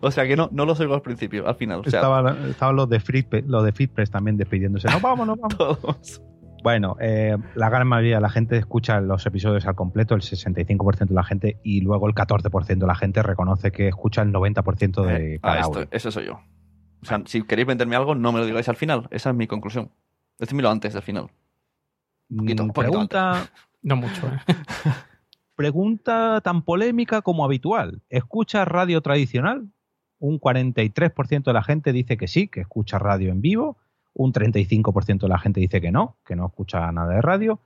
[0.00, 1.80] O sea que no, no los oigo al principio, al final.
[1.80, 3.00] O sea, Estaban estaban los de
[3.46, 4.88] los de Flippress también despidiéndose.
[4.88, 5.56] No, vamos, no, vamos.
[5.56, 6.22] todos.
[6.62, 11.08] Bueno, eh, la gran mayoría de la gente escucha los episodios al completo, el 65%
[11.08, 15.04] de la gente, y luego el 14% de la gente reconoce que escucha el 90%
[15.04, 16.40] de Eh, cada ah, esto, eso soy yo.
[17.02, 19.06] O sea, si queréis venderme algo, no me lo digáis al final.
[19.10, 19.90] Esa es mi conclusión.
[20.38, 21.30] Decídmelo antes del final.
[22.28, 23.50] poquito, Mm, un poquito pregunta,
[23.82, 24.38] No mucho, ¿eh?
[25.54, 28.02] pregunta tan polémica como habitual.
[28.08, 29.68] ¿Escuchas radio tradicional?
[30.18, 33.78] Un 43% de la gente dice que sí, que escucha radio en vivo.
[34.18, 37.60] Un 35% de la gente dice que no, que no escucha nada de radio.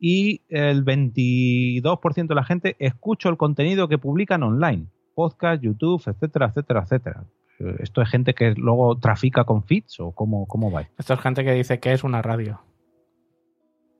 [0.00, 4.86] Y el 22% de la gente escucha el contenido que publican online.
[5.14, 7.24] Podcast, YouTube, etcétera, etcétera, etcétera.
[7.58, 10.88] Eh, ¿Esto es gente que luego trafica con feeds o cómo, cómo va?
[10.96, 12.60] Esto es gente que dice que es una radio.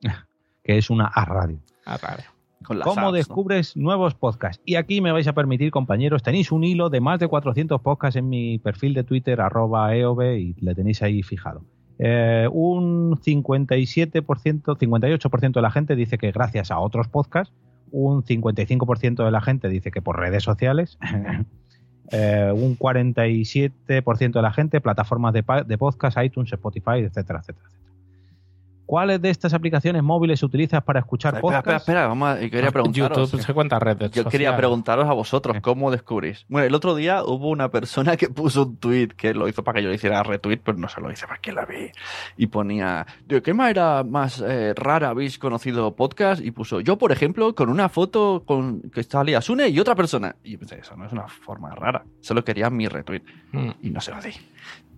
[0.63, 1.59] Que es una a radio.
[1.85, 2.25] Ah, radio.
[2.63, 3.11] Con ¿Cómo apps, ¿no?
[3.11, 4.61] descubres nuevos podcasts?
[4.65, 8.17] Y aquí me vais a permitir, compañeros, tenéis un hilo de más de 400 podcasts
[8.17, 11.63] en mi perfil de Twitter, arroba eov, y le tenéis ahí fijado.
[12.01, 17.53] Eh, un 57%, 58% de la gente dice que gracias a otros podcasts,
[17.91, 20.97] un 55% de la gente dice que por redes sociales,
[22.11, 27.69] eh, un 47% de la gente plataformas de, de podcast, iTunes, Spotify, etcétera, etcétera.
[28.89, 31.83] ¿Cuáles de estas aplicaciones móviles utilizas para escuchar Espera, podcasts?
[31.83, 33.29] espera, espera, vamos a- quería preguntaros.
[33.31, 36.43] YouTube se cuenta red Yo quería preguntaros a vosotros cómo descubrís.
[36.49, 39.75] Bueno, el otro día hubo una persona que puso un tweet que lo hizo para
[39.77, 41.91] que yo le hiciera retweet, pero no se lo hice para que la vi.
[42.35, 46.43] Y ponía, ¿de qué manera más eh, rara habéis conocido podcast?
[46.43, 50.35] Y puso, yo por ejemplo, con una foto con que salía Sune y otra persona.
[50.43, 52.03] Y yo pensé, eso no es una forma rara.
[52.21, 53.21] Solo quería mi retweet.
[53.51, 53.69] Mm.
[53.83, 54.31] Y no se lo di.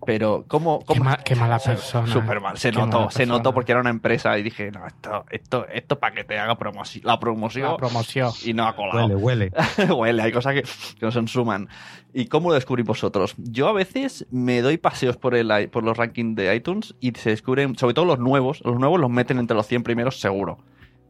[0.05, 0.79] Pero, ¿cómo?
[0.79, 2.07] Qué, cómo ma- qué mala persona.
[2.07, 5.25] Súper mal, se Qué notó, se notó porque era una empresa y dije, no, esto,
[5.29, 8.31] esto, esto para que te haga promoción, la promoción La promoción.
[8.43, 9.07] y no ha colado.
[9.07, 9.51] Huele, huele.
[9.95, 11.69] Huele, hay cosas que, que no se suman.
[12.13, 13.35] ¿Y cómo lo descubrís vosotros?
[13.37, 17.29] Yo a veces me doy paseos por, el, por los rankings de iTunes y se
[17.29, 20.57] descubren, sobre todo los nuevos, los nuevos los meten entre los 100 primeros seguro.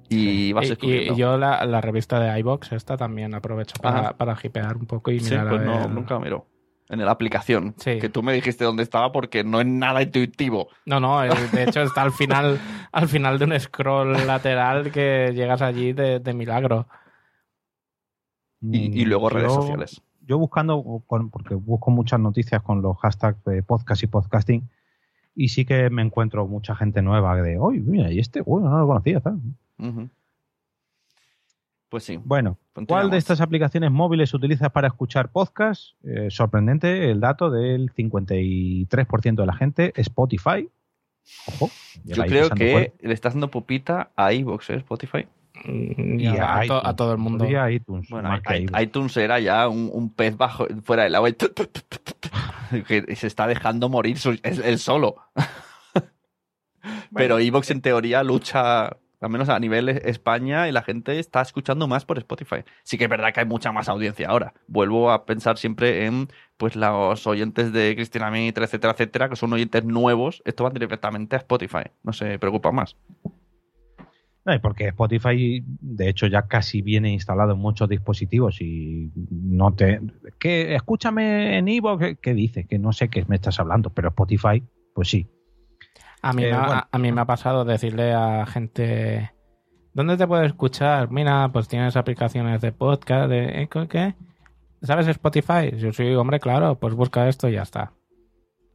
[0.10, 1.14] Y vas Y- descubriendo.
[1.14, 4.18] Y, yo la, la revista de iBox, esta también aprovecho para, Ajá.
[4.18, 6.46] para hipear un poco y sí, mirar a pues no, ver- nunca miro.
[6.92, 7.74] En la aplicación.
[7.78, 7.98] Sí.
[8.00, 10.68] Que tú me dijiste dónde estaba porque no es nada intuitivo.
[10.86, 12.60] No, no, eh, de hecho está al final,
[12.92, 16.88] al final de un scroll lateral que llegas allí de, de milagro.
[18.62, 20.02] Y, y luego Yo- redes sociales.
[20.24, 21.02] Yo buscando,
[21.32, 24.70] porque busco muchas noticias con los hashtags de podcast y podcasting,
[25.34, 28.78] y sí que me encuentro mucha gente nueva de, oye, mira, y este, bueno, no
[28.80, 29.20] lo conocía.
[29.20, 29.40] tal".
[31.90, 32.20] Pues sí.
[32.24, 32.58] Bueno,
[32.88, 35.94] ¿cuál de estas aplicaciones móviles utilizas para escuchar podcast?
[36.04, 40.70] Eh, sorprendente el dato del 53% de la gente, Spotify.
[41.48, 41.70] Ojo,
[42.04, 43.08] Yo creo que fuerte.
[43.08, 44.76] le está haciendo pupita a iVoox, ¿eh?
[44.78, 45.28] Spotify.
[45.66, 46.82] Mm, Y y a, a a to- iTunes.
[46.86, 47.46] a todo el mundo.
[47.70, 48.30] ITunes, Bueno,
[48.82, 51.34] iTunes era ya un, un pez bajo fuera del agua y
[52.84, 55.18] que se está dejando morir su- él él solo.
[57.14, 61.42] Pero iVoox en teoría lucha, al menos a nivel e- España, y la gente está
[61.42, 62.64] escuchando más por Spotify.
[62.84, 64.54] Sí que es verdad que hay mucha más audiencia ahora.
[64.68, 66.28] Vuelvo a pensar siempre en
[66.58, 70.42] pues los oyentes de Cristina Mitre, etcétera, etcétera, que son oyentes nuevos.
[70.46, 71.84] Esto van directamente a Spotify.
[72.04, 72.98] No se preocupa más.
[74.44, 80.02] No, porque Spotify, de hecho, ya casi viene instalado en muchos dispositivos y no te...
[80.40, 82.66] que Escúchame en Ivo, ¿qué, qué dices?
[82.68, 84.64] Que no sé qué me estás hablando, pero Spotify,
[84.96, 85.28] pues sí.
[86.22, 86.88] A mí, Eh, me ha, bueno.
[86.92, 89.32] a mí me ha pasado decirle a gente,
[89.94, 91.10] ¿dónde te puedes escuchar?
[91.12, 94.16] Mira, pues tienes aplicaciones de podcast, de ¿eh, ¿qué?
[94.84, 95.76] ¿Sabes Spotify?
[95.78, 97.94] Yo sí, hombre, claro, pues busca esto y ya está.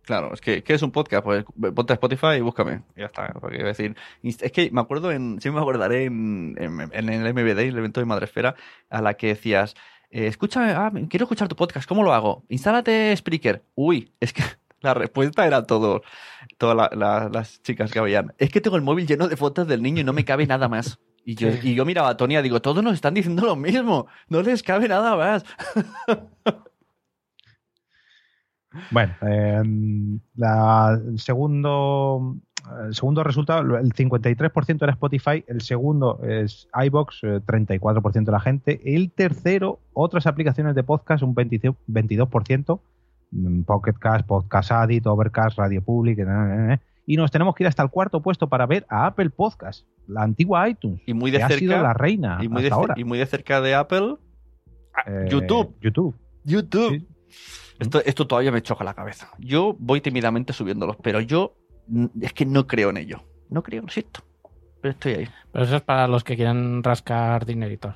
[0.03, 1.25] Claro, es que ¿qué es un podcast?
[1.25, 1.45] Pues
[1.75, 2.83] ponte a Spotify y búscame.
[2.95, 3.33] Y ya está.
[3.41, 7.35] Porque a decir, es que me acuerdo en, siempre me acordaré en, en, en el
[7.35, 8.55] MBD, el evento de Madresfera,
[8.89, 9.75] a la que decías,
[10.11, 12.45] eh, escucha, ah, quiero escuchar tu podcast, ¿cómo lo hago?
[12.49, 13.65] Instálate Spreaker.
[13.75, 14.45] Uy, es que
[14.87, 16.03] la respuesta era todo,
[16.59, 18.33] todas la- la- las chicas que habían.
[18.39, 20.69] Es que tengo el móvil lleno de fotos del niño y no me cabe nada
[20.69, 20.99] más.
[21.25, 24.07] Y yo, y yo miraba a Tony y digo, todos nos están diciendo lo mismo,
[24.29, 25.45] no les cabe nada más.
[28.91, 29.63] Bueno, eh,
[30.35, 32.37] la- el segundo,
[32.87, 38.41] el segundo resultado, el 53% era Spotify, el segundo es iBox, eh, 34% de la
[38.41, 42.96] gente, el tercero, otras aplicaciones de podcast, un 20 22%, mm,
[43.67, 47.69] Pocket Cast, Podcast Addict, Overcast, Radio Public, eh, eh, eh, y nos tenemos que ir
[47.69, 51.39] hasta el cuarto puesto para ver a Apple Podcast, la antigua iTunes, Y muy de
[51.39, 51.59] que ha cerca.
[51.61, 52.95] sido la reina y muy, de, hasta ahora.
[52.97, 54.17] y muy de cerca de Apple,
[54.95, 55.75] ah, Eh, YouTube.
[55.81, 56.15] YouTube.
[56.45, 56.99] YouTube.
[56.99, 57.07] Sí.
[57.79, 59.29] Esto, esto todavía me choca la cabeza.
[59.39, 61.55] Yo voy tímidamente subiéndolos, pero yo
[62.21, 63.23] es que no creo en ello.
[63.51, 64.21] No creo, lo siento.
[64.81, 65.29] Pero estoy ahí.
[65.53, 67.95] Pero eso es para los que quieren rascar dineritos.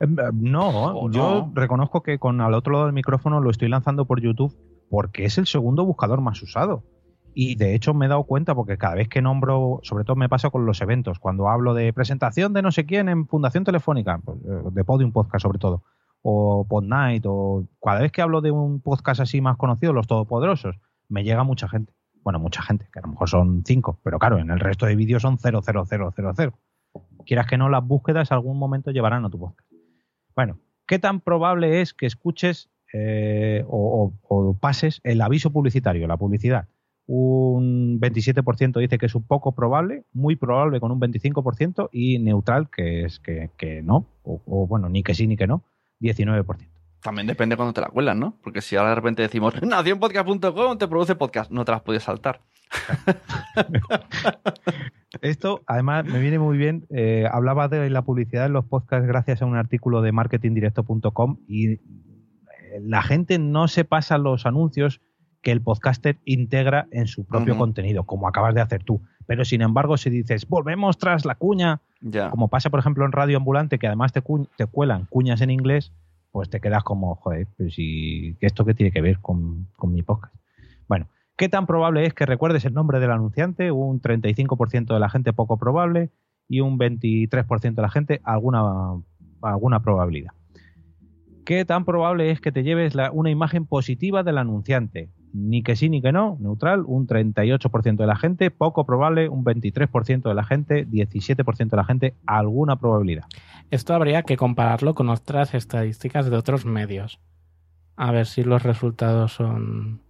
[0.00, 1.52] Eh, No, O yo no.
[1.54, 4.56] reconozco que con al otro lado del micrófono lo estoy lanzando por YouTube
[4.90, 6.82] porque es el segundo buscador más usado.
[7.34, 10.28] Y de hecho me he dado cuenta porque cada vez que nombro, sobre todo me
[10.28, 14.18] pasa con los eventos, cuando hablo de presentación de no sé quién en Fundación Telefónica,
[14.24, 15.84] pues, eh, de Podium Podcast sobre todo,
[16.22, 20.76] o Podnight, o cada vez que hablo de un podcast así más conocido, Los Todopoderosos,
[21.08, 21.92] me llega mucha gente.
[22.24, 24.96] Bueno, mucha gente, que a lo mejor son cinco, pero claro, en el resto de
[24.96, 26.52] vídeos son 00000.
[27.24, 29.67] Quieras que no, las búsquedas algún momento llevarán a tu podcast.
[30.38, 36.68] Bueno, ¿qué tan probable es que escuches eh, o, pases el aviso publicitario, la publicidad?
[37.08, 42.70] Un 27% dice que es un poco probable, muy probable con un 25% y neutral,
[42.70, 45.64] que es que, que no, o, o bueno, ni que sí ni que no,
[46.00, 46.68] 19%.
[47.02, 48.38] También depende cuando te la cuelan, ¿no?
[48.40, 52.42] Porque si ahora de repente decimos, nacionpodcast.com te produce podcast, no te las puedes saltar.
[55.22, 56.86] Esto, además, me viene muy bien.
[56.90, 61.72] eh, hablaba de la publicidad en los podcasts gracias a un artículo de marketingdirecto.com y
[61.72, 61.80] eh,
[62.82, 65.00] la gente no se pasa los anuncios
[65.42, 69.00] que el podcaster integra en su propio contenido, como acabas de hacer tú.
[69.26, 71.80] Pero sin embargo, si dices, volvemos tras la cuña,
[72.30, 75.50] como pasa, por ejemplo, en Radio Ambulante, que además te, cu- te cuelan cuñas en
[75.50, 75.92] inglés,
[76.32, 80.02] pues te quedas como, joder, pero si esto qué tiene que ver con, con mi
[80.02, 80.34] podcast.
[80.88, 81.06] Bueno,
[81.38, 83.70] ¿qué tan probable es que recuerdes el nombre del anunciante?
[83.70, 86.10] Un 35% de la gente poco probable
[86.48, 89.00] y un 23% de la gente alguna,
[89.40, 90.32] alguna probabilidad.
[91.46, 95.10] ¿Qué tan probable es que te lleves una imagen positiva del anunciante?
[95.32, 99.44] Ni que sí ni que no, neutral, un 38% de la gente, poco probable, un
[99.44, 103.24] 23% de la gente, 17% de la gente, alguna probabilidad.
[103.70, 107.20] Esto habría que compararlo con otras estadísticas de otros medios.
[107.96, 110.02] A ver si los resultados son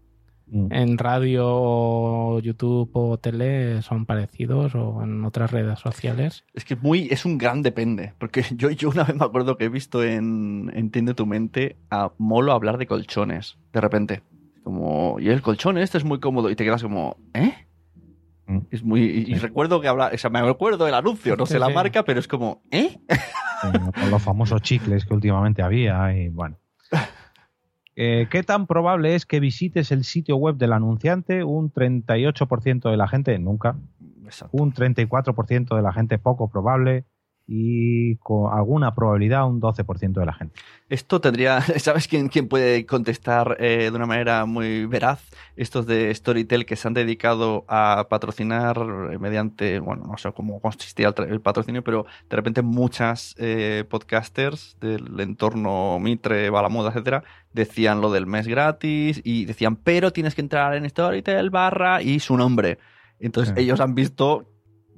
[0.50, 0.72] Mm.
[0.72, 6.44] en radio, o YouTube o tele son parecidos o en otras redes sociales.
[6.54, 8.14] Es que es muy, es un gran depende.
[8.18, 12.12] Porque yo, yo una vez me acuerdo que he visto en Entiende tu mente a
[12.18, 13.58] Molo hablar de colchones.
[13.72, 14.22] De repente.
[14.62, 16.50] Como, y el colchón este es muy cómodo.
[16.50, 17.54] Y te quedas como, ¿eh?
[18.46, 18.58] Mm.
[18.70, 19.02] Es muy.
[19.02, 20.10] Y, y recuerdo que habla.
[20.12, 21.74] O sea, me acuerdo del anuncio, no sé la sí.
[21.74, 22.62] marca, pero es como.
[22.70, 22.98] Eh,
[23.94, 26.58] con los famosos chicles que últimamente había y bueno.
[28.00, 31.42] Eh, ¿Qué tan probable es que visites el sitio web del anunciante?
[31.42, 33.76] Un 38% de la gente nunca,
[34.24, 34.56] Exacto.
[34.56, 37.06] un 34% de la gente poco probable
[37.50, 40.60] y con alguna probabilidad un 12% de la gente.
[40.90, 41.60] Esto tendría.
[41.78, 45.22] ¿Sabes quién, quién puede contestar eh, de una manera muy veraz?
[45.56, 48.78] Estos de Storytel que se han dedicado a patrocinar
[49.10, 49.80] eh, mediante.
[49.80, 55.98] Bueno, no sé cómo consistía el, patrocinio, pero de repente muchas eh, podcasters del entorno
[55.98, 60.88] Mitre, Balamuda, etcétera, decían lo del mes gratis y decían, pero tienes que entrar en
[60.88, 62.78] Storytel barra y su nombre.
[63.20, 63.62] Entonces Sí.
[63.62, 64.46] ellos han visto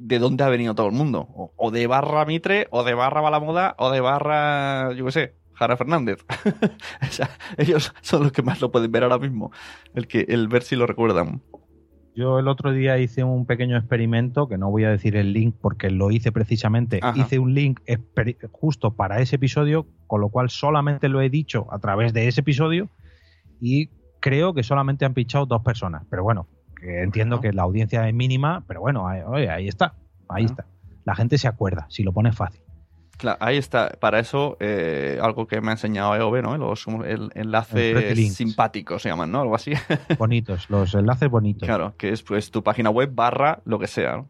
[0.00, 1.28] de dónde ha venido todo el mundo.
[1.34, 5.34] O, o de barra Mitre, o de barra Balamoda, o de barra, yo qué sé,
[5.52, 6.24] Jara Fernández.
[7.02, 9.52] o sea, ellos son los que más lo pueden ver ahora mismo.
[9.94, 11.42] El que, el ver si lo recuerdan.
[12.16, 15.54] Yo el otro día hice un pequeño experimento, que no voy a decir el link
[15.60, 16.98] porque lo hice precisamente.
[17.02, 17.18] Ajá.
[17.18, 17.80] Hice un link
[18.50, 22.40] justo para ese episodio, con lo cual solamente lo he dicho a través de ese
[22.40, 22.88] episodio
[23.60, 23.90] y
[24.20, 26.04] creo que solamente han pinchado dos personas.
[26.10, 26.48] Pero bueno,
[26.82, 29.94] entiendo que la audiencia es mínima, pero bueno, ahí, está,
[30.28, 30.66] ahí está.
[31.04, 32.62] La gente se acuerda, si lo pones fácil.
[33.16, 33.90] Claro, ahí está.
[34.00, 36.56] Para eso, eh, algo que me ha enseñado EOB, ¿no?
[36.56, 39.42] Los el, enlaces simpáticos se llaman, ¿no?
[39.42, 39.72] Algo así.
[40.18, 41.66] Bonitos, los enlaces bonitos.
[41.66, 44.16] claro, que es pues tu página web barra lo que sea.
[44.16, 44.28] ¿no?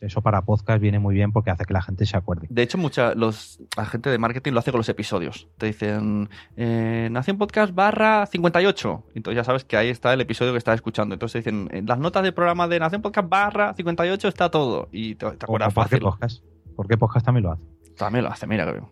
[0.00, 2.46] Eso para podcast viene muy bien porque hace que la gente se acuerde.
[2.50, 5.48] De hecho, mucha, los, la gente de marketing lo hace con los episodios.
[5.56, 9.04] Te dicen, eh, Nación Podcast barra 58.
[9.14, 11.14] Entonces ya sabes que ahí está el episodio que estás escuchando.
[11.14, 14.88] Entonces dicen, en las notas del programa de Nación Podcast barra 58 está todo.
[14.92, 16.00] Y te, te acuerdas ¿Por qué fácil.
[16.00, 16.44] podcast?
[16.76, 17.62] Porque podcast también lo hace.
[17.96, 18.84] También lo hace, mira que bien.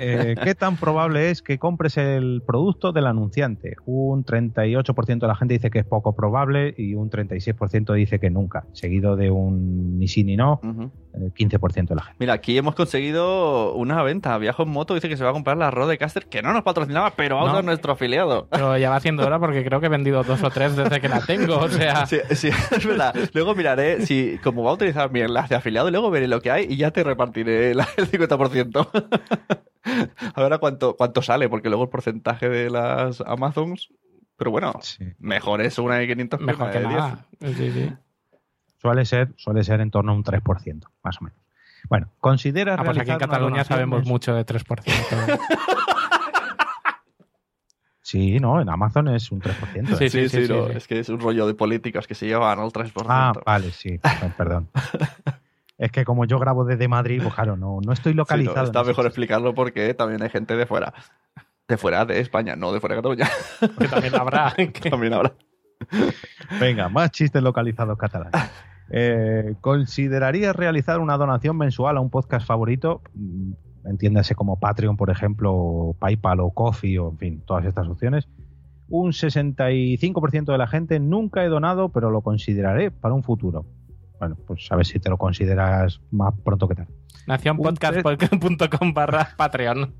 [0.00, 3.76] Eh, ¿Qué tan probable es que compres el producto del anunciante?
[3.84, 8.30] Un 38% de la gente dice que es poco probable y un 36% dice que
[8.30, 10.60] nunca, seguido de un ni sí ni no.
[11.14, 12.16] El 15% de la gente.
[12.20, 14.36] Mira, aquí hemos conseguido una venta.
[14.38, 17.10] Viajo en moto dice que se va a comprar la Rodecaster, que no nos patrocinaba,
[17.16, 17.58] pero vamos No.
[17.58, 18.48] a nuestro afiliado.
[18.50, 21.08] Pero ya va haciendo hora porque creo que he vendido dos o tres desde que
[21.08, 21.56] la tengo.
[21.58, 23.14] O sea, Sí, sí, es verdad.
[23.34, 26.66] Luego miraré si, como va a utilizar mi enlace afiliado, luego veré lo que hay
[26.68, 28.88] y ya te repartiré el 50%.
[30.34, 33.88] a ver a cuánto, cuánto sale, porque luego el porcentaje de las Amazons.
[34.36, 35.04] Pero bueno, Sí.
[35.18, 36.96] mejor es una de 500 mejor que de 10.
[37.00, 37.26] nada.
[37.40, 37.92] Sí, sí.
[38.80, 41.38] Suele ser, suele ser en torno a un 3%, más o menos.
[41.88, 45.38] Bueno, considera Ah, pues aquí en Cataluña sabemos mucho de 3%.
[48.00, 49.98] Sí, no, en Amazon es un 3%.
[49.98, 50.08] Sí, ¿eh?
[50.10, 50.72] Sí, sí, sí, no, sí.
[50.76, 53.04] es que es un rollo de políticos que se llevan al 3%.
[53.06, 54.68] Ah, vale, sí, perdón, perdón.
[55.76, 58.64] Es que como yo grabo desde Madrid, pues claro, no, no estoy Sí, no, localizado.
[58.64, 59.06] está mejor sitio.
[59.08, 60.92] explicarlo porque también hay gente de fuera.
[61.68, 63.28] De fuera de España, no de fuera de Cataluña.
[63.78, 64.54] que también habrá.
[64.56, 65.34] que- también habrá.
[66.58, 68.32] Venga, más chistes localizados catalanes.
[68.90, 73.02] Eh, ¿Considerarías realizar una donación mensual a un podcast favorito?
[73.14, 73.52] Mm,
[73.88, 78.28] Entiéndase como Patreon, por ejemplo, o PayPal o Coffee, o en fin, todas estas opciones.
[78.88, 83.64] Un 65% de la gente nunca he donado, pero lo consideraré para un futuro.
[84.18, 86.92] Bueno, pues a ver si te lo consideras más pronto que tarde.
[87.26, 89.94] Nacionpodcast.com barra Patreon.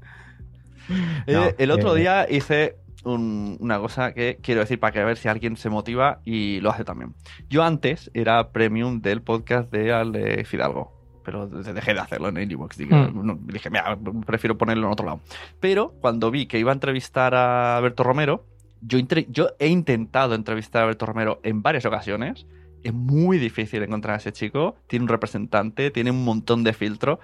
[1.26, 2.76] Eh, el otro eh, día hice
[3.08, 6.60] un- una cosa que quiero decir para que a ver si alguien se motiva y
[6.60, 7.14] lo hace también.
[7.48, 10.92] Yo antes era premium del podcast de Ale Fidalgo,
[11.24, 12.76] pero de- dejé de hacerlo en Anybox.
[12.78, 13.26] Digo, Mm.
[13.26, 15.20] no, dije, mira, prefiero ponerlo en otro lado.
[15.60, 18.44] Pero cuando vi que iba a entrevistar a Alberto Romero,
[18.80, 18.98] yo,
[19.28, 22.46] yo he intentado entrevistar a Alberto Romero en varias ocasiones.
[22.84, 24.76] Es muy difícil encontrar a ese chico.
[24.86, 27.18] Tiene un representante, tiene un montón de filtro.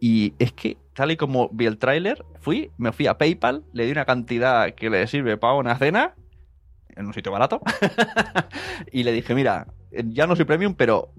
[0.00, 3.86] Y es que, tal y como vi el tráiler, fui, me fui a PayPal, le
[3.86, 6.14] di una cantidad que le sirve para una cena,
[6.94, 7.60] en un sitio barato,
[8.92, 11.12] y le dije, mira, ya no soy premium, pero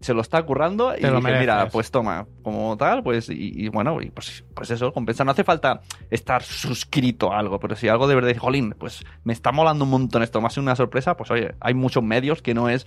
[0.00, 4.00] se lo está currando y dije, mira, pues toma, como tal, pues, y, y bueno,
[4.02, 5.24] y pues, pues eso, compensa.
[5.24, 5.80] No hace falta
[6.10, 9.90] estar suscrito a algo, pero si algo de verdad, jolín, pues me está molando un
[9.90, 12.86] montón esto, más una sorpresa, pues oye, hay muchos medios que no es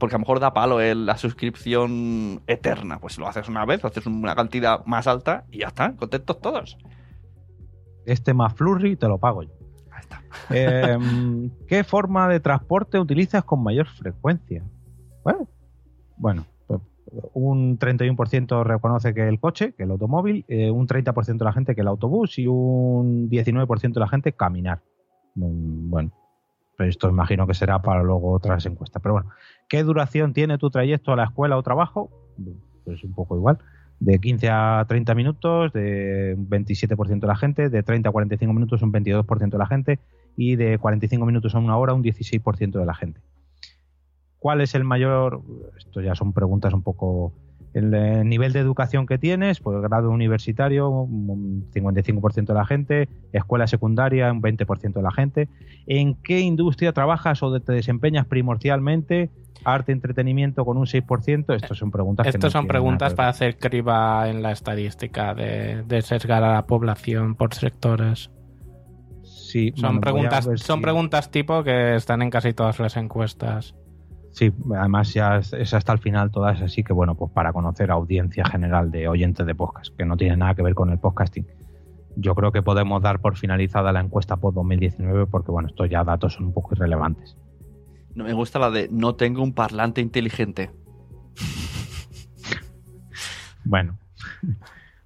[0.00, 2.98] porque a lo mejor da palo el- la suscripción eterna.
[2.98, 6.76] Pues lo haces una vez, haces una cantidad más alta y ya está, contentos todos.
[8.06, 9.50] Este más flurry te lo pago yo.
[9.92, 10.22] Ahí está.
[10.52, 10.98] Eh,
[11.68, 14.64] ¿Qué forma de transporte utilizas con mayor frecuencia?
[15.22, 15.46] Bueno,
[16.16, 16.80] bueno pues,
[17.34, 21.74] un 31% reconoce que el coche, que el automóvil, eh, un 30% de la gente
[21.74, 24.80] que el autobús y un 19% de la gente caminar.
[25.34, 26.10] Mm, Bueno,
[26.76, 29.02] pero esto imagino que será para luego otras encuestas.
[29.02, 29.30] Pero bueno,
[29.70, 32.10] ¿qué duración tiene tu trayecto a la escuela o trabajo?
[32.84, 33.58] Pues un poco igual.
[34.00, 38.52] De 15 a 30 minutos, de un 27% de la gente, de 30 a 45
[38.52, 40.00] minutos un 22% de la gente
[40.36, 43.20] y de 45 minutos a una hora un 16% de la gente.
[44.38, 45.42] ¿Cuál es el mayor?
[45.78, 47.32] Esto ya son preguntas un poco.
[47.72, 53.08] El eh, nivel de educación que tienes, pues grado universitario, un 55% de la gente,
[53.32, 55.48] escuela secundaria, un 20% de la gente.
[55.86, 59.30] ¿En qué industria trabajas o te desempeñas primordialmente?
[59.62, 61.54] Arte, entretenimiento con un 6%.
[61.54, 66.02] Estas son preguntas Estas no son preguntas para hacer criba en la estadística de, de
[66.02, 68.30] sesgar a la población por sectores.
[69.22, 73.74] Sí, Son bueno, preguntas, son si- preguntas tipo que están en casi todas las encuestas.
[74.32, 78.44] Sí, además ya es, hasta el final todas así que bueno, pues para conocer audiencia
[78.44, 81.46] general de oyentes de podcast, que no tiene nada que ver con el podcasting.
[82.16, 86.04] Yo creo que podemos dar por finalizada la encuesta post 2019 porque bueno, estos ya
[86.04, 87.36] datos son un poco irrelevantes.
[88.14, 90.70] No me gusta la de no tengo un parlante inteligente.
[93.64, 93.98] Bueno,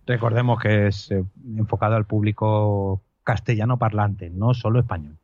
[0.07, 1.25] recordemos que es eh,
[1.57, 5.19] enfocado al público castellano parlante, no solo español.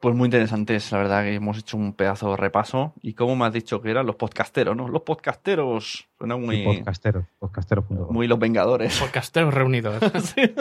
[0.00, 2.94] Pues muy interesantes, la verdad que hemos hecho un pedazo de repaso.
[3.02, 4.86] Y como me has dicho que eran los podcasteros, ¿no?
[4.86, 6.08] Los podcasteros.
[6.16, 8.06] Suena muy, podcasteros, podcasteros.com.
[8.12, 8.96] muy los Vengadores.
[9.00, 10.00] Podcasteros reunidos.
[10.22, 10.54] Sí.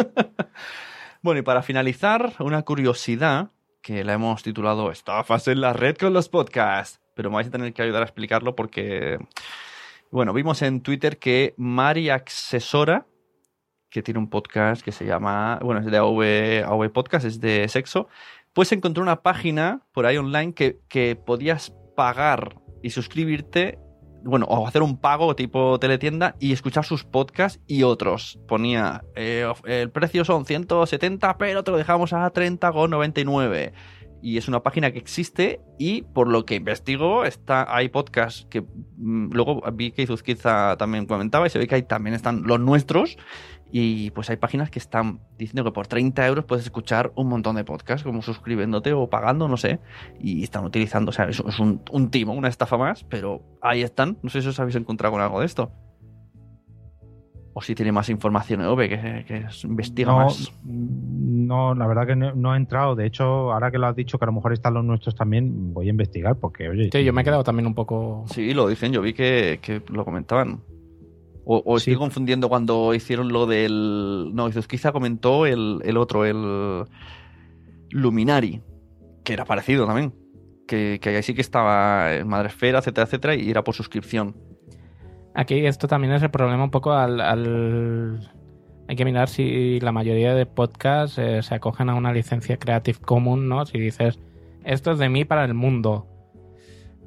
[1.22, 3.51] Bueno, y para finalizar, una curiosidad
[3.81, 6.99] que la hemos titulado Estafas en la red con los podcasts.
[7.14, 9.19] Pero me vais a tener que ayudar a explicarlo porque,
[10.11, 13.05] bueno, vimos en Twitter que Mari Accesora,
[13.89, 17.68] que tiene un podcast que se llama, bueno, es de AV, AV Podcast, es de
[17.69, 18.07] sexo,
[18.57, 23.77] pues encontró una página por ahí online que, que podías pagar y suscribirte
[24.23, 28.39] bueno, o hacer un pago tipo teletienda y escuchar sus podcasts y otros.
[28.47, 33.73] Ponía, eh, el precio son 170, pero te lo dejamos a 30,99.
[34.23, 38.61] Y es una página que existe y por lo que investigo está, hay podcasts que
[38.61, 42.59] mm, luego vi que Izuzquiza también comentaba y se ve que ahí también están los
[42.59, 43.17] nuestros
[43.72, 47.56] y pues hay páginas que están diciendo que por 30 euros puedes escuchar un montón
[47.56, 49.80] de podcasts, como suscribiéndote o pagando, no sé.
[50.19, 53.81] Y están utilizando, o sea, es, es un, un timo, una estafa más, pero ahí
[53.81, 54.18] están.
[54.23, 55.72] No sé si os habéis encontrado con algo de esto.
[57.53, 60.53] O si tiene más información Ove, que, que investiga no, más.
[60.64, 62.95] no, la verdad que no, no he entrado.
[62.95, 65.73] De hecho, ahora que lo has dicho que a lo mejor están los nuestros también,
[65.73, 66.89] voy a investigar porque, oye.
[66.91, 68.26] Sí, yo me he quedado también un poco.
[68.27, 70.61] Sí, lo dicen, yo vi que, que lo comentaban.
[71.49, 74.31] O, o estoy confundiendo cuando hicieron lo del.
[74.33, 76.83] No, quizá comentó el, el otro, el
[77.91, 78.61] Luminari,
[79.23, 80.13] que era parecido también.
[80.67, 84.35] Que, que ahí sí que estaba en Madresfera, etcétera, etcétera, y era por suscripción.
[85.33, 87.21] Aquí esto también es el problema un poco al...
[87.21, 88.29] al-
[88.89, 92.99] Hay que mirar si la mayoría de podcasts eh, se acogen a una licencia Creative
[92.99, 93.65] Commons, ¿no?
[93.65, 94.19] Si dices,
[94.65, 96.07] esto es de mí para el mundo.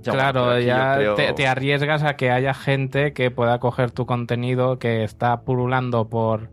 [0.02, 4.78] Claro, ya creo- te, te arriesgas a que haya gente que pueda coger tu contenido
[4.78, 6.50] que está pululando por...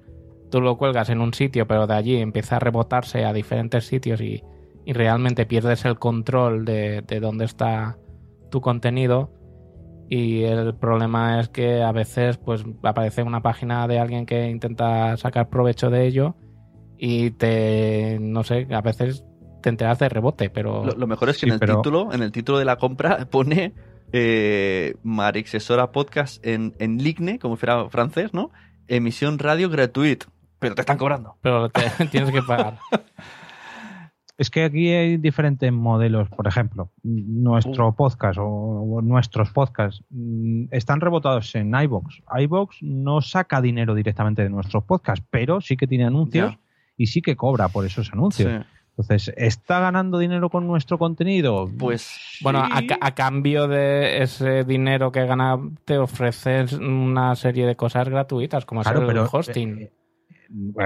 [0.49, 4.21] Tú lo cuelgas en un sitio, pero de allí empieza a rebotarse a diferentes sitios
[4.21, 4.43] y,
[4.85, 7.97] y realmente pierdes el control de, de dónde está
[8.49, 9.31] tu contenido.
[10.09, 15.17] Y el problema es que a veces pues aparece una página de alguien que intenta
[15.17, 16.35] sacar provecho de ello
[16.97, 19.25] y te, no sé, a veces
[19.61, 20.83] te enteras de rebote, pero...
[20.85, 22.77] Lo, lo mejor es que Sí, en el pero- título, en el título de la
[22.77, 23.73] compra, pone
[24.13, 28.51] eh, Marixesora Podcast en, en Ligne, como fuera francés, ¿no?
[28.87, 30.27] Emisión radio gratuita.
[30.59, 31.35] Pero te están cobrando.
[31.41, 31.81] pero te
[32.11, 32.77] tienes que pagar.
[34.39, 36.29] Es que aquí hay diferentes modelos.
[36.29, 42.21] Por ejemplo, nuestro podcast o, o nuestros podcasts mm, están rebotados en iBox.
[42.41, 46.59] iBox no saca dinero directamente de nuestros podcasts, pero sí que tiene anuncios Ya.
[46.97, 48.63] y sí que cobra por esos anuncios.
[48.63, 48.69] Sí.
[48.97, 51.69] Entonces, ¿está ganando dinero con nuestro contenido?
[51.77, 52.39] Pues.
[52.41, 58.65] Bueno, a, cambio de ese dinero que gana, te ofreces una serie de cosas gratuitas,
[58.65, 59.77] como Claro, es el pero, hosting.
[59.81, 59.91] eh,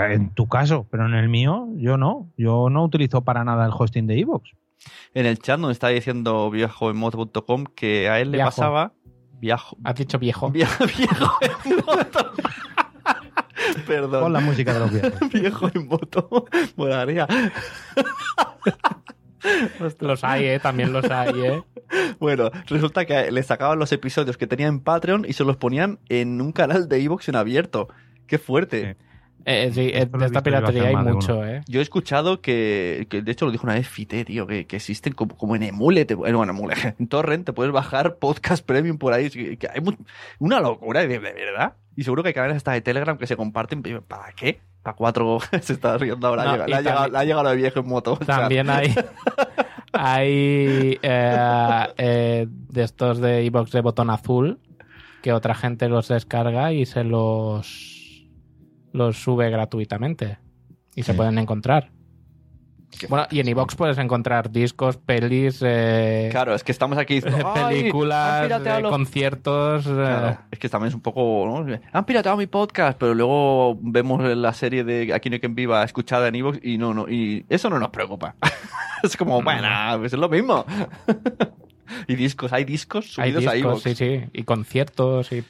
[0.09, 2.29] en tu caso, pero en el mío, yo no.
[2.37, 4.49] Yo no utilizo para nada el hosting de iVoox.
[5.13, 8.49] En el chat nos está diciendo viejoenmoto.com que a él le Viajo.
[8.49, 8.91] pasaba.
[9.39, 9.77] Viajo.
[9.85, 10.51] Has dicho viejo.
[10.51, 10.67] Via-
[10.97, 12.31] viejo en moto.
[13.87, 14.21] Perdón.
[14.23, 15.13] Pon la música de los viejos.
[15.33, 16.45] Viejo en moto.
[16.75, 17.27] Molaría.
[19.99, 20.59] Los hay, ¿eh?
[20.59, 21.63] También los hay, ¿eh?
[22.19, 25.99] Bueno, resulta que le sacaban los episodios que tenía en Patreon y se los ponían
[26.09, 27.87] en un canal de Evox en abierto.
[28.27, 28.97] Qué fuerte.
[29.45, 31.61] Eh, sí, Esto lo de he esta piratería hay de mucho, ¿eh?
[31.67, 34.75] Yo he escuchado que, que, de hecho lo dijo una vez Fite, tío, que, que
[34.75, 38.63] existen como, como en Emule, te- bueno, en Emule, en Torrent te puedes bajar podcast
[38.63, 39.95] premium por ahí, que, que hay mu-
[40.37, 41.73] una locura, de, de verdad.
[41.95, 44.61] Y seguro que hay canales hasta de Telegram que se comparten, ¿para qué?
[44.81, 47.43] Para cuatro, se está riendo ahora, No, llega- y le, ha llegado, le ha llegado
[47.43, 48.13] lo de viejo en moto.
[48.19, 48.93] o sea, También hay,
[49.93, 54.59] hay eh, eh, de estos de iBox de botón azul
[55.21, 58.25] que otra gente los descarga y se los,
[58.91, 60.39] los sube gratuitamente
[60.95, 61.91] y se pueden encontrar.
[63.09, 67.51] Bueno, y en iBox puedes encontrar discos, pelis, eh, Claro, es que estamos aquí diciendo,
[67.55, 69.85] "Ay, han películas, eh, conciertos.
[69.87, 71.45] eh, es que también es un poco.
[71.45, 71.77] ¿no?
[71.93, 75.83] Han pirateado mi podcast, pero luego vemos la serie de Aquí no hay quien viva
[75.83, 78.35] escuchada en Evox y no, no, y eso no nos preocupa.
[79.03, 79.67] es como, bueno,
[79.99, 80.65] pues es lo mismo.
[82.07, 83.83] y discos, hay discos hay subidos a Evox.
[83.83, 85.43] sí, sí, y conciertos y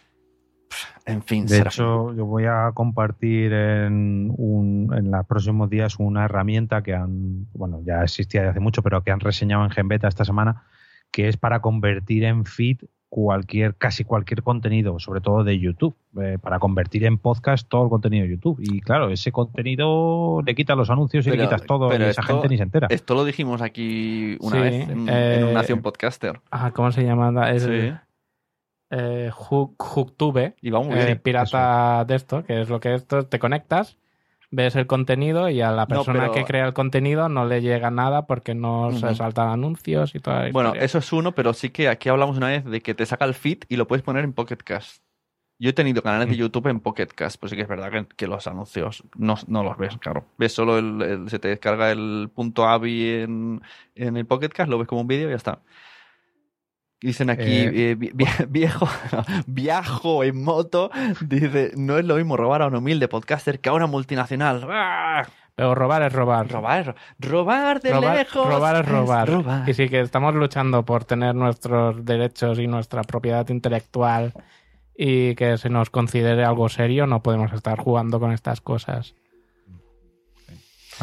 [1.11, 5.97] En fin, De será- hecho, yo voy a compartir en, un, en los próximos días
[5.99, 9.69] una herramienta que han, bueno, ya existía de hace mucho, pero que han reseñado en
[9.71, 10.63] Genbeta esta semana,
[11.11, 12.77] que es para convertir en feed
[13.09, 17.89] cualquier, casi cualquier contenido, sobre todo de YouTube, eh, para convertir en podcast todo el
[17.89, 18.57] contenido de YouTube.
[18.61, 22.09] Y claro, ese contenido le quitas los anuncios y Pero- le quitas todo pero y
[22.09, 22.87] esa esto- gente ni se entera.
[22.89, 26.39] Esto lo dijimos aquí una Sí, vez en, eh, en un Nación Podcaster.
[26.51, 27.51] Ah, ¿cómo se llama?
[27.51, 27.91] Es Sí.
[28.91, 33.97] Eh, Hook- Hooktube, eh, pirata de esto, que es lo que esto, te conectas,
[34.51, 37.61] ves el contenido y a la No, persona pero- que crea el contenido no le
[37.61, 41.53] llega nada porque no se saltan anuncios y toda la Bueno, eso es uno, pero
[41.53, 44.03] sí que aquí hablamos una vez de que te saca el feed y lo puedes
[44.03, 45.01] poner en Pocket Cast.
[45.57, 46.39] Yo he tenido canales de Mm.
[46.39, 49.63] YouTube en Pocket Cast, pues sí que es verdad que, que los anuncios no, no
[49.63, 50.25] los ves, claro.
[50.37, 53.61] Ves solo el, el- se te descarga el punto AVI en,
[53.95, 55.59] en el Pocket Cast, lo ves como un vídeo y ya está.
[57.01, 58.87] Dicen aquí, Eh, eh, vi- vi- viejo,
[59.47, 60.91] viajo en moto,
[61.21, 64.67] dice, no es lo mismo robar a un humilde podcaster que a una multinacional.
[65.55, 66.47] Pero robar es robar.
[66.49, 68.47] Robar, robar de robar, lejos.
[68.47, 69.29] robar es robar.
[69.29, 69.69] robar.
[69.69, 74.33] Y sí que estamos luchando por tener nuestros derechos y nuestra propiedad intelectual
[74.95, 79.15] y que se nos considere algo serio, no podemos estar jugando con estas cosas.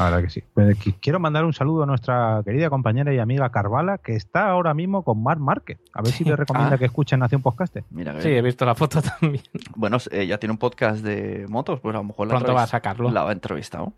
[0.05, 0.43] Verdad que sí.
[0.55, 4.49] Pues, qui- quiero mandar un saludo a nuestra querida compañera y amiga Carvala, que está
[4.51, 5.79] ahora mismo con Marc Márquez.
[5.93, 6.79] A ver si le recomienda Ah.
[6.79, 7.77] que escuchen Nación Podcast.
[7.91, 9.43] Mira, Sí, he visto la foto también.
[9.77, 12.67] Bueno, ella tiene un podcast de motos, pues a lo mejor la Pronto va a
[12.67, 13.11] sacarlo.
[13.11, 13.93] La ha entrevistado.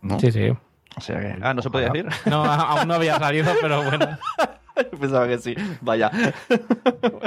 [0.00, 0.18] ¿no?
[0.18, 0.48] Sí, sí.
[0.96, 1.38] O sea que.
[1.42, 2.08] Ah, no se podía decir.
[2.26, 4.06] No, aún no había salido, pero bueno.
[5.00, 5.54] Pensaba que sí.
[5.80, 6.10] Vaya.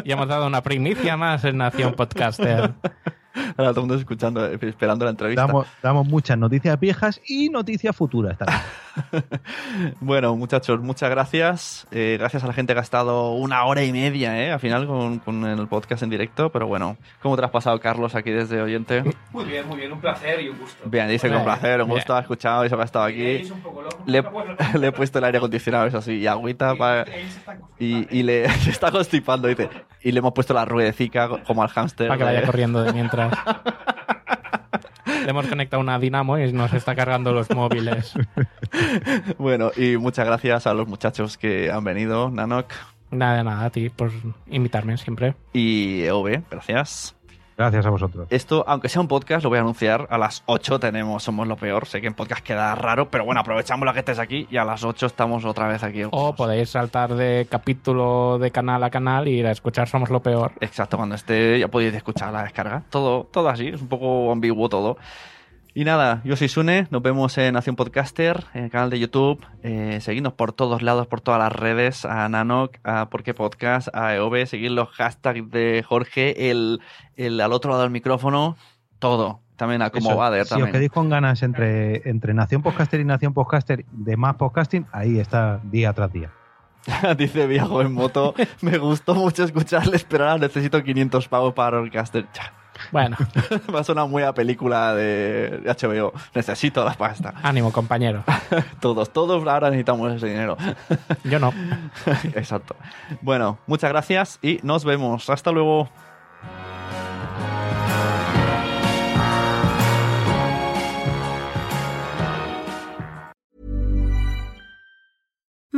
[0.04, 2.74] Y hemos dado una primicia más en Nación Podcaster.
[3.58, 5.46] Ahora todo el mundo escuchando, eh, esperando la entrevista.
[5.46, 8.62] Damos, damos muchas noticias viejas y noticias futuras también.
[10.00, 11.88] Bueno, muchachos, muchas gracias.
[11.92, 14.52] Eh, gracias a la gente que ha estado una hora y media, ¿eh?
[14.52, 16.50] Al final con, con el podcast en directo.
[16.50, 19.04] Pero bueno, ¿cómo te has pasado, Carlos, aquí desde oyente?
[19.32, 20.90] Muy bien, muy bien, un placer y un gusto.
[20.90, 23.26] Bien, dice con placer, un gusto, ha escuchado y se ha estado aquí.
[23.26, 24.04] Es un poco loco.
[24.06, 27.06] Le, Bueno, le he puesto el aire acondicionado, eso sí, y agüita para...
[27.78, 29.70] Y, y le se está constipando, dice.
[30.02, 32.08] Y le hemos puesto la ruedecica como al hámster.
[32.08, 33.25] Para que vaya corriendo de mientras.
[35.24, 38.14] Le hemos conectado una dinamo y nos está cargando los móviles.
[39.38, 42.74] Bueno, y muchas gracias a los muchachos que han venido, Nanok
[43.12, 44.12] Nada, nada, a ti por
[44.48, 45.36] invitarme siempre.
[45.54, 47.15] y EOB, gracias.
[47.58, 48.28] Gracias a vosotros.
[48.30, 50.08] Esto, aunque sea un podcast, lo voy a anunciar.
[50.10, 51.86] A las 8 tenemos Somos lo Peor.
[51.86, 54.66] Sé que en podcast queda raro, pero bueno, aprovechamos la que estés aquí y a
[54.66, 56.02] las 8 estamos otra vez aquí.
[56.12, 60.22] O podéis saltar de capítulo de canal a canal y ir a escuchar Somos lo
[60.22, 60.52] Peor.
[60.60, 62.84] Exacto, cuando esté ya podéis escuchar la descarga.
[62.90, 64.98] Todo, todo así, es un poco ambiguo todo.
[65.78, 69.46] Y nada, yo soy Sune, nos vemos en Nación Podcaster, en el canal de YouTube.
[69.62, 74.16] Eh, seguidnos por todos lados, por todas las redes, a Nanok, a Porque Podcast, a
[74.16, 76.80] EOB, seguid los hashtags de Jorge, el,
[77.18, 78.56] el al otro lado del micrófono,
[79.00, 79.42] todo.
[79.58, 80.70] También a Como Eso, Bader si también.
[80.70, 85.20] os quedáis con ganas entre, entre Nación Podcaster y Nación Podcaster de más podcasting, ahí
[85.20, 86.32] está día tras día.
[87.18, 92.28] Dice Viajo en moto, me gustó mucho escucharles, pero ahora necesito 500 pavos para Roadcaster.
[92.34, 92.54] Ya.
[92.92, 93.18] Bueno,
[93.72, 96.14] Me ha sonado muy a película de HBO.
[96.34, 97.34] Necesito la pasta.
[97.44, 98.24] ánimo, compañero.
[98.80, 100.58] Todos, todos ahora necesitamos ese dinero.
[101.24, 101.54] Yo no.
[102.36, 102.76] Exacto.
[103.22, 105.30] Bueno, muchas gracias y nos vemos.
[105.30, 105.90] Hasta luego.